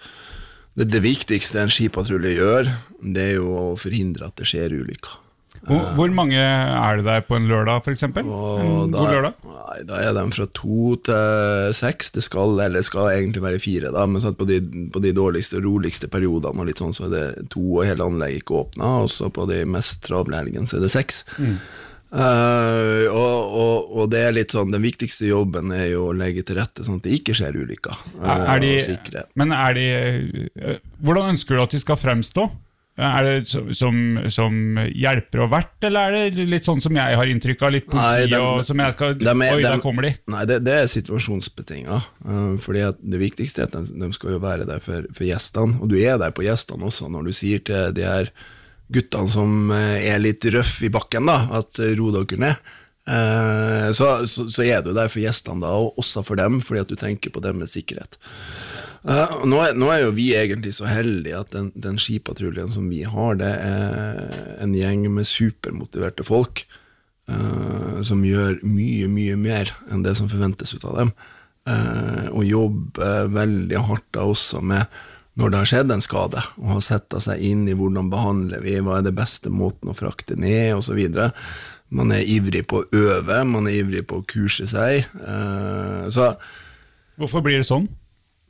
[0.78, 2.70] det, det viktigste en skipatrulje gjør,
[3.02, 5.18] det er jo å forhindre at det skjer ulykker.
[5.66, 8.04] Hvor, hvor mange er det der på en lørdag, f.eks.?
[8.16, 9.44] God da, lørdag?
[9.46, 12.10] nei, da er de fra to til seks.
[12.16, 14.58] Det skal, eller skal egentlig være fire, da, men sånn på, de,
[14.92, 18.08] på de dårligste og roligste periodene og litt sånn, så er det to, og hele
[18.08, 18.96] anlegget ikke åpna.
[19.04, 21.22] Og så på de mest travle helgene så er det seks.
[21.38, 21.56] Mm.
[22.12, 26.42] Uh, og, og, og det er litt sånn Den viktigste jobben er jo å legge
[26.44, 28.02] til rette sånn at det ikke skjer ulykker.
[28.18, 32.44] Uh, Er, de, men er de eh, Hvordan ønsker du at de skal fremstå?
[33.00, 33.96] Er det som, som,
[34.28, 34.56] som
[34.92, 37.72] hjelper og vert, eller er det litt sånn som jeg har inntrykk av?
[37.72, 40.10] Litt politi, Nei, dem- og som jeg skal er- Oi, der kommer de.
[40.28, 42.00] Nei, det, det er situasjonsbetinga.
[42.26, 45.24] Uh, fordi at det viktigste er at de, de skal jo være der for, for
[45.24, 45.80] gjestene.
[45.80, 48.28] Og du er der på gjestene også, når du sier til de her
[48.92, 52.72] guttene som eh, er litt røff i bakken, da, at eh, ro dere ned.
[53.08, 56.82] Eh, så, så, så er du der for gjestene da, og også for dem, fordi
[56.84, 58.18] at du tenker på deres sikkerhet.
[59.02, 62.86] Eh, nå, er, nå er jo vi egentlig så heldige at den, den skipatruljen som
[62.92, 66.64] vi har, det er en gjeng med supermotiverte folk
[67.26, 71.14] eh, som gjør mye, mye mer enn det som forventes ut av dem.
[72.34, 74.90] og jobber veldig hardt da også med
[75.38, 78.74] når det har skjedd en skade, og har sett seg inn i hvordan behandler vi,
[78.84, 80.98] hva er det beste måten å frakte ned, osv.
[81.92, 85.04] Man er ivrig på å øve, man er ivrig på å kurse seg.
[85.20, 86.32] eh, så
[87.20, 87.90] Hvorfor blir det sånn?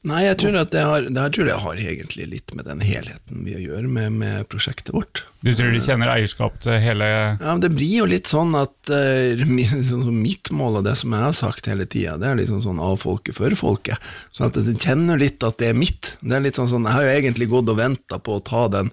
[0.03, 3.45] Nei, jeg tror det har, det her tror jeg har egentlig litt med den helheten
[3.47, 5.21] vi gjør med, med prosjektet vårt.
[5.47, 8.91] Du tror de kjenner eierskap til hele Ja, men Det blir jo litt sånn at
[8.91, 9.39] eh,
[9.93, 12.83] sånn mitt mål og det som jeg har sagt hele tida, det er liksom sånn
[12.83, 14.11] av folket for folket.
[14.35, 16.17] Sånn at jeg kjenner litt at det er mitt.
[16.19, 18.65] Det er litt sånn, sånn Jeg har jo egentlig gått og venta på å ta
[18.75, 18.91] den,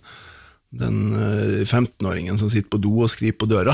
[0.69, 3.73] den eh, 15-åringen som sitter på do og skriver på døra.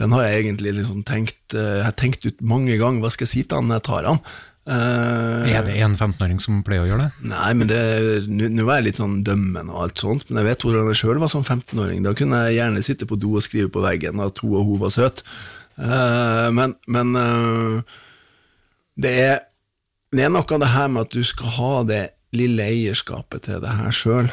[0.00, 3.04] Den har jeg egentlig liksom tenkt, eh, jeg har tenkt ut mange ganger.
[3.04, 4.22] Hva skal jeg si til han når jeg tar han?
[4.70, 7.30] Uh, Er det en 15-åring som pleier å gjøre det?
[7.32, 7.70] Nei, men
[8.28, 11.22] nå var jeg litt sånn dømmende og alt sånt, men jeg vet hvordan jeg sjøl
[11.22, 12.04] var som 15-åring.
[12.04, 14.82] Da kunne jeg gjerne sitte på do og skrive på veggen at hun og hun
[14.84, 15.24] var søt.
[15.80, 17.98] Uh, men men uh,
[19.00, 19.42] det, er,
[20.12, 22.04] det er noe av det her med at du skal ha det
[22.36, 24.30] lille eierskapet til det her sjøl.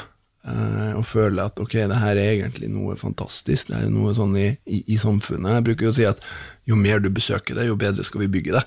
[0.98, 3.72] Og føle at ok, det her er egentlig noe fantastisk.
[3.72, 5.58] Det er noe sånn i, i, i samfunnet.
[5.58, 6.22] Jeg bruker jo å si at
[6.70, 8.64] jo mer du besøker det, jo bedre skal vi bygge det.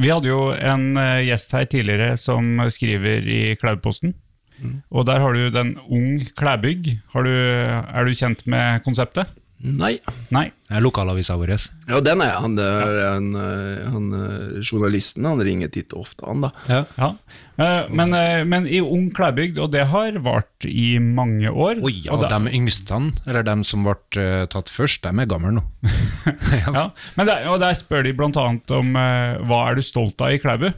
[0.00, 4.14] Vi hadde jo en eh, gjest her tidligere som skriver i Klædposten.
[4.90, 6.98] Og der har du den Ung Klæbygg.
[7.14, 9.30] Har du, er du kjent med konseptet?
[9.60, 9.98] Nei.
[10.32, 10.46] Nei?
[10.70, 11.50] Det er lokalavisa vår.
[11.90, 16.06] Ja, den er han, det er han, eh, han eh, journalisten, han ringer titt og
[16.06, 16.50] ofte, han da.
[16.70, 16.78] Ja.
[16.96, 17.10] Ja.
[17.60, 18.14] Eh, Men,
[18.48, 21.82] men i Ung Klæbygd, og det har vart i mange år.
[21.84, 25.52] Oi, ja, og da- de yngste, eller de som ble tatt først, de er gamle
[25.58, 25.66] nå.
[26.64, 26.86] Ja,
[27.18, 28.46] men der, og der spør de bl.a.
[28.80, 30.70] om hva er du stolt av i Klæbu.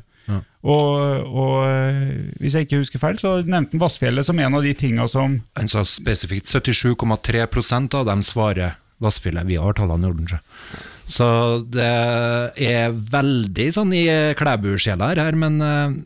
[0.62, 4.62] Og, og eh, hvis jeg ikke husker feil, så nevnte han Vassfjellet som en av
[4.62, 9.48] de tinga som Han sa spesifikt 77,3% av dem svarer Vassfjellet.
[9.48, 10.38] Vi har tallene i orden, så.
[11.12, 11.26] Så
[11.74, 11.88] det
[12.62, 14.04] er veldig sånn i
[14.38, 15.96] Klæbu-sjela her, men eh,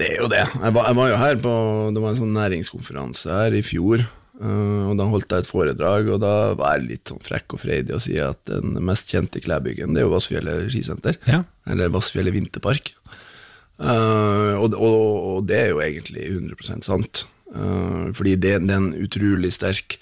[0.00, 0.40] Det er jo det.
[0.48, 1.52] Jeg var, jeg var jo her på
[1.92, 4.06] Det var en sånn næringskonferanse her i fjor.
[4.40, 7.62] eh, og Da holdt jeg et foredrag, og da var jeg litt sånn frekk og
[7.66, 11.20] freidig og si at den mest kjente klæbyggen, det er jo Vassfjellet skisenter.
[11.28, 11.44] ja.
[11.68, 12.94] Eller Vassfjellet vinterpark.
[13.82, 14.98] Eh, og, og,
[15.34, 17.24] og det er jo egentlig 100 sant.
[17.52, 19.98] Uh, fordi det, det er en utrolig sterk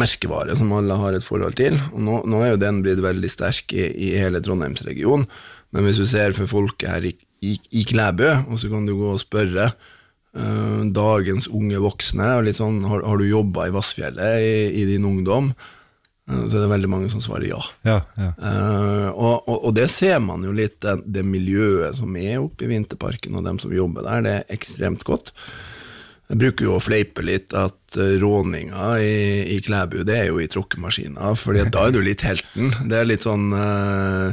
[0.00, 1.76] merkevare som alle har et forhold til.
[1.92, 5.26] Og nå, nå er jo den blitt veldig sterk i, i hele Trondheimsregionen.
[5.74, 7.12] Men hvis du ser for folket her i,
[7.44, 12.46] i, i Klæbø, og så kan du gå og spørre uh, dagens unge voksne og
[12.48, 15.52] litt sånn, har, har du jobba i Vassfjellet i, i din ungdom?
[16.30, 17.60] Eh, det er veldig mange som svarer ja.
[17.86, 18.30] Ja, ja.
[18.38, 22.66] Uh, og, og, og det ser man jo litt, det, det miljøet som er oppe
[22.66, 25.34] i vinterparken, og dem som jobber der, det er ekstremt godt.
[26.30, 29.14] Jeg bruker jo å fleipe litt at råninga i,
[29.56, 32.70] i Klæbu, det er jo i tråkkemaskina, fordi da er du litt helten.
[32.86, 34.30] Det er litt sånn uh,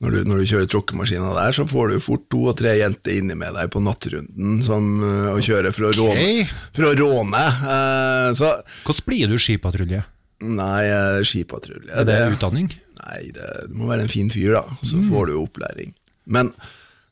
[0.00, 3.18] når, du, når du kjører tråkkemaskina der, så får du fort to og tre jenter
[3.20, 6.46] inni med deg på nattrunden som, eh, og kjører for å råne.
[6.76, 7.42] For å råne.
[7.60, 8.54] Uh, så
[8.86, 10.00] Hvordan blir du skipatrulje?
[10.40, 10.84] Nei,
[11.28, 12.70] skipatrulje Er det utdanning?
[13.00, 15.94] Nei, det, du må være en fin fyr, da, så får du opplæring.
[16.26, 16.52] Men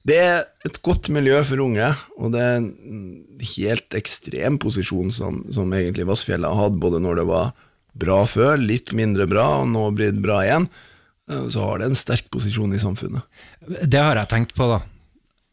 [0.08, 2.68] Det er et godt miljø for unge, og det er en
[3.56, 7.50] helt ekstrem posisjon som, som egentlig Vassfjellet har hatt, både når det var
[7.98, 10.68] bra før, litt mindre bra, og nå blir det bra igjen.
[11.28, 13.20] Eh, Så har det en sterk posisjon i samfunnet.
[13.84, 14.80] Det har jeg tenkt på, da.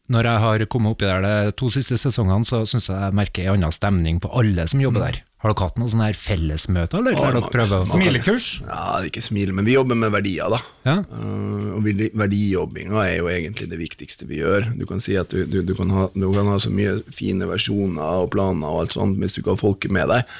[0.08, 3.48] Når jeg har kommet oppi der de to siste sesongene, så syns jeg jeg merker
[3.50, 5.20] en annen stemning på alle som jobber der.
[5.44, 7.16] Har dere hatt noen sånne her fellesmøter, eller?
[7.20, 8.46] Har dere prøvd Smilekurs?
[8.64, 10.60] Ja, ikke smil, men vi jobber med verdier, da.
[10.88, 10.94] Ja.
[11.12, 11.84] Uh, og
[12.16, 14.70] verdijobbinga er jo egentlig det viktigste vi gjør.
[14.80, 17.44] Du kan si at du, du, du, kan, ha, du kan ha så mye fine
[17.50, 20.34] versjoner og planer og alt sånt, hvis du ikke har folket med deg,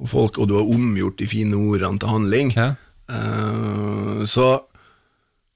[0.00, 2.70] og, folk, og du har omgjort de fine ordene til handling, Ja.
[3.12, 4.54] uh, så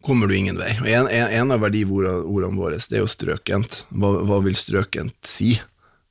[0.05, 0.75] kommer du ingen vei.
[0.83, 3.87] Og en, en, en av verdiordene våre det er jo strøkent.
[3.97, 5.55] Hva, hva vil strøkent si?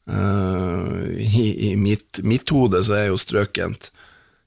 [0.09, 0.93] Eh,
[1.23, 3.91] I i mitt, mitt hode så er jo strøkent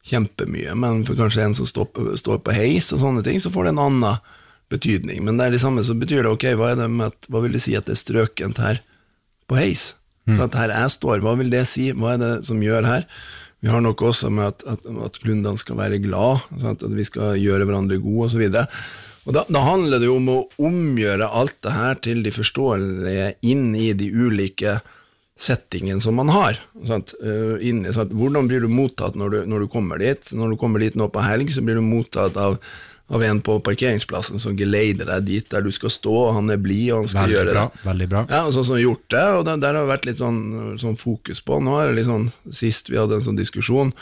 [0.07, 3.51] kjempemye, men for kanskje en som står på, står på heis og sånne ting, så
[3.51, 4.21] får det en annen
[4.71, 5.25] betydning.
[5.27, 7.57] Men det er det samme, så betyr det ok, hva, det med at, hva vil
[7.57, 8.83] det si at det er strøkent her
[9.51, 9.95] på heis?
[10.43, 11.93] At her jeg står, hva vil det si?
[11.95, 13.05] Hva er det som gjør her?
[13.63, 17.07] Vi har noe også med at, at, at kundene skal være glad, at, at vi
[17.07, 18.43] skal gjøre hverandre gode osv.
[18.51, 23.71] Da, da handler det jo om å omgjøre alt det her til de forståelige inn
[23.79, 24.81] i de ulike
[25.39, 26.59] settingen som man har.
[26.89, 27.15] Sant?
[27.21, 28.13] Uh, inni, sant?
[28.17, 30.31] Hvordan blir du mottatt når du, når du kommer dit?
[30.33, 32.57] Når du kommer dit nå på helg, så blir du mottatt av,
[33.13, 36.59] av en på parkeringsplassen som geleider deg dit der du skal stå, og han er
[36.63, 37.65] blid, og han skal Veldig gjøre bra.
[37.75, 37.85] det.
[37.91, 38.23] Veldig bra.
[38.33, 40.41] Ja, og sånn som gjort det, og der, der har det vært litt sånn,
[40.83, 41.61] sånn fokus på.
[41.63, 43.93] Nå er det litt sånn, Sist vi hadde en sånn diskusjon,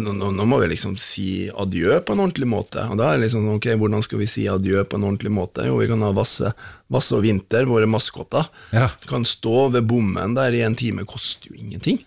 [0.00, 2.84] nå, nå, nå, må vi liksom si adjø på en ordentlig måte.
[2.88, 5.66] Og da er det liksom ok, hvordan skal vi si adjø på en ordentlig måte?
[5.68, 6.52] Jo, vi kan ha Vasse,
[6.92, 8.48] Vasse og Vinter, våre maskotter.
[8.72, 8.88] Ja.
[9.10, 12.00] Kan stå ved bommen der i en time, koster jo ingenting.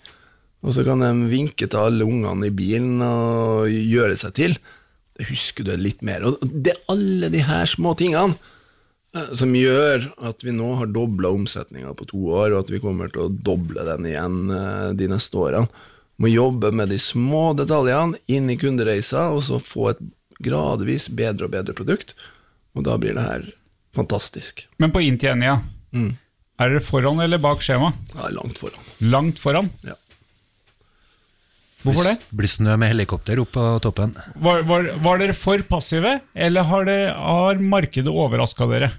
[0.65, 4.57] Og så kan de vinke til alle ungene i bilen og gjøre seg til.
[5.15, 6.25] Det husker du litt mer.
[6.25, 8.33] Og det er alle de her små tingene
[9.15, 12.81] eh, som gjør at vi nå har dobla omsetninga på to år, og at vi
[12.83, 15.69] kommer til å doble den igjen eh, de neste årene.
[16.21, 19.99] Må jobbe med de små detaljene inn i kundereisa, og så få et
[20.45, 22.13] gradvis bedre og bedre produkt.
[22.75, 23.49] Og da blir det her
[23.95, 24.65] fantastisk.
[24.79, 25.61] Men på inntjeninga,
[25.95, 26.17] Mm.
[26.59, 27.93] er dere foran eller bak skjema?
[28.15, 28.83] Ja, langt foran.
[28.99, 29.69] Langt foran?
[29.83, 29.95] Ja.
[31.85, 32.15] Hvorfor det?
[32.33, 34.15] Blir snø med helikopter opp på toppen.
[34.41, 38.89] Var, var, var dere for passive, eller har, det, har markedet overraska dere?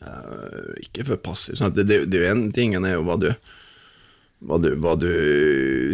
[0.00, 1.58] Uh, ikke for passiv.
[1.58, 3.28] Sånn at det, det, det er jo en tingen er jo hva du,
[4.44, 5.10] hva du, hva du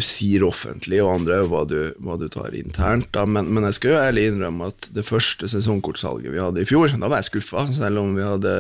[0.02, 3.14] sier offentlig, og andre og hva du, hva du tar internt.
[3.30, 6.90] Men, men jeg skal jo ærlig innrømme at det første sesongkortsalget vi hadde i fjor,
[6.98, 8.54] da var jeg skuffa, selv om vi hadde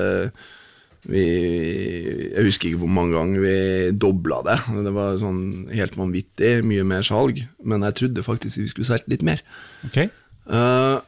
[1.10, 1.22] vi,
[2.30, 3.54] Jeg husker ikke hvor mange ganger vi
[3.98, 4.58] dobla det.
[4.86, 5.40] Det var sånn
[5.74, 7.42] helt vanvittig, mye mer salg.
[7.66, 9.42] Men jeg trodde faktisk vi skulle solgt litt mer.
[9.88, 10.04] Ok.
[10.06, 10.98] Eh,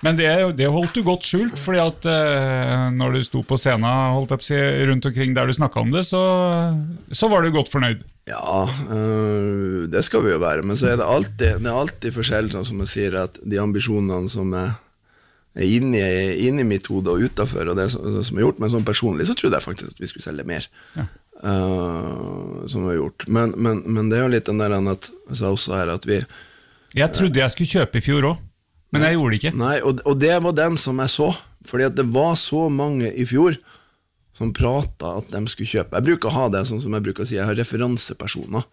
[0.00, 3.84] Men det, det holdt du godt skjult, fordi at uh, når du sto på scenen
[4.16, 4.44] holdt opp,
[4.88, 6.22] rundt omkring der du snakka om det, så,
[7.12, 8.00] så var du godt fornøyd.
[8.30, 12.16] Ja, uh, det skal vi jo være, men så er det alltid, det er alltid
[12.16, 14.72] forskjell, sånn som jeg sier, at de ambisjonene som er,
[15.60, 16.00] inni,
[16.48, 19.36] inni mitt hode og utafor, og det som, som er gjort, men sånn personlig så
[19.36, 20.70] trodde jeg faktisk at vi skulle selge mer.
[21.42, 23.28] øh, som vi har gjort.
[23.28, 26.06] Men, men, men det er jo litt den der at jeg sa også her at
[26.08, 26.20] vi
[26.94, 28.38] Jeg trodde jeg skulle kjøpe i fjor òg,
[28.90, 29.56] men jeg gjorde det ikke.
[29.60, 31.30] Nei, og, og det var den som jeg så.
[31.68, 33.58] Fordi at det var så mange i fjor
[34.36, 35.98] som prata at de skulle kjøpe.
[35.98, 38.64] Jeg bruker å ha det sånn som jeg bruker å si, jeg har referansepersoner.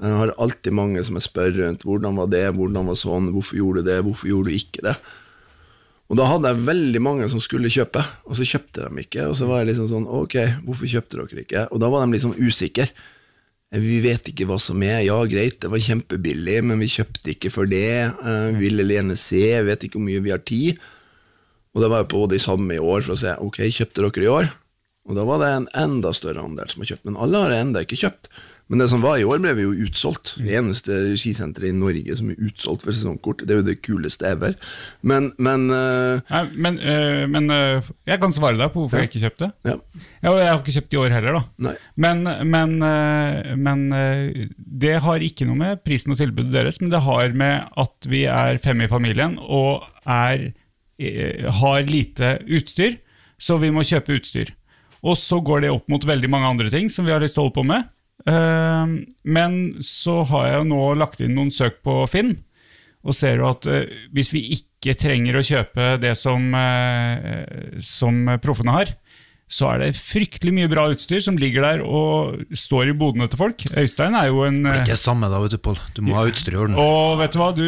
[0.00, 1.82] Jeg har alltid mange som jeg spør rundt.
[1.84, 4.94] Hvordan var det, hvordan var sånn, hvorfor gjorde du det, hvorfor gjorde du ikke det?
[6.10, 9.28] Og da hadde jeg veldig mange som skulle kjøpe, og så kjøpte de ikke.
[9.30, 11.66] Og så var jeg liksom sånn, ok, hvorfor kjøpte dere ikke?
[11.70, 12.88] Og da var de sånn usikre.
[13.70, 15.04] Vi vet ikke hva som er.
[15.06, 18.10] Ja, greit, det var kjempebillig, men vi kjøpte ikke for det.
[18.10, 20.80] Eh, Vi ville gjerne se, jeg vet ikke hvor mye vi har tid.
[21.70, 24.26] Og da var jeg på de samme i år for å se, ok, kjøpte dere
[24.26, 24.50] i år?
[25.06, 27.84] Og da var det en enda større andel som har kjøpt, men alle har enda
[27.86, 28.26] ikke kjøpt.
[28.70, 30.36] Men det som var i år, ble vi jo utsolgt.
[30.38, 33.42] Det eneste skisenteret i Norge som er utsolgt for sesongkort.
[33.42, 34.54] Det er jo det kuleste ever.
[35.02, 39.10] Men, men uh, Nei, men uh, men uh, jeg kan svare deg på hvorfor jeg
[39.10, 39.50] ikke kjøpte.
[39.66, 39.74] ja.
[40.22, 41.42] Jeg, jeg har ikke kjøpt i år heller, da.
[41.66, 41.74] Nei.
[42.00, 42.74] Men, men,
[43.58, 43.82] men
[44.54, 48.24] det har ikke noe med prisen og tilbudet deres, men det har med at vi
[48.30, 50.50] er fem i familien og er,
[51.60, 52.98] har lite utstyr,
[53.40, 54.52] så vi må kjøpe utstyr.
[55.00, 57.44] Og så går det opp mot veldig mange andre ting som vi har lyst til
[57.44, 57.88] å holde på med.
[58.28, 58.86] Eh,
[59.24, 62.36] Men så har jeg jo nå lagt inn noen søk på Finn,
[63.00, 68.26] og ser jo at eh, hvis vi ikke trenger å kjøpe det som, eh, som
[68.42, 68.92] proffene har,
[69.50, 73.40] så er det fryktelig mye bra utstyr som ligger der og står i bodene til
[73.40, 73.64] folk.
[73.74, 75.80] Øystein er jo en Det er eh, ikke samme da, vet du, Pål.
[75.96, 76.78] Du må ha utstyr i orden.
[76.78, 77.64] Og vet du hva, du,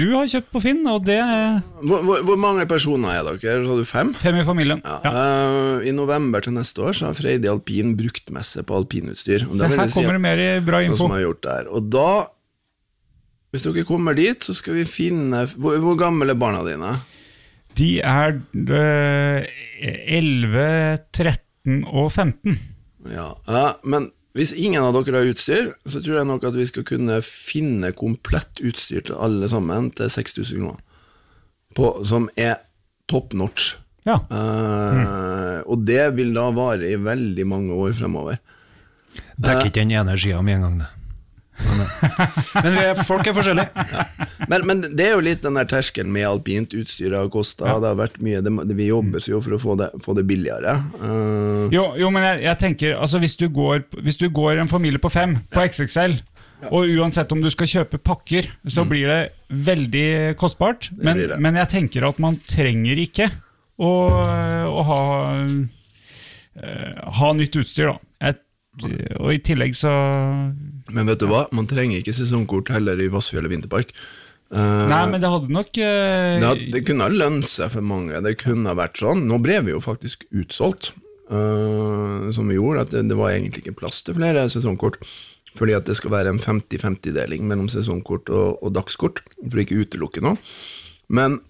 [0.00, 3.60] du har kjøpt på Finn, og det Hvor, hvor, hvor mange personer er dere?
[3.68, 4.14] Sa du fem?
[4.16, 4.80] fem i familien.
[4.80, 4.96] Ja.
[5.04, 5.12] Ja.
[5.12, 9.44] Uh, I november til neste år så har Freidi Alpin bruktmesse på alpinutstyr.
[9.50, 11.02] Og her si kommer det mer i bra info.
[11.04, 11.60] som har gjort det.
[11.68, 12.10] Og da,
[13.52, 16.96] hvis dere kommer dit, så skal vi finne Hvor, hvor gamle er barna dine?
[17.78, 19.44] De er øh,
[20.06, 22.58] 11, 13 og 15.
[23.10, 26.66] Ja, ja, men hvis ingen av dere har utstyr, så tror jeg nok at vi
[26.68, 30.78] skal kunne finne komplett utstyr til alle sammen til 6000 kroner.
[31.74, 32.60] På, som er
[33.10, 33.72] top notch.
[34.06, 34.20] Ja.
[34.30, 38.38] Eh, Og det vil da vare i veldig mange år fremover.
[39.40, 40.88] Dekker ikke den ene skia med en gang, det.
[41.68, 41.82] Men,
[42.64, 43.84] men er, folk er forskjellige.
[44.50, 47.76] Men, men det er jo litt den der terskelen med alpint utstyr har kosta.
[47.82, 50.74] Det har vært mye, det, vi jobber jo for å få det, få det billigere.
[51.02, 51.68] Uh.
[51.74, 55.02] Jo, jo, men jeg, jeg tenker altså hvis du, går, hvis du går en familie
[55.02, 56.18] på fem på XXL,
[56.68, 60.90] og uansett om du skal kjøpe pakker, så blir det veldig kostbart.
[60.96, 61.28] Men, Mm.
[61.30, 61.38] det.
[61.40, 63.30] men jeg tenker at man trenger ikke
[63.80, 63.92] å,
[64.68, 64.98] å ha,
[66.60, 67.98] uh, ha nytt utstyr, da.
[69.20, 69.90] Og i tillegg så
[70.94, 73.90] Men vet du hva, man trenger ikke sesongkort heller i Vassfjellet vinterpark.
[74.50, 77.86] Uh, Nei, men det hadde nok uh, det, had- det kunne ha lønt seg for
[77.86, 78.18] mange.
[78.24, 79.26] Det kunne ha vært sånn.
[79.30, 80.92] Nå ble vi jo faktisk utsolgt,
[81.30, 82.86] uh, som vi gjorde.
[82.86, 84.98] At det, det var egentlig ikke plass til flere sesongkort.
[85.58, 89.22] Fordi at det skal være en 50-50-deling mellom sesongkort og, og dagskort.
[89.42, 90.38] For å ikke utelukke noe.
[91.10, 91.40] Men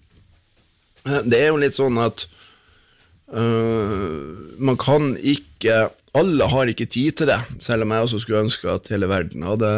[1.05, 2.23] eh, det er jo litt sånn at
[3.29, 5.83] eh, man kan ikke
[6.19, 9.45] Alle har ikke tid til det, selv om jeg også skulle ønske at hele verden
[9.47, 9.69] hadde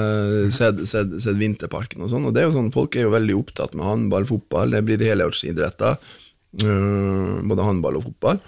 [0.55, 2.25] sett, sett, sett Vinterparken og sånn.
[2.25, 4.97] Og det er jo sånn, Folk er jo veldig opptatt med håndball, fotball, det blir
[4.97, 5.99] de helårsidretter.
[6.63, 8.41] Uh, både håndball og fotball.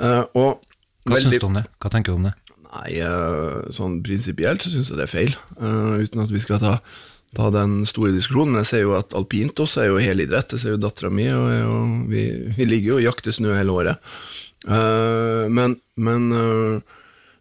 [0.00, 0.62] Uh, og
[1.04, 1.64] Hva veldig- syns du om det?
[1.84, 2.32] Hva tenker du om det?
[2.72, 6.78] Nei, uh, sånn prinsipielt så syns jeg det er feil, uten at vi skal ta,
[7.36, 8.56] ta den store diskusjonen.
[8.62, 10.56] Jeg ser jo at alpint også er jo helidrett.
[10.56, 12.24] Jeg ser jo dattera mi, og, og vi,
[12.56, 14.12] vi ligger jo og jakter snø hele året.
[15.52, 16.28] Men men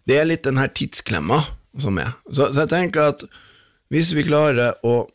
[0.09, 1.41] det er litt den her tidsklemma
[1.81, 2.13] som er.
[2.31, 3.25] Så, så jeg tenker at
[3.91, 5.05] hvis vi klarer å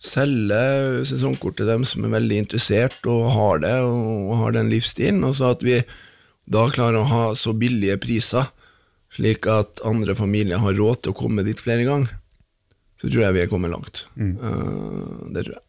[0.00, 5.24] selge sesongkort til dem som er veldig interessert og har det, og, har den livsstilen,
[5.28, 5.80] og så at vi
[6.50, 8.48] da klarer å ha så billige priser,
[9.14, 12.14] slik at andre familier har råd til å komme dit flere ganger,
[13.00, 14.04] så tror jeg vi er kommet langt.
[14.16, 15.64] Eh, det tror jeg.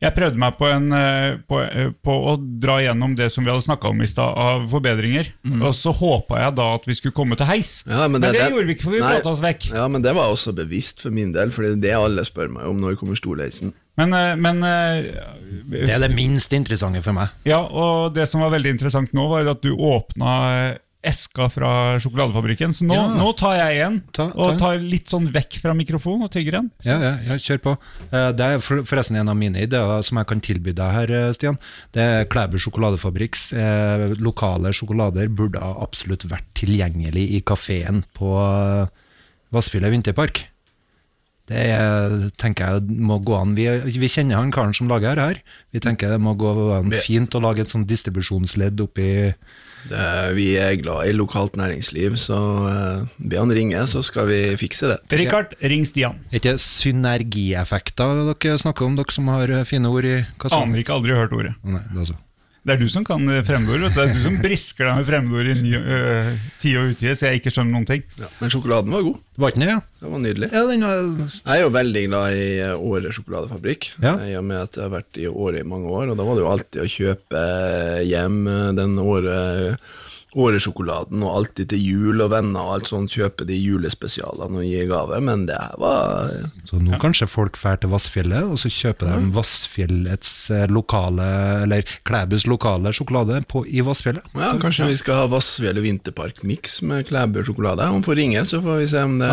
[0.00, 3.52] Jeg prøvde meg på, en, eh, på, eh, på å dra gjennom det som vi
[3.52, 5.32] hadde snakka om i stad, av forbedringer.
[5.60, 7.72] Og så håpa jeg da at vi skulle komme til heis.
[7.86, 7.92] Mm.
[7.92, 9.12] Ja, men, det, gjorde vi ikke, for vi Nei.
[9.16, 9.70] prata oss vekk.
[9.76, 12.52] Ja, men det var også bevisst for min del, for det er det alle spør
[12.56, 13.74] meg om når det kommer storleisen.
[14.00, 17.34] Men, eh, men Det er det minst interessante for meg.
[17.44, 22.74] Ja, og det som var veldig interessant nå, var at du åpna eska fra sjokoladefabrikken.
[22.76, 23.06] Så nå, Ja.
[23.16, 26.52] nå tar jeg igjen, Ta- ta og tar litt sånn vekk fra mikrofonen og tygger
[26.58, 26.70] den.
[26.84, 27.72] Ja, ja, ja, kjør på.
[28.12, 31.32] Eh, Det er forresten en av mine ideer som jeg kan tilby deg her, eh,
[31.32, 31.58] Stian.
[31.92, 38.88] Det er Klæbu sjokoladefabrikks eh, lokale sjokolader burde absolutt vært tilgjengelig i kafeen på
[39.52, 40.44] Vassfjellet vinterpark.
[41.50, 43.56] Det er, tenker jeg må gå an.
[43.56, 43.64] Vi,
[43.98, 45.40] vi kjenner han karen som lager her.
[45.74, 49.34] Vi tenker det må gå an fint å lage et sånt distribusjonsledd oppi
[49.88, 54.40] Det, vi er glad i lokalt næringsliv, så uh, be han ringe, så skal vi
[54.60, 54.98] fikse det.
[55.20, 56.20] Rikard, ring Stian.
[56.30, 60.60] Er ikke synergieffekter dere snakker om, dere som har eh, fine ord i kassa?
[60.60, 61.54] Aner ikke, aldri hørt ordet.
[61.64, 62.18] Nei, det er så.
[62.60, 63.86] Det er du som kan eh, fremmedord.
[63.96, 66.26] Det er du som brisker deg med fremmedord i ny, øh,
[66.60, 68.02] tide og utide, så jeg ikke skjønner noen ting.
[68.20, 69.16] Ja, men sjokoladen var god.
[69.40, 69.80] Var ikke den det, ja?
[70.02, 70.50] Det var nydelig.
[70.52, 74.14] Ja, den var Jeg er jo veldig glad i eh, Åre sjokoladefabrikk, Ja.
[74.28, 76.12] i og med at jeg har vært i Åre i mange år.
[76.12, 77.44] Og da var det jo alltid å kjøpe
[78.10, 78.38] hjem
[78.76, 79.38] den Åre
[80.38, 84.84] Åresjokoladen, og alltid til jul og venner og alt sånt, kjøpe de julespesialene og gi
[84.90, 85.18] gave.
[85.26, 86.30] Men det her var
[86.68, 91.26] Så nå kanskje folk drar til Vassfjellet, og så kjøper de Vassfjellets eh, lokale,
[91.64, 94.22] eller Klæbus lokale sjokolade på, i Vassfjellet.
[94.38, 97.88] Ja, Kanskje vi skal ha Vassfjellet vinterpark-miks med Klæbu sjokolade?
[97.90, 99.30] Han får ringe, så får vi se om det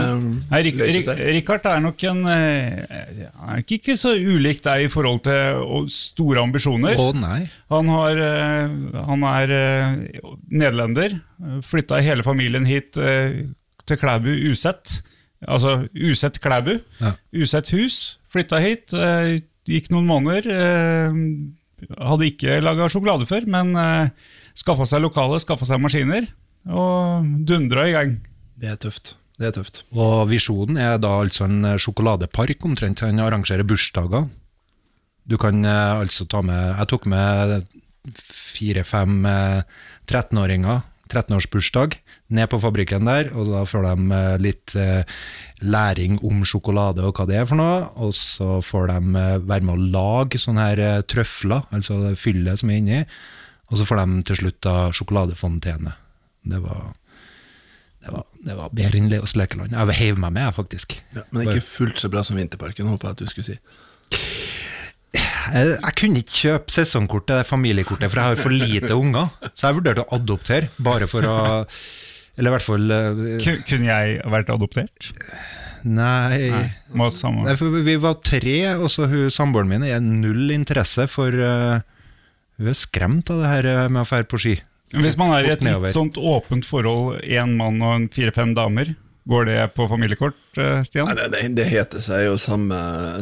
[0.50, 1.22] Nei, Rik løser Rik seg.
[1.38, 5.88] Rikard er nok en eh, Han er ikke- ikke så ulik deg i forhold til
[5.94, 6.98] store ambisjoner.
[6.98, 7.48] Å nei.
[7.70, 8.70] Han, har, eh,
[9.06, 9.96] han er eh,
[10.88, 11.62] nederlender.
[11.64, 13.44] Flytta hele familien hit eh,
[13.88, 15.02] til Klæbu usett.
[15.48, 16.80] Altså usett Klæbu.
[17.02, 17.14] Ja.
[17.36, 18.18] Usett hus.
[18.32, 18.94] Flytta hit.
[18.94, 19.38] eh,
[19.68, 20.48] Gikk noen måneder.
[20.48, 21.22] eh,
[22.02, 23.76] Hadde ikke laga sjokolade før, men
[24.58, 26.26] skaffa seg lokale, skaffa seg maskiner.
[26.66, 28.16] Og dundra i gang.
[28.58, 29.12] Det er tøft.
[29.38, 29.84] Det er tøft.
[29.94, 33.04] Og visjonen er da altså en eh, sjokoladepark omtrent.
[33.06, 34.26] Han arrangerer bursdager.
[35.30, 37.68] Du kan eh, altså ta med Jeg tok med
[38.18, 39.62] fire-fem eh,
[40.08, 41.98] 13-åringer 13-årsbursdag,
[42.36, 45.18] ned på fabrikken der, og da får de eh, litt eh,
[45.64, 49.68] læring om sjokolade og hva det er for noe, og så får de eh, være
[49.68, 53.02] med å lage sånne her trøfler, altså det fyllet som er inni,
[53.68, 55.96] og så får de til slutt da sjokoladefontene.
[56.48, 56.92] Det var,
[58.04, 59.76] det var, det var bedre enn Leos lekeland.
[59.76, 61.00] Jeg heiv meg med, jeg, faktisk.
[61.16, 63.60] Ja, men ikke fullt så bra som Vinterparken, håper jeg at du skulle si.
[65.54, 69.32] Jeg, jeg kunne ikke kjøpe sesongkort til det familiekortet, for jeg har for lite unger.
[69.54, 71.38] Så jeg vurderte å adoptere, bare for å
[72.38, 75.12] Eller i hvert fall eh, Kunne jeg vært adoptert?
[75.88, 76.52] Nei.
[77.48, 77.56] Nei,
[77.86, 81.80] vi var tre, og så samboeren min er null interesse for uh,
[82.58, 84.58] Hun er skremt av det her eh, med å fære på ski.
[84.96, 88.94] Hvis man er i et litt sånt åpent forhold, én mann og fire-fem damer,
[89.28, 91.08] går det på familiekort, eh, Stian?
[91.12, 92.78] Nei, det, det, heter seg jo samme,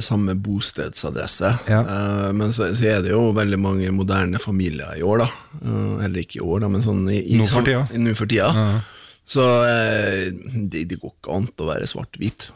[0.05, 1.79] samme bostedsadresse, Ja.
[1.81, 5.29] Uh, men så, så er det jo veldig mange moderne familier i år, da.
[5.63, 7.87] Uh, eller ikke i år, da, men sånn i, i, Nå for tida.
[7.93, 8.51] i- Nå for tida.
[9.25, 10.29] Så uh,
[10.69, 12.51] det, det går ikke an å være svart-hvit.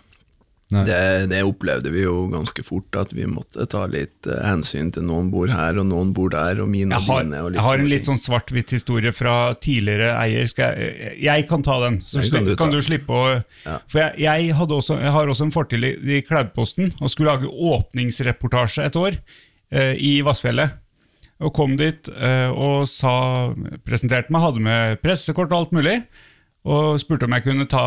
[0.69, 5.07] Det, det opplevde vi jo ganske fort, at vi måtte ta litt uh, hensyn til
[5.07, 7.39] noen bor her, og noen bor der, og mine Jeg og har, dine.
[7.41, 8.11] Og jeg har en litt ting.
[8.11, 10.45] sånn svart-hvitt historie fra tidligere eier.
[10.45, 13.23] Jeg, jeg kan ta den, så kan du, du kan du slippe å
[13.65, 13.79] Ja.
[13.89, 18.85] For jeg, jeg, også, jeg har også en fortid i, i og skulle lage åpningsreportasje
[18.85, 20.77] et år uh, i Vassfjellet.
[21.39, 23.55] Og kom dit uh, og sa,
[23.87, 25.97] presenterte meg, hadde med pressekort og alt mulig.
[26.69, 27.85] Og spurte om jeg kunne ta,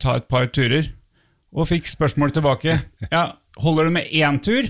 [0.00, 0.88] ta et par turer.
[1.52, 2.78] Og fikk spørsmål tilbake.
[3.12, 4.68] Ja, Holder det med én tur?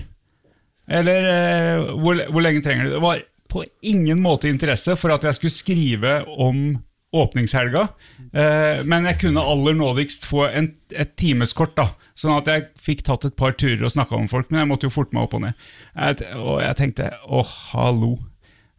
[0.91, 2.95] Eller eh, hvor, hvor lenge trenger du?
[2.97, 3.21] Det var
[3.53, 6.81] på ingen måte interesse for at jeg skulle skrive om
[7.13, 7.85] åpningshelga.
[8.33, 11.87] Eh, men jeg kunne aller nådigst få en, et timeskort, da.
[12.17, 14.49] Sånn at jeg fikk tatt et par turer og snakka med folk.
[14.51, 15.65] Men jeg måtte jo forte meg opp og ned.
[15.93, 18.15] Jeg, og jeg tenkte å, hallo.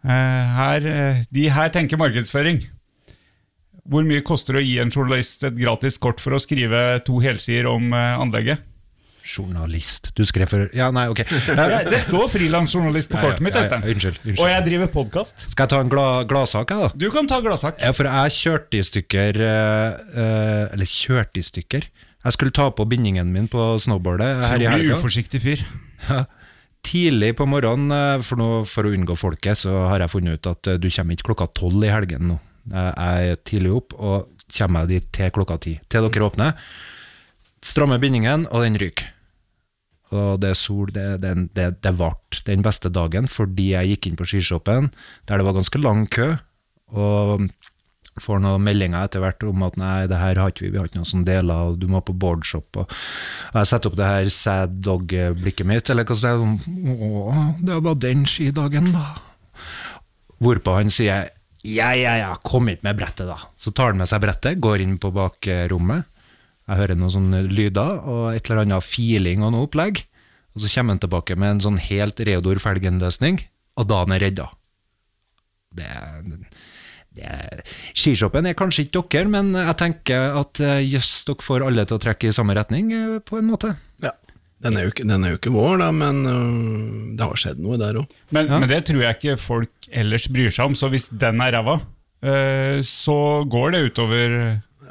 [0.05, 2.61] Eh, her, eh, de her tenker markedsføring.
[3.85, 7.19] Hvor mye koster det å gi en journalist et gratis kort for å skrive to
[7.21, 8.63] helsider om eh, anlegget?
[9.25, 10.11] Journalist.
[10.17, 11.23] Du skrev for Ja, nei, ok.
[11.49, 14.43] Ja, Det står frilansjournalist på Ja, ja, kortet mitt, ja, ja, unnskyld, unnskyld.
[14.45, 15.47] Og jeg driver podkast.
[15.49, 17.01] Skal jeg ta en gla, gladsak, jeg, da?
[17.05, 17.81] Du kan ta gladsak.
[17.81, 21.89] Ja, for jeg kjørte i stykker eh, eh, Eller kjørte i stykker.
[22.25, 25.65] Jeg skulle ta på bindingen min på snowboardet her i du blir uforsiktig fyr.
[26.85, 30.75] Tidlig på morgenen, for, nå, for å unngå folket, så har jeg funnet ut at
[30.81, 32.41] du kommer ikke klokka tolv i helgen nå.
[32.71, 35.75] Jeg er tidlig opp, og kommer meg dit til klokka ti.
[35.91, 36.55] Til dere åpner.
[37.65, 39.11] Strammer bindingen, og den ryker.
[40.15, 42.13] Og det er sol, det, det, det, det ble
[42.47, 44.91] den beste dagen fordi jeg gikk inn på skishoppen,
[45.27, 46.35] der det var ganske lang kø,
[46.95, 47.49] og
[48.23, 50.87] får noen meldinger etter hvert om at nei, det her har ikke vi, vi har
[50.87, 52.95] ikke noen sånne deler, og du må på boardshop, og,
[53.57, 56.59] jeg setter opp det her sad dog-blikket mitt, eller hva sånn,
[56.95, 57.33] Å,
[57.65, 59.09] det var den skidagen da.
[60.45, 61.33] Hvorpå han sier,
[61.65, 63.39] ja, ja, ja, kom hit med brettet da.
[63.57, 66.11] Så tar han med seg brettet, går inn på bakrommet,
[66.65, 70.01] jeg hører noen sånne lyder, og et eller annet feeling og noe opplegg,
[70.55, 73.43] og så kommer han tilbake med en sånn helt Reodor Felgen-løsning,
[73.81, 74.47] og da er han redda.
[75.75, 75.89] Det,
[77.19, 77.33] det,
[77.99, 81.99] skishoppen er kanskje ikke dere, men jeg tenker at eh, jøss, dere får alle til
[81.99, 83.75] å trekke i samme retning, eh, på en måte.
[84.05, 84.15] Ja.
[84.63, 87.59] Den er, jo ikke, den er jo ikke vår, da, men øh, det har skjedd
[87.61, 88.07] noe der òg.
[88.31, 88.59] Men, Ja.
[88.63, 90.75] men det tror jeg ikke folk ellers bryr seg om.
[90.79, 91.81] Så hvis den er ræva,
[92.25, 93.17] øh, så
[93.51, 94.39] går det utover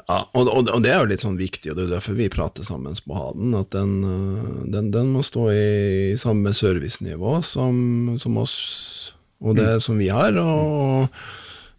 [0.10, 2.26] Ja, og, og, og det er jo litt sånn viktig, og det er derfor vi
[2.30, 8.18] prater sammen på Haden, at den, øh, den, den må stå i samme servicenivå som,
[8.20, 10.36] som oss, og det som vi har.
[10.42, 11.08] Og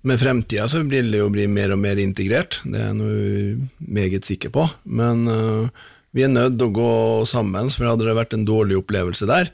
[0.09, 4.25] med fremtida så vil det jo bli mer og mer integrert, det er jeg meget
[4.25, 4.67] sikker på.
[4.85, 5.69] Men øh,
[6.15, 6.91] vi er nødt til å gå
[7.27, 9.51] sammen, for hadde det vært en dårlig opplevelse der,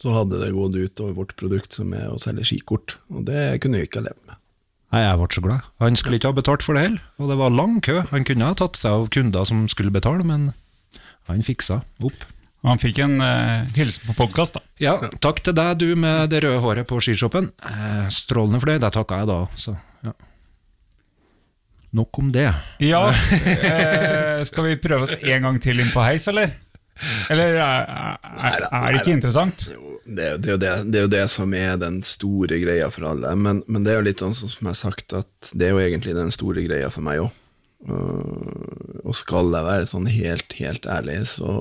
[0.00, 2.96] så hadde det gått ut over vårt produkt, som er å selge skikort.
[3.12, 4.38] Og det kunne vi ikke ha levd med.
[4.90, 5.66] Nei, jeg ble så glad.
[5.84, 8.00] Han skulle ikke ha betalt for det heller, og det var lang kø.
[8.10, 10.50] Han kunne ha tatt seg av kunder som skulle betale, men
[11.28, 12.24] han fiksa opp.
[12.66, 14.64] Han fikk en eh, hilsen på podkast, da.
[14.82, 17.52] Ja, takk til deg, du med det røde håret på skishoppen.
[17.64, 19.38] Eh, strålende fornøyd, det takka jeg da.
[19.56, 20.12] Så, ja.
[21.96, 22.50] Nok om det.
[22.84, 26.52] Ja, eh, skal vi prøve oss en gang til inn på heis, eller?
[27.32, 27.86] Eller er,
[28.20, 29.70] er, er det ikke interessant?
[29.72, 32.02] Jo, det, er jo- det, er jo det, det er jo det som er den
[32.04, 33.32] store greia for alle.
[33.40, 35.80] Men, men det er jo litt sånn som jeg har sagt, at det er jo
[35.84, 37.30] egentlig den store greia for meg òg.
[39.08, 41.54] og skal jeg være sånn helt, helt ærlig, så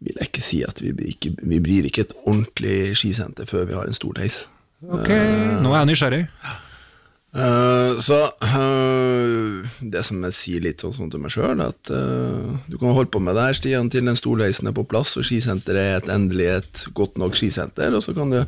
[0.00, 3.76] vil jeg ikke si at vi ikke, vi blir ikke et ordentlig skisenter før vi
[3.76, 4.42] har en stor heis.
[4.86, 6.22] Ok, nå er jeg nysgjerrig.
[7.36, 12.78] Eh, så uh, det som jeg sier litt sånn til meg sjøl, at uh, du
[12.80, 15.82] kan holde på med det her, Stian, til den storleisen er på plass, og skisenteret
[15.82, 18.40] er et endelig et godt nok skisenter, og så kan du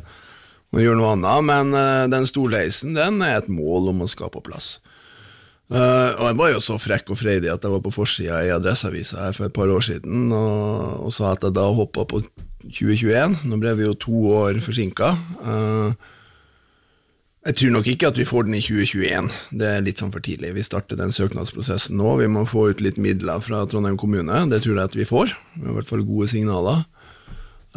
[0.73, 4.77] gjøre noe annet, men den stolheisen den er et mål om å skape på plass.
[5.69, 8.53] Uh, og jeg var jo så frekk og freidig at jeg var på forsida i
[8.55, 12.23] Adresseavisa her for et par år siden og, og sa at jeg da hoppa på
[12.63, 13.43] 2021.
[13.45, 15.11] Nå ble vi jo to år forsinka.
[17.47, 19.29] Jeg tror nok ikke at vi får den i 2021,
[19.61, 20.51] det er litt sånn for tidlig.
[20.57, 22.17] Vi starter den søknadsprosessen nå.
[22.19, 25.31] Vi må få ut litt midler fra Trondheim kommune, det tror jeg at vi får.
[25.61, 26.83] I hvert fall gode signaler.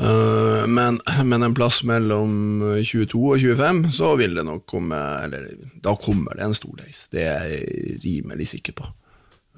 [0.00, 0.98] Eh, men,
[1.28, 5.50] men en plass mellom 22 og 25, så vil det nok komme Eller
[5.84, 7.04] da kommer det en storleis.
[7.12, 8.88] det er jeg rimelig sikker på.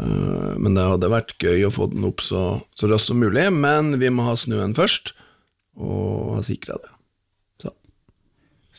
[0.03, 3.47] Eh, men det hadde vært gøy å få den opp så, så raskt som mulig,
[3.55, 5.15] men vi må ha snøen først,
[5.81, 6.95] og ha sikra det.
[7.63, 7.77] Så.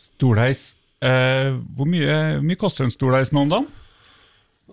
[0.06, 0.75] Stolheis.
[1.06, 3.68] Eh, hvor mye, mye koster en stolheis nå om dagen?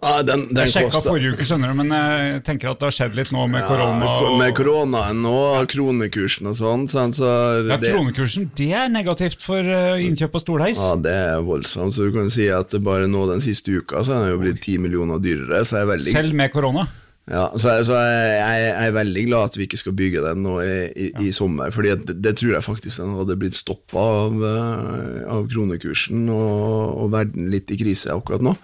[0.03, 2.87] Ah, den, den Jeg sjekka koster- forrige uke, skjønner du, men jeg tenker at det
[2.89, 4.01] har skjedd litt nå med korona.
[4.03, 6.89] ko- og- Med koronaen og kronekursen og sånn.
[6.89, 10.79] så Ja, det, Kronekursen det er negativt for eh, innkjøp av stolheis.
[10.81, 11.93] ja, det er voldsomt.
[11.95, 14.61] Så du kan si at bare nå den siste uka så er den jo blitt
[14.65, 15.61] 10 millioner dyrere.
[15.63, 16.89] Er veldig, Selv med korona.
[17.31, 20.41] Ja, så jeg, så jeg, jeg, er veldig glad at vi ikke skal bygge den
[20.43, 21.71] nå i, i, i sommer.
[21.75, 27.05] Fordi det, det tror jeg faktisk den hadde blitt stoppa av, eh, av kronekursen og,
[27.05, 28.57] og verden litt i krise akkurat nå.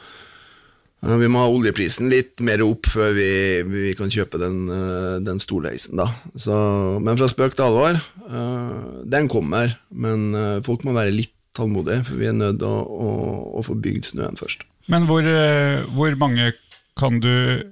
[1.06, 3.30] Eh, Vi må ha oljeprisen litt mer opp før vi,
[3.70, 6.10] vi kan kjøpe den, eh, den stolheisen, da.
[6.35, 6.59] Så,
[6.98, 8.02] men fra spøk til alvor,
[9.09, 9.78] den kommer.
[9.94, 10.32] Men
[10.66, 13.09] folk må være litt tålmodige, for vi er nødt til å, å,
[13.62, 14.66] å få bygd snøen først.
[14.90, 15.22] Men hvor,
[15.94, 16.52] hvor mange
[16.98, 17.62] kan du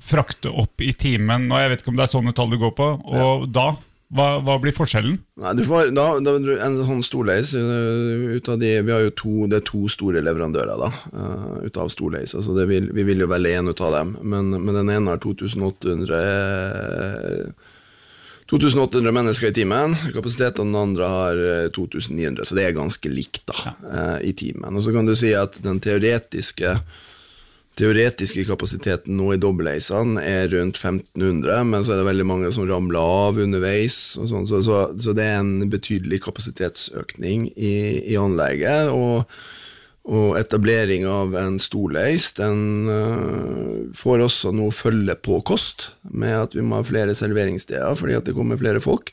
[0.00, 1.50] frakte opp i timen?
[1.52, 2.90] Og jeg vet ikke om det er sånne tall du går på.
[3.04, 3.72] Og da?
[4.10, 5.20] Hva, hva blir forskjellen?
[5.38, 6.32] Nei, du får, da, da,
[6.64, 10.22] En sånn storleis øh, ut av de, Vi har jo to, det er to store
[10.26, 12.34] leverandører da, øh, ut av storleis.
[12.34, 15.14] Altså det vil, vi vil jo velge én ut av dem, men, men den ene
[15.14, 17.52] har 2800 øh,
[18.50, 19.94] 2800 mennesker i timen.
[20.10, 24.08] Kapasiteten den andre har øh, 2900, så det er ganske likt da, ja.
[24.26, 24.74] i timen.
[24.74, 26.74] Og så kan du si at den teoretiske
[27.80, 32.68] teoretiske kapasiteten nå i dobbeltheisene er rundt 1500, men så er det veldig mange som
[32.68, 37.74] ramler av underveis, og sånn, så, så, så det er en betydelig kapasitetsøkning i,
[38.12, 38.92] i anlegget.
[38.92, 39.24] og
[40.10, 46.56] og etablering av en storleis den uh, får også nå følge på kost, med at
[46.56, 49.12] vi må ha flere serveringssteder fordi at det kommer flere folk.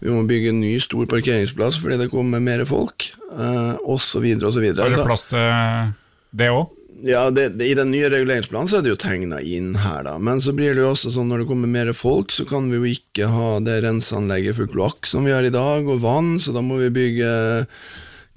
[0.00, 4.30] Vi må bygge en ny stor parkeringsplass fordi det kommer mer folk, uh, osv.
[4.38, 4.68] osv.
[4.70, 5.90] Er det plass til
[6.30, 6.79] det òg?
[7.02, 10.18] Ja, det, det, I den nye reguleringsplanen så er det jo tegna inn her, da.
[10.20, 12.80] Men så blir det jo også sånn når det kommer mer folk, så kan vi
[12.80, 16.52] jo ikke ha det renseanlegget for kloakk som vi har i dag, og vann, så
[16.56, 17.32] da må vi bygge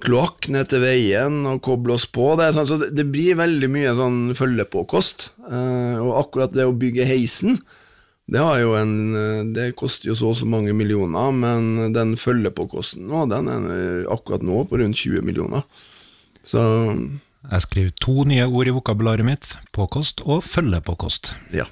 [0.04, 2.32] kloakk ned til veien og koble oss på.
[2.40, 5.30] Det, sånn, så det, det blir veldig mye sånn følge-på-kost.
[5.48, 7.60] Eh, og akkurat det å bygge heisen,
[8.30, 12.16] det, har jo en, eh, det koster jo så og så mange millioner, men den
[12.20, 15.64] følge-på-kosten nå, den er akkurat nå på rundt 20 millioner.
[16.44, 16.60] Så
[17.44, 21.34] Jeg skriver to nye ord i vokabularet mitt, påkost og følgepåkost.
[21.52, 21.66] Ja.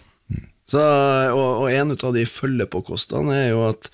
[0.68, 3.88] Så, og, og en av de følge-på-kostene er jo at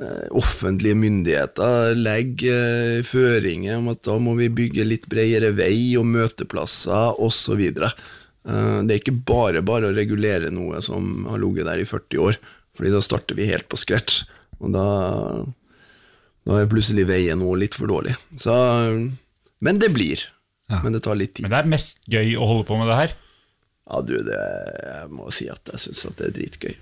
[0.00, 5.94] eh, offentlige myndigheter legger eh, føringer om at da må vi bygge litt bredere vei
[6.00, 7.62] og møteplasser osv.
[7.82, 12.28] Eh, det er ikke bare bare å regulere noe som har ligget der i 40
[12.28, 12.40] år,
[12.72, 14.22] Fordi da starter vi helt på scratch,
[14.64, 14.86] og da,
[16.48, 18.14] da er plutselig veien òg litt for dårlig.
[18.40, 18.54] Så,
[19.60, 20.24] men det blir.
[20.70, 20.80] Ja.
[20.84, 21.46] Men det tar litt tid.
[21.46, 23.16] Men det er mest gøy å holde på med det her.
[23.90, 24.42] Ja, du, det,
[24.86, 26.76] jeg må si at jeg syns at det er dritgøy.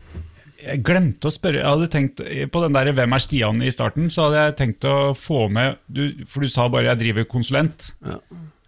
[0.61, 2.19] Jeg glemte å spørre, jeg hadde tenkt
[2.53, 5.79] På den der 'Hvem er Stian?' i starten, så hadde jeg tenkt å få med
[5.89, 7.95] du, For du sa bare 'jeg driver konsulent'.
[8.05, 8.19] Ja.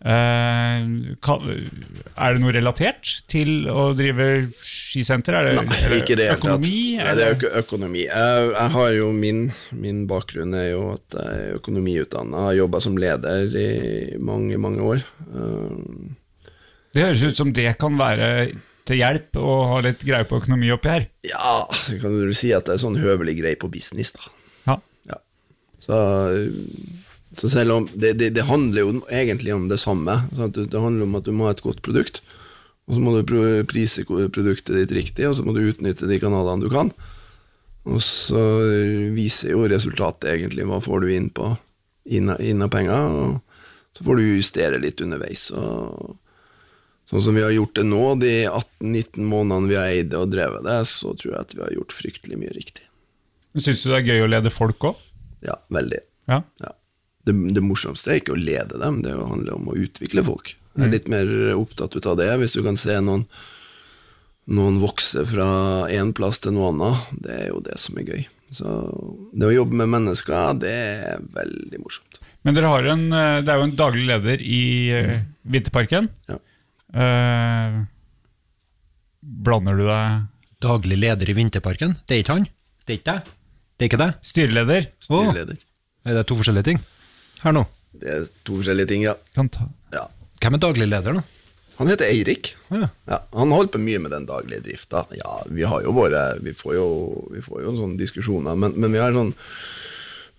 [0.03, 0.79] Eh,
[1.23, 4.25] er det noe relatert til å drive
[4.59, 5.37] skisenter?
[5.39, 6.81] Er det, Nei, er det ikke det økonomi?
[6.99, 8.03] Nei, det er jo ikke økonomi.
[8.09, 9.45] Jeg, jeg har jo min,
[9.85, 13.69] min bakgrunn er jo at jeg er økonomiutdanna, har jobba som leder i
[14.19, 15.07] mange, mange år.
[15.31, 16.11] Uh,
[16.93, 18.29] Det høres ut som det kan være
[18.85, 21.05] til hjelp å ha litt greie på økonomi oppi her.
[21.31, 21.53] ja,
[22.03, 24.27] kan du si at det er sånn høvelig grei på business, da.
[24.67, 24.77] Ja.
[25.13, 25.21] Ja.
[25.79, 26.01] Så,
[27.39, 30.19] så selv om det, det, det handler jo egentlig om det samme.
[30.37, 30.59] Sant?
[30.59, 32.21] Det handler om at du må ha et godt produkt,
[32.89, 33.23] og så må du
[33.71, 36.91] prise produktet ditt riktig, og så må du utnytte de kanalene du kan.
[37.89, 38.43] Og så
[39.17, 41.55] viser jo resultatet egentlig hva får du inn på
[42.13, 45.49] inn, av- inn av penger, og så får du justere litt underveis.
[45.57, 46.19] Og
[47.11, 50.31] sånn som vi har gjort det nå, de 18-19 månedene vi har eid det og
[50.35, 52.85] drevet det, så tror jeg at vi har gjort fryktelig mye riktig.
[53.57, 55.01] Syns du det er gøy å lede folk òg?
[55.45, 55.99] Ja, veldig.
[56.31, 56.39] Ja.
[56.63, 56.71] Ja.
[57.27, 60.57] Det, det morsomste er ikke å lede dem, det handler om å utvikle folk.
[60.73, 62.31] Jeg er litt mer opptatt ut av det.
[62.41, 63.27] Hvis du kan se noen,
[64.51, 65.49] noen vokse fra
[65.93, 68.25] én plass til noe annet, det er jo det som er gøy.
[68.53, 68.73] Så
[69.33, 72.19] det å jobbe med mennesker, det er veldig morsomt.
[72.43, 74.63] Men dere har en, eh, det er jo en daglig leder i
[74.97, 75.13] eh,
[75.47, 76.09] Vinterparken.
[76.31, 76.39] Ja.
[76.93, 77.77] Eh,
[79.23, 80.29] blander du deg
[80.63, 81.97] Daglig leder i Vinterparken?
[82.07, 82.45] Det er ikke han?
[82.87, 83.31] Det er ikke deg?
[83.75, 84.19] Det er ikke deg?
[84.31, 84.85] Styreleder?
[85.03, 85.57] Styrleder.
[85.59, 86.11] Oh.
[86.11, 86.79] er det to forskjellige ting?
[87.43, 87.67] Her nå.
[88.03, 89.17] Det er to forskjellige ting, ja.
[89.37, 89.69] Kan ta.
[89.95, 90.09] ja.
[90.43, 91.23] Hvem er daglig leder, da?
[91.79, 92.53] Han heter Eirik.
[92.71, 92.89] Ja.
[93.09, 95.05] Ja, han holder på mye med den daglige drifta.
[95.19, 96.89] Ja, vi har jo våre Vi får jo,
[97.33, 99.35] vi får jo sånne diskusjoner, men, men vi har sånn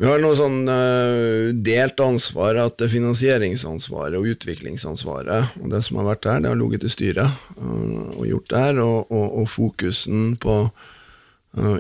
[0.02, 5.84] vi har noe sånn uh, delt ansvar, at det er finansieringsansvaret og utviklingsansvaret og det
[5.86, 9.28] som har vært der, det har ligget til styret uh, og gjort der, og, og,
[9.44, 10.58] og fokusen på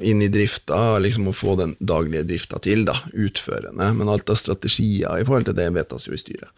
[0.01, 3.89] inn i drifta, liksom å få den daglige drifta til, da, utførende.
[3.97, 6.51] Men alt av strategier i forhold til det vedtas jo i styret.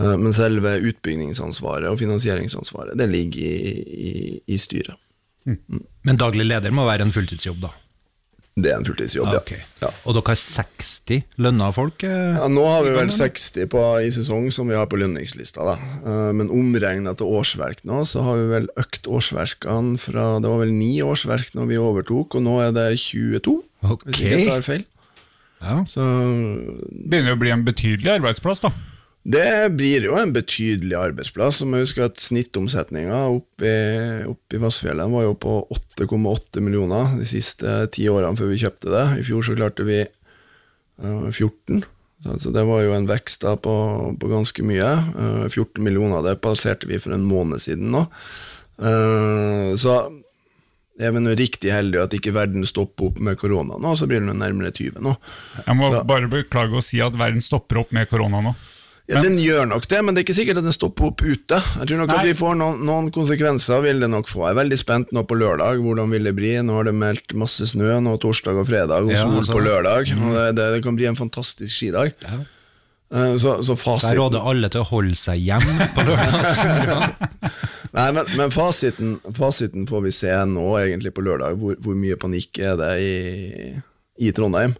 [0.00, 3.72] Eh, Men selve utbyggingsansvaret og finansieringsansvaret, det ligger i,
[4.10, 4.14] i,
[4.46, 4.96] i styret.
[5.46, 7.70] Men daglig leder må være en fulltidsjobb, da?
[8.56, 9.40] Det er en fulltidsjobb, ja.
[9.42, 9.50] Ok.
[9.82, 9.88] ja.
[10.08, 12.00] Og dere har 60 lønna folk?
[12.08, 12.38] eh?
[12.38, 15.60] Ja, nå har vi vel 60 på, i sesong som vi har på lønningslista.
[15.68, 15.74] Da.
[16.08, 20.62] Eh, Men omregna til årsverk nå, så har vi vel økt årsverkene fra Det var
[20.64, 24.06] vel ni årsverk når vi overtok, og nå er det 22, Ok.
[24.08, 24.84] hvis ikke jeg tar feil.
[25.60, 25.76] Ja.
[25.88, 26.00] Så
[27.12, 28.72] Begynner å bli en betydelig arbeidsplass, da.
[29.26, 31.58] Det blir jo en betydelig arbeidsplass.
[31.64, 35.54] Og må husker at snittomsetninga oppe i, opp i Vassfjellet var jo på
[35.98, 39.04] 8,8 millioner de siste ti årene før vi kjøpte det.
[39.18, 41.82] I fjor så klarte vi eh, 14.
[42.26, 43.74] Så så det var jo en vekst da på,
[44.20, 44.92] på ganske mye.
[45.18, 48.06] Eh, 14 millioner, det passerte vi for en måned siden nå.
[48.76, 49.96] Så
[50.96, 54.06] så er vi nå riktig heldige at ikke verden stopper opp med korona nå, så
[54.08, 55.12] blir det nærmere 20 nå.
[55.66, 58.54] Jeg må Så- bare beklage å si at verden stopper opp med korona nå.
[59.06, 61.60] Ja, Den gjør nok det, men det er ikke sikkert at den stopper opp ute.
[61.78, 62.16] Jeg tror nok Nei.
[62.18, 64.40] at vi får noen, noen konsekvenser, vil det nok få.
[64.48, 66.50] Jeg er veldig spent nå på lørdag, hvordan vil det bli?
[66.66, 69.54] Nå har det meldt masse snø nå torsdag og fredag, og Ja, sol altså.
[69.54, 70.10] på lørdag.
[70.18, 72.16] Og det, det, det kan bli en fantastisk skidag.
[72.26, 72.40] Ja.
[73.38, 77.30] Så, så Så jeg råder alle til å holde seg hjemme på lørdag.
[77.96, 81.54] Nei, men, men fasiten, fasiten får vi se nå, egentlig, på lørdag.
[81.62, 83.14] Hvor, hvor mye panikk er det i,
[84.26, 84.74] i Trondheim?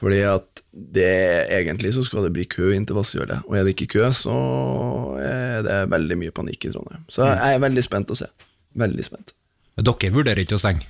[0.00, 3.74] Fordi at det egentlig så skal det bli kø inn til Vassjølet, og er det
[3.74, 4.36] ikke kø, så
[5.18, 7.02] er det veldig mye panikk i Trondheim.
[7.10, 8.30] Så jeg er veldig spent å se.
[8.78, 9.34] Veldig spent.
[9.80, 10.86] Dere vurderer ikke å stenge?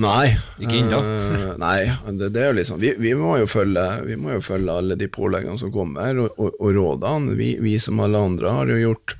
[0.00, 0.32] Nei.
[0.56, 0.98] Ikke ennå?
[1.04, 1.78] eh, nei,
[2.16, 4.96] det, det er jo liksom vi, vi, må jo følge, vi må jo følge alle
[4.96, 7.36] de påleggene som kommer, og, og, og rådene.
[7.38, 9.16] Vi, vi som alle andre har jo gjort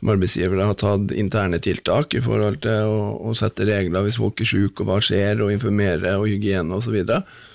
[0.00, 4.40] som arbeidsgivere har tatt interne tiltak i forhold til å, å sette regler hvis folk
[4.40, 7.00] er syke, og hva skjer, og informere, og hygiene osv.
[7.08, 7.48] Uh,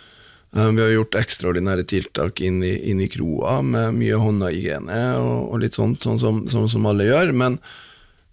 [0.55, 5.59] vi har gjort ekstraordinære tiltak inn i, inn i kroa med mye håndhygiene og, og
[5.65, 7.33] litt sånt, sånn som, sånn som alle gjør.
[7.35, 7.59] Men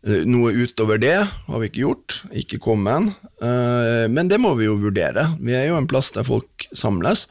[0.02, 3.12] Eh, Noe utover det har vi ikke gjort, ikke kommet.
[3.42, 5.28] Eh, Men det må vi jo vurdere.
[5.38, 7.28] Vi er jo en plass der folk samles.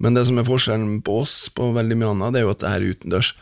[0.00, 2.62] Men det som er forskjellen på oss på veldig mye annet, det er jo at
[2.64, 3.34] det er utendørs.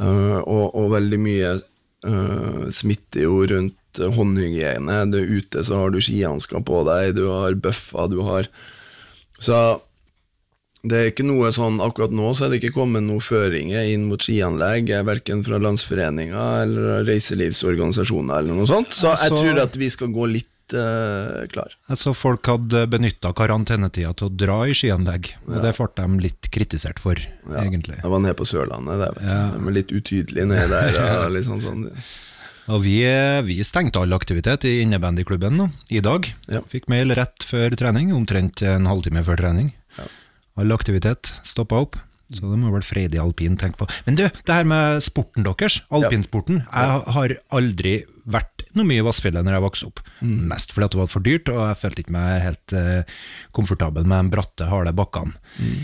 [0.00, 1.54] Eh, Og, og veldig mye
[2.04, 5.10] eh, smitter jo rundt eh, håndhygiene.
[5.12, 8.48] Du er ute, så har du skihansker på deg, du har bøffer, du har
[9.40, 9.80] Så
[10.82, 14.08] det er ikke noe sånn, Akkurat nå så er det ikke kommet noen føringer inn
[14.08, 16.34] mot skianlegg, eh, verken fra landsforeninger
[16.64, 18.90] eller reiselivsorganisasjoner eller noe sånt.
[18.90, 21.74] Så jeg Altså- tror at vi skal gå litt uh, klar.
[21.90, 26.22] Jeg så folk hadde benytta karantenetida til å dra i skianlegg, og det ble de
[26.22, 27.14] litt kritisert for,
[27.60, 27.98] egentlig.
[28.02, 29.58] Jeg var nede på Sørlandet, det, vet du.
[29.58, 31.26] De er litt utydelige nede der.
[31.26, 31.88] og litt sånn, sånn.
[32.72, 33.02] Og vi,
[33.44, 36.30] vi stengte all aktivitet i innebandyklubben nå, i dag.
[36.48, 36.62] Ja.
[36.70, 39.72] Fikk mail rett før trening, omtrent en halvtime før trening.
[40.60, 42.00] All aktivitet stoppa opp.
[42.32, 43.88] Så det må vel Freidig alpin tenke på.
[44.06, 46.62] Men du, det her med sporten deres, alpinsporten.
[46.64, 50.04] Jeg har aldri vært noe mye i Vassfjellet når jeg vokste opp.
[50.20, 50.38] Mm.
[50.52, 53.18] Mest fordi at det var for dyrt, og jeg følte ikke meg helt uh,
[53.56, 55.36] komfortabel med de bratte, harde bakkene.
[55.58, 55.82] Mm.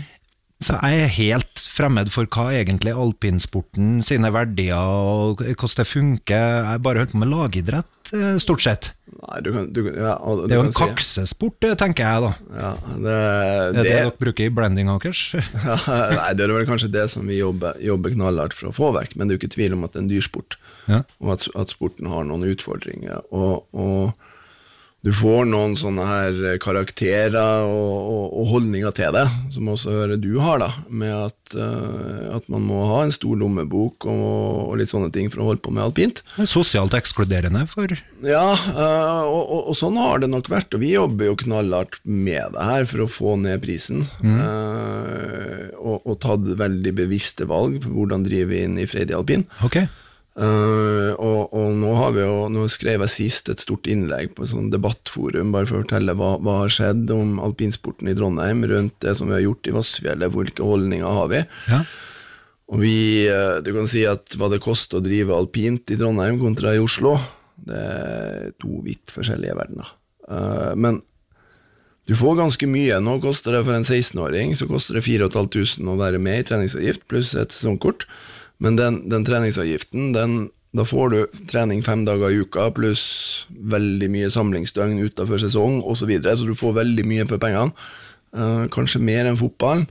[0.59, 6.47] Så jeg er helt fremmed for hva egentlig alpinsporten sine verdier og hvordan det funker.
[6.65, 8.89] Jeg bare holdt på med lagidrett, eh, stort sett.
[9.19, 12.21] Nei, du kan, du, ja, du Det er jo en si- kaksesport, eh, tenker jeg
[12.23, 12.31] da.
[12.61, 12.71] Ja,
[13.05, 15.21] det, Er det det, dere bruker i blending akers?
[15.35, 19.15] Nei, det er vel kanskje det som vi jobber, jobber knallhardt for å få vekk,
[19.17, 20.57] men det er jo ikke tvil om at det er en dyrsport,
[20.89, 21.01] Ja.
[21.19, 23.21] og at, at sporten har noen utfordringer.
[23.35, 24.13] Og, og
[24.99, 30.19] du får noen sånne her karakterer og, og, og holdninger til det, som også hører
[30.19, 34.25] du har, da, med at, uh, at man må ha en stor lommebok og,
[34.65, 36.19] og litt sånne ting for å holde på med alpint.
[36.35, 37.95] Det er Sosialt ekskluderende for
[38.27, 42.67] Ja, uh, og, sånn har det nok vært, og vi jobber jo knallhardt med det
[42.67, 44.03] her for å få ned prisen.
[44.19, 49.47] øh, og, og tatt veldig bevisste valg for hvordan drive inn i Freidig alpin.
[49.63, 49.79] Ok.
[50.39, 54.45] Øh, og, og nå har vi jo, nå skrev jeg sist et stort innlegg på
[54.45, 58.63] et sånt debattforum, bare for å fortelle hva, hva har skjedd om alpinsporten i Trondheim,
[58.69, 61.43] rundt det som vi har gjort i Vassfjellet, hvilke holdninger har vi.
[61.67, 61.81] Ja.
[62.69, 62.95] Og vi,
[63.27, 66.81] eh, du kan si at hva det koster å drive alpint i Trondheim kontra i
[66.83, 67.17] Oslo,
[67.59, 69.91] det er to vidt forskjellige verdener.
[70.29, 71.01] Uh, Men
[72.07, 72.97] du får ganske mye.
[73.03, 77.03] Nå koster det for en 16-åring så koster det 4500 å være med i treningsavgift,
[77.11, 78.07] pluss et sesongkort.
[78.59, 80.37] Men den, den treningsavgiften, den,
[80.75, 83.03] da får du trening fem dager i uka, pluss
[83.49, 87.71] veldig mye samlingsdøgn utenfor sesong osv., så, videre, så du får veldig mye for pengene.
[88.35, 89.87] Eh, kanskje mer enn fotballen.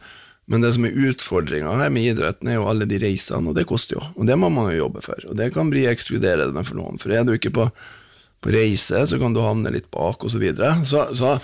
[0.48, 3.66] Men det som er utfordringa her med idretten, er jo alle de reisene, og det
[3.68, 4.04] koster jo.
[4.16, 5.26] Og det må man jo jobbe for.
[5.28, 7.00] Og det kan bli ekskluderende for noen.
[7.00, 7.66] For er du ikke på,
[8.44, 10.38] på reise, så kan du havne litt bak, osv.
[10.38, 10.70] Så, videre.
[10.88, 11.34] så Så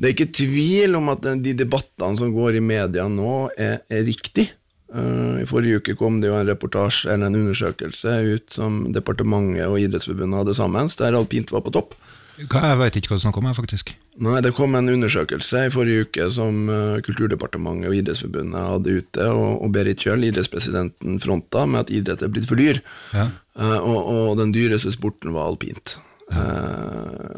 [0.00, 4.06] det er ikke tvil om at de debattene som går i media nå, er, er
[4.08, 4.48] riktig.
[4.90, 9.68] Eh, I forrige uke kom det jo en reportasje, eller en undersøkelse ut som departementet
[9.68, 11.94] og Idrettsforbundet hadde sammen, der alpint var på topp.
[12.40, 13.90] Jeg vet ikke hva du snakker om, jeg, faktisk.
[14.24, 19.28] Nei, Det kom en undersøkelse i forrige uke som eh, Kulturdepartementet og Idrettsforbundet hadde ute,
[19.28, 22.80] og, og Berit Kjøll, idrettspresidenten, fronta med at idrett er blitt for dyr.
[23.12, 23.28] Ja.
[23.60, 25.98] Eh, og, og den dyreste sporten var alpint.
[26.30, 26.44] Ja.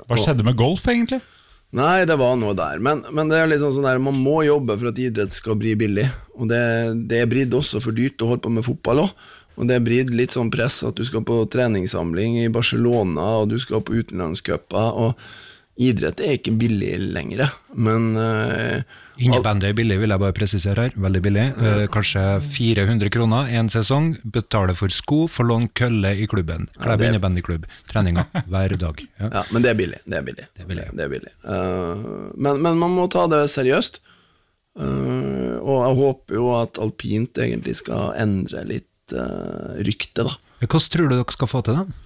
[0.05, 1.23] Hva skjedde med golf, egentlig?
[1.73, 2.81] Nei, det var noe der.
[2.85, 5.73] Men, men det er liksom sånn der, man må jobbe for at idrett skal bli
[5.81, 6.05] billig.
[6.37, 6.61] Og det,
[7.09, 9.15] det er bridd også for dyrt å holde på med fotball òg.
[9.57, 13.51] Og det er bridd litt sånn press at du skal på treningssamling i Barcelona, og
[13.53, 15.01] du skal på utenlandscuper.
[15.01, 17.49] Og idrett er ikke billig lenger.
[17.77, 18.85] Men eh,
[19.21, 20.95] Innebandy er billig, vil jeg bare presisere her.
[21.05, 21.45] Veldig billig.
[21.61, 24.13] Eh, kanskje 400 kroner en sesong.
[24.35, 26.69] Betaler for sko, får låne kølle i klubben.
[26.79, 27.67] Klæb ja, innebandyklubb.
[27.91, 29.03] Treninga hver dag.
[29.21, 29.29] Ja.
[29.29, 30.01] Ja, men det er billig.
[30.07, 30.47] Det er billig.
[30.57, 30.87] Det er billig.
[30.93, 31.35] Det er billig.
[31.45, 34.01] Uh, men, men man må ta det seriøst.
[34.81, 40.39] Uh, og jeg håper jo at alpint egentlig skal endre litt uh, rykte, da.
[40.63, 42.02] Hvordan tror du dere skal få til det?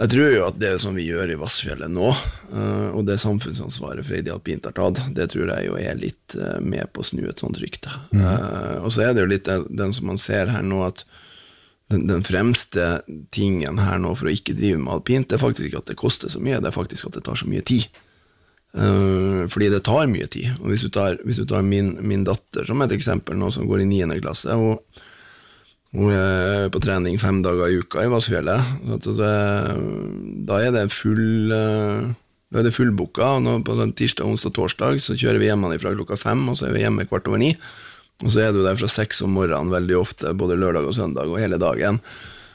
[0.00, 4.06] Jeg tror jo at det som vi gjør i Vassfjellet nå, eh, og det samfunnsansvaret
[4.06, 7.26] Freidi alpint har tatt, det tror jeg jo er litt eh, med på å snu
[7.28, 7.92] et sånt rykte.
[8.16, 11.04] Eh, og så er det jo litt den, som man ser her nå, at
[11.92, 13.02] den, den fremste
[13.34, 15.98] tingen her nå for å ikke drive med alpint, det er faktisk ikke at det
[16.00, 17.90] koster så mye, det er faktisk at det tar så mye tid.
[18.70, 20.52] Fordi det tar mye tid.
[20.62, 23.66] Og hvis du tar, hvis du tar min, min datter som et eksempel nå, som
[23.66, 24.20] går i 9.
[24.22, 25.02] klasse, og
[25.96, 28.74] hun er på trening fem dager i uka i Vassfjellet.
[29.02, 29.36] Så det,
[30.46, 32.10] da er det full eh,
[32.50, 33.36] Da er det fullbooka.
[33.66, 36.74] På den tirsdag, onsdag, og torsdag så kjører vi hjemmefra klokka fem, og så er
[36.74, 37.52] vi hjemme kvart over ni.
[38.20, 41.30] Og så er du der fra seks om morgenen veldig ofte, både lørdag og søndag
[41.30, 42.02] og hele dagen.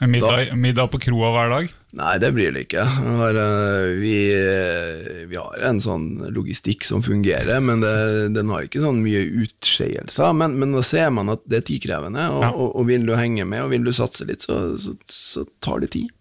[0.04, 1.72] Middag, middag på kroa hver dag?
[1.96, 2.82] Nei, det blir det ikke.
[2.84, 8.50] Vi har, eh, vi, eh, vi har en sånn logistikk som fungerer, men det, den
[8.52, 10.34] har ikke sånn mye utskeielser.
[10.36, 12.50] Men, men da ser man at det er tidkrevende, og, Ja.
[12.52, 15.80] og, og vil du henge med og vil du satse litt, så, så, så tar
[15.86, 16.12] det tid.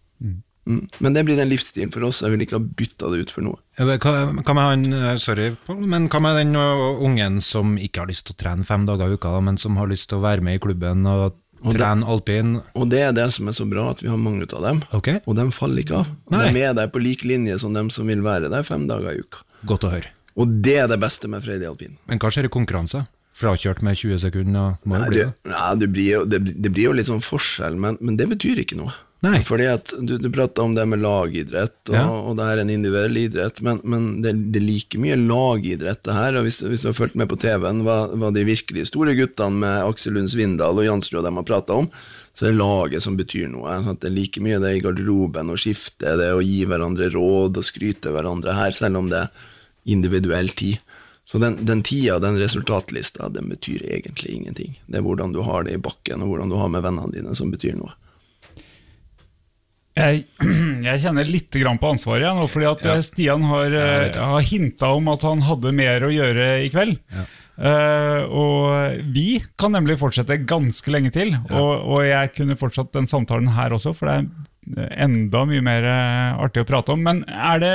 [0.65, 0.88] Mm.
[0.97, 2.23] Men det blir den livsstilen for oss.
[2.26, 3.60] Jeg vil ikke ha bytta det ut for noe.
[3.77, 8.26] Ja, Hva, med han, eh, sorry, men hva med den ungen som ikke har lyst
[8.30, 10.57] til å trene fem dager i uka, men som har lyst til å være med
[10.57, 12.61] i klubben og Og det- alpin?
[12.76, 14.84] Og det er det som er så bra, at vi har mange av dem.
[14.94, 15.19] Okay.
[15.26, 16.07] Og de faller ikke av.
[16.30, 16.52] Nei.
[16.53, 19.19] de er der på lik linje som dem som vil være der fem dager i
[19.19, 19.40] uka.
[19.65, 20.11] godt å høre.
[20.38, 21.98] Og det er det beste med Freidig alpin.
[22.07, 23.07] Men hva skjer i konkurranse?
[23.36, 26.72] Frakjørt med 20 sekunder, må nei, det, bli det, nei, det, blir jo, det, det
[26.72, 28.94] blir jo litt sånn forskjell, men, men det betyr ikke noe.
[29.24, 29.40] Nei.
[29.48, 32.04] Fordi at Du, du prata om det med lagidrett, og, Ja.
[32.12, 36.14] og det er en individuell idrett, men, men det, det er like mye lagidrett det
[36.14, 36.36] her.
[36.36, 39.60] og Hvis, hvis du har fulgt med på TV-en hva, hva de virkelig store guttene
[39.64, 41.90] med Aksel Lund Svindal og Jansrud og dem har prata om,
[42.36, 43.72] så er det laget som betyr noe.
[43.82, 47.10] sånn at Det er like mye det i garderoben å skifte, det å gi hverandre
[47.16, 49.30] råd og skryte hverandre her, selv om det er
[49.86, 50.78] individuell tid.
[51.26, 54.76] Så den, den tida, den resultatlista, den betyr egentlig ingenting.
[54.86, 57.34] Det er hvordan du har det i bakken, og hvordan du har med vennene dine,
[57.36, 57.96] som betyr noe.
[59.96, 60.26] Jeg,
[60.90, 64.48] jeg kjenner litt grann på ansvaret igjen, fordi at eh, Stian har, ja, uh, har
[64.50, 67.00] hinta om at han hadde mer å gjøre i kveld.
[67.56, 73.08] Eh, og vi kan nemlig fortsette ganske lenge til, og, og jeg kunne fortsatt den
[73.08, 74.18] samtalen her også, for det
[74.76, 77.06] er enda mye mer eh, artig å prate om.
[77.06, 77.74] Men er det,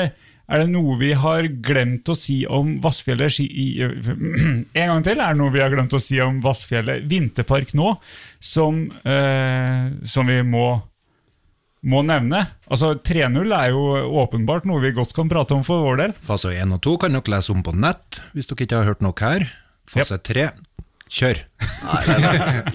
[0.51, 3.41] er det noe vi har glemt å si om Vassfjellet
[4.81, 7.95] En gang til, er det noe vi har glemt å si om Vassfjellet vinterpark nå,
[8.37, 10.69] som, uh, som vi må
[11.82, 12.43] må nevne.
[12.70, 13.85] Altså 3-0 er jo
[14.23, 16.16] åpenbart noe vi godt kan prate om for vår del.
[16.27, 19.05] Fase 1 og 2 kan dere lese om på nett, hvis dere ikke har hørt
[19.05, 19.47] nok her.
[19.90, 20.51] Fase 3,
[21.11, 21.40] kjør!
[21.82, 22.27] Nei, den,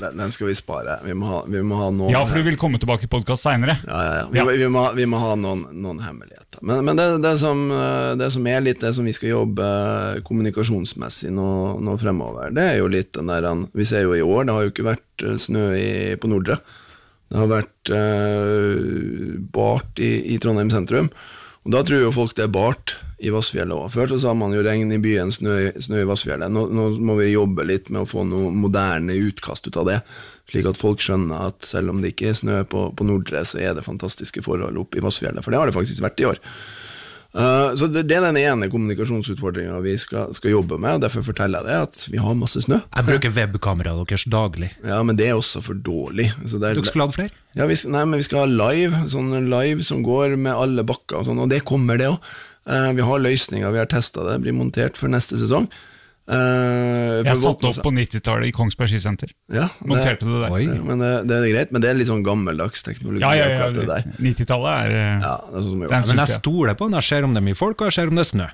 [0.02, 0.98] den, den skal vi spare.
[1.06, 3.46] Vi må ha, vi må ha noen Ja, for du vil komme tilbake i podkast
[3.46, 3.78] seinere.
[3.88, 4.26] Ja, ja, ja.
[4.34, 4.46] Vi, Ja.
[4.50, 6.60] vi, må, vi må ha noen, noen hemmeligheter.
[6.66, 9.70] Men, men det, det, som, eh, det som er litt det som vi skal jobbe
[10.28, 11.48] kommunikasjonsmessig nå,
[11.86, 14.66] nå fremover, det er jo litt den der Vi ser jo i år, det har
[14.68, 16.60] jo ikke vært eh, snø i, på Nordre.
[17.32, 21.10] Det har vært eh, bart i, i Trondheim sentrum.
[21.66, 22.94] Og da tror jo folk det er bart
[23.26, 23.88] i Vassfjellet òg.
[23.94, 26.52] Før så sa man jo 'regn i byen, snø, snø i Vassfjellet'.
[26.52, 30.00] Nå, nå må vi jobbe litt med å få noe moderne utkast ut av det,
[30.52, 33.64] slik at folk skjønner at selv om det ikke er snø på, på Nordre, så
[33.64, 35.42] er det fantastiske forhold oppe i Vassfjellet.
[35.42, 36.44] For det har det faktisk vært i år.
[37.36, 41.26] Eh, så det, det er den ene kommunikasjonsutfordringa vi skal, skal jobbe med, og derfor
[41.28, 42.80] forteller jeg det, at vi har masse snø.
[42.96, 44.72] Jeg bruker webkameraet deres daglig.
[44.96, 46.30] Ja, men det er også for dårlig.
[46.48, 47.36] Så det er, Dere skulle hatt flere?
[47.58, 51.20] ja, vi, nei, men vi skal ha live, sånn live som går med alle bakker
[51.20, 52.32] og sånn, og det kommer det òg.
[52.96, 55.68] vi har løsninger, vi har testa det, blir montert for neste sesong.
[56.26, 59.30] Uh, Jeg satte opp på 90-tallet i Kongsberg skisenter.
[59.54, 60.54] ja, Monterte det der.
[60.56, 60.64] Oi.
[60.66, 63.22] Ja, men det, det er greit, men det er litt sånn gammeldags teknologi.
[63.22, 63.68] Ja, ja, ja.
[63.68, 66.88] ja det 90-tallet er eh, Ja, det er sånn er stund Men jeg stoler på
[66.90, 66.98] den.
[66.98, 68.50] Jeg ser om det er mye folk, og jeg ser om det er snø.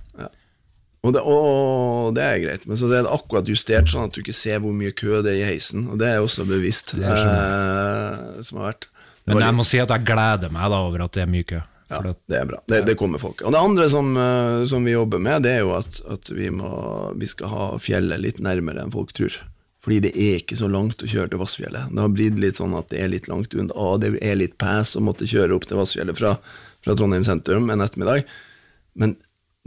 [1.02, 4.20] Og det, og det er greit, men så det er akkurat justert sånn at du
[4.22, 7.08] ikke ser hvor mye kø det er i heisen, og det er også bevisst, Det
[7.08, 8.86] er eh, som har vært.
[9.24, 11.32] Det Men jeg litt- må si at jeg gleder meg da over at det er
[11.32, 11.64] mye kø.
[11.92, 12.60] Ja, det er bra.
[12.72, 13.44] Det, det kommer folk.
[13.46, 16.50] Og det andre som, eh, som vi jobber med, det er jo at, at vi,
[16.54, 16.72] må,
[17.20, 19.36] vi skal ha fjellet litt nærmere enn folk tror.
[19.82, 21.90] Fordi det er ikke så langt å kjøre til Vassfjellet.
[21.90, 23.74] Det har blitt litt sånn at det er litt langt unna.
[23.74, 26.36] Ah, det er litt pass å måtte kjøre opp til Vassfjellet fra,
[26.86, 28.30] fra Trondheim sentrum en ettermiddag.
[28.94, 29.18] Men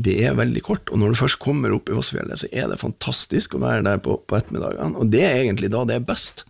[0.01, 2.81] det er veldig kort, og når du først kommer opp i Vassfjellet, så er det
[2.81, 6.43] fantastisk å være der på, på ettermiddagene, og det er egentlig da det er best.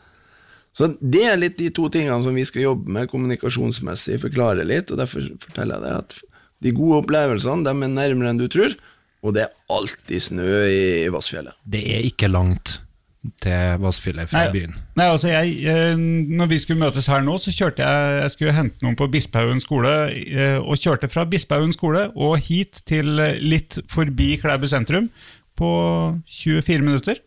[0.75, 4.91] Så det er litt de to tingene som vi skal jobbe med kommunikasjonsmessig, forklare litt,
[4.91, 6.17] og derfor forteller jeg deg at
[6.65, 8.75] de gode opplevelsene, de er nærmere enn du tror,
[9.25, 10.81] og det er alltid snø i,
[11.13, 11.57] Vassfjellet.
[11.65, 12.81] det er ikke langt
[13.41, 14.75] til Vassfjellet fra byen.
[14.99, 18.57] Nei, altså jeg, eh, når vi skulle møtes her nå, så kjørte jeg Jeg skulle
[18.57, 23.39] hente noen på Bispehaugen skole, eh, og kjørte fra Bispehaugen skole og hit til eh,
[23.41, 25.09] litt forbi Klæbu sentrum
[25.57, 25.71] på
[26.29, 27.23] 24 minutter.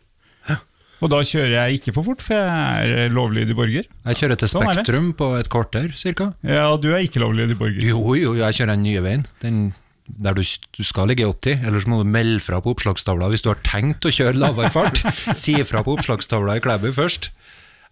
[0.97, 3.85] Og da kjører jeg ikke for fort, for jeg er lovlydig borger.
[3.85, 4.65] Jeg kjører til Sånn.
[4.65, 6.31] Spektrum på et kvarter, cirka.
[6.41, 7.83] Ja, du er ikke lovlydig borger.
[7.85, 9.27] Jo, jo, jeg kjører den nye veien.
[9.43, 9.67] Den
[10.07, 13.43] der du, du skal ligge i 80, ellers må du melde fra på oppslagstavla hvis
[13.43, 15.03] du har tenkt å kjøre lavere fart.
[15.41, 17.29] si fra på oppslagstavla i Klæbu først.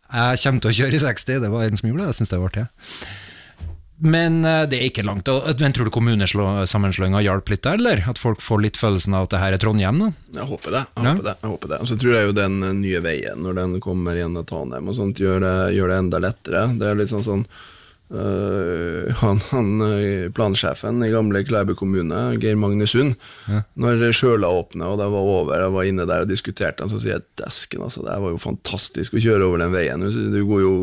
[0.05, 2.31] Jeg kommer til å kjøre i 60, det var en som gjorde det, jeg syns
[2.31, 2.65] det var artig.
[3.97, 5.29] Men eh, det er ikke langt.
[5.61, 8.01] Men tror du kommunesammenslåinga hjalp litt der, eller?
[8.11, 10.09] At folk får litt følelsen av at det her er Trondheim nå?
[10.35, 10.81] Jeg håper det.
[10.97, 11.13] jeg Ja.
[11.13, 11.79] håper det, jeg håper det.
[11.79, 14.91] Og så tror jeg jo den eh, nye veien, når den kommer igjen til Tanheim
[14.91, 16.65] og sånt, gjør det, gjør det enda lettere.
[16.81, 17.45] Det er litt sånn sånn
[18.11, 19.71] øh, han, han
[20.35, 23.15] plansjefen i gamle Klæbu kommune, Geir Magne Sund,
[23.79, 27.15] når sjøla åpna og det var over, jeg var inne der og diskuterte, så sier
[27.15, 30.03] jeg desken, altså, det var jo fantastisk å kjøre over den veien.
[30.35, 30.73] Du går jo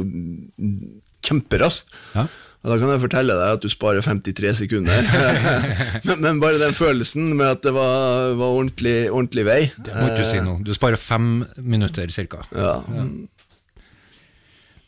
[1.22, 1.92] kjemperaskt.
[2.16, 2.26] Ja.
[2.62, 5.08] Og da kan jeg fortelle deg at du sparer 53 sekunder.
[6.06, 10.12] men, men bare den følelsen med at det var, var ordentlig, ordentlig vei Det må
[10.14, 10.62] du si noe.
[10.62, 12.44] Du sparer fem minutter, cirka.
[12.54, 12.76] ja.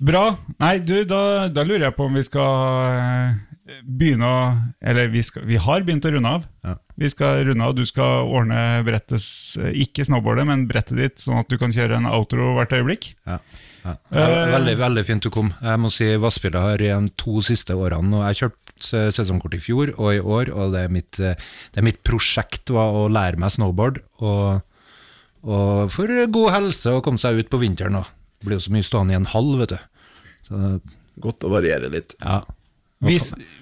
[0.05, 0.23] Bra.
[0.61, 3.37] Nei, du, da, da lurer jeg på om vi skal eh,
[3.87, 4.41] begynne å
[4.85, 6.49] Eller vi, skal, vi har begynt å runde av.
[6.67, 6.75] Ja.
[7.01, 9.23] Vi skal runde av, Du skal ordne brettet,
[9.85, 13.13] ikke snowboardet, men brettet ditt, sånn at du kan kjøre en outro hvert øyeblikk.
[13.27, 13.39] Ja.
[13.85, 13.95] Ja.
[14.17, 15.51] Ja, Veldig veldig fint du kom.
[15.61, 18.17] Jeg må si Vassfjellet har igjen to siste årene.
[18.17, 21.37] Og jeg kjøpte sesongkort i fjor og i år, og det er mitt, eh,
[21.75, 24.01] det er mitt prosjekt var å lære meg snowboard.
[24.25, 24.63] Og,
[25.45, 26.09] og for
[26.39, 28.01] god helse å komme seg ut på vinteren.
[28.01, 28.09] òg.
[28.45, 29.81] Blir jo så mye stående i en hall, vet du.
[30.49, 30.65] Så,
[31.23, 32.17] Godt å variere litt.
[32.21, 32.43] ja.
[33.05, 33.19] Vi,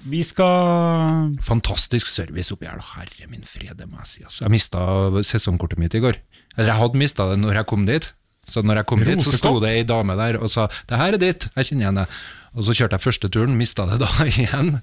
[0.06, 2.84] vi skal Fantastisk service oppi her, da.
[3.00, 4.20] Herre min fred, det må jeg si.
[4.22, 4.44] Altså.
[4.44, 4.82] Jeg mista
[5.26, 6.18] sesongkortet mitt i går.
[6.54, 8.12] Eller jeg hadde mista det når jeg kom dit.
[8.48, 11.14] Så når jeg kom dit, så sto det ei dame der og sa 'det her
[11.14, 12.06] er ditt', jeg kjenner igjen det.
[12.52, 14.80] Og så kjørte jeg første turen, mista det da igjen.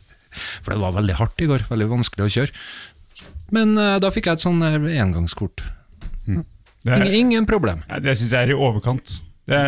[0.64, 2.52] For det var veldig hardt i går, veldig vanskelig å kjøre.
[3.52, 5.64] Men uh, da fikk jeg et sånn eh, engangskort.
[6.30, 6.46] Mm.
[6.86, 7.82] Ingen, ingen problem.
[7.90, 9.20] ja, det syns jeg er i overkant.
[9.50, 9.60] Det,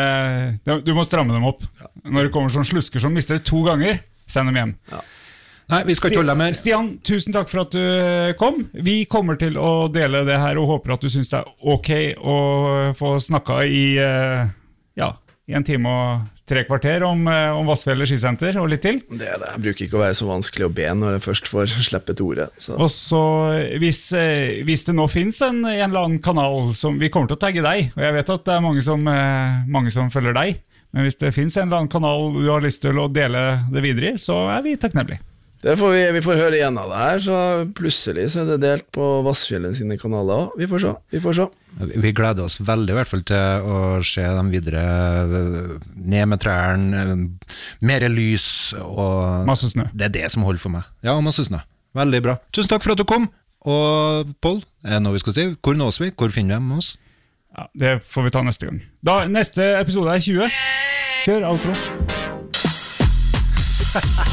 [0.63, 1.65] det, du må stramme dem opp.
[2.05, 3.99] Når det kommer sånn slusker som mister det to ganger,
[4.29, 4.75] send dem hjem.
[5.71, 6.55] Nei, vi skal ikke holde deg mer.
[6.57, 8.65] Stian, tusen takk for at du kom.
[8.75, 11.91] Vi kommer til å dele det her og håper at du syns det er ok
[12.19, 12.37] å
[12.99, 14.51] få snakka i, eh,
[14.99, 15.13] ja,
[15.47, 18.99] i en time og tre kvarter om, eh, om Vassfjellet skisenter og litt til.
[19.09, 19.51] Det er det.
[19.55, 22.23] Jeg bruker ikke å være så vanskelig å be når jeg først får slippe et
[22.23, 22.49] ordet.
[22.59, 22.75] Så.
[22.75, 23.23] Og så
[23.81, 27.39] hvis, eh, hvis det nå fins en, en eller annen kanal som Vi kommer til
[27.39, 30.35] å tagge deg, og jeg vet at det er mange som, eh, mange som følger
[30.37, 30.61] deg.
[30.91, 33.83] Men hvis det fins en eller annen kanal du har lyst til å dele det
[33.83, 35.23] videre i, så er vi takknemlige.
[35.61, 37.35] Det får vi, vi får høre igjen av det her, så
[37.77, 40.55] plutselig så er det delt på Vassfjellet sine kanaler òg.
[40.57, 40.93] Vi får se.
[41.13, 41.45] Vi får se.
[42.01, 43.75] Vi gleder oss veldig i hvert fall til å
[44.05, 44.81] se dem videre
[46.01, 47.03] ned med trærne,
[47.85, 48.47] mer lys
[48.81, 49.85] og Masse snø.
[49.93, 50.89] Det er det som holder for meg.
[51.05, 51.61] Ja, masse snø.
[51.97, 52.35] Veldig bra.
[52.55, 53.29] Tusen takk for at du kom.
[53.61, 55.45] Og Pål, er det noe vi skal si?
[55.61, 56.09] Hvor nås vi?
[56.17, 56.95] Hvor finner vi oss?
[57.53, 58.81] Ja, Det får vi ta neste gang.
[59.05, 60.49] Da, Neste episode er 20.
[61.27, 61.73] Kjør outro.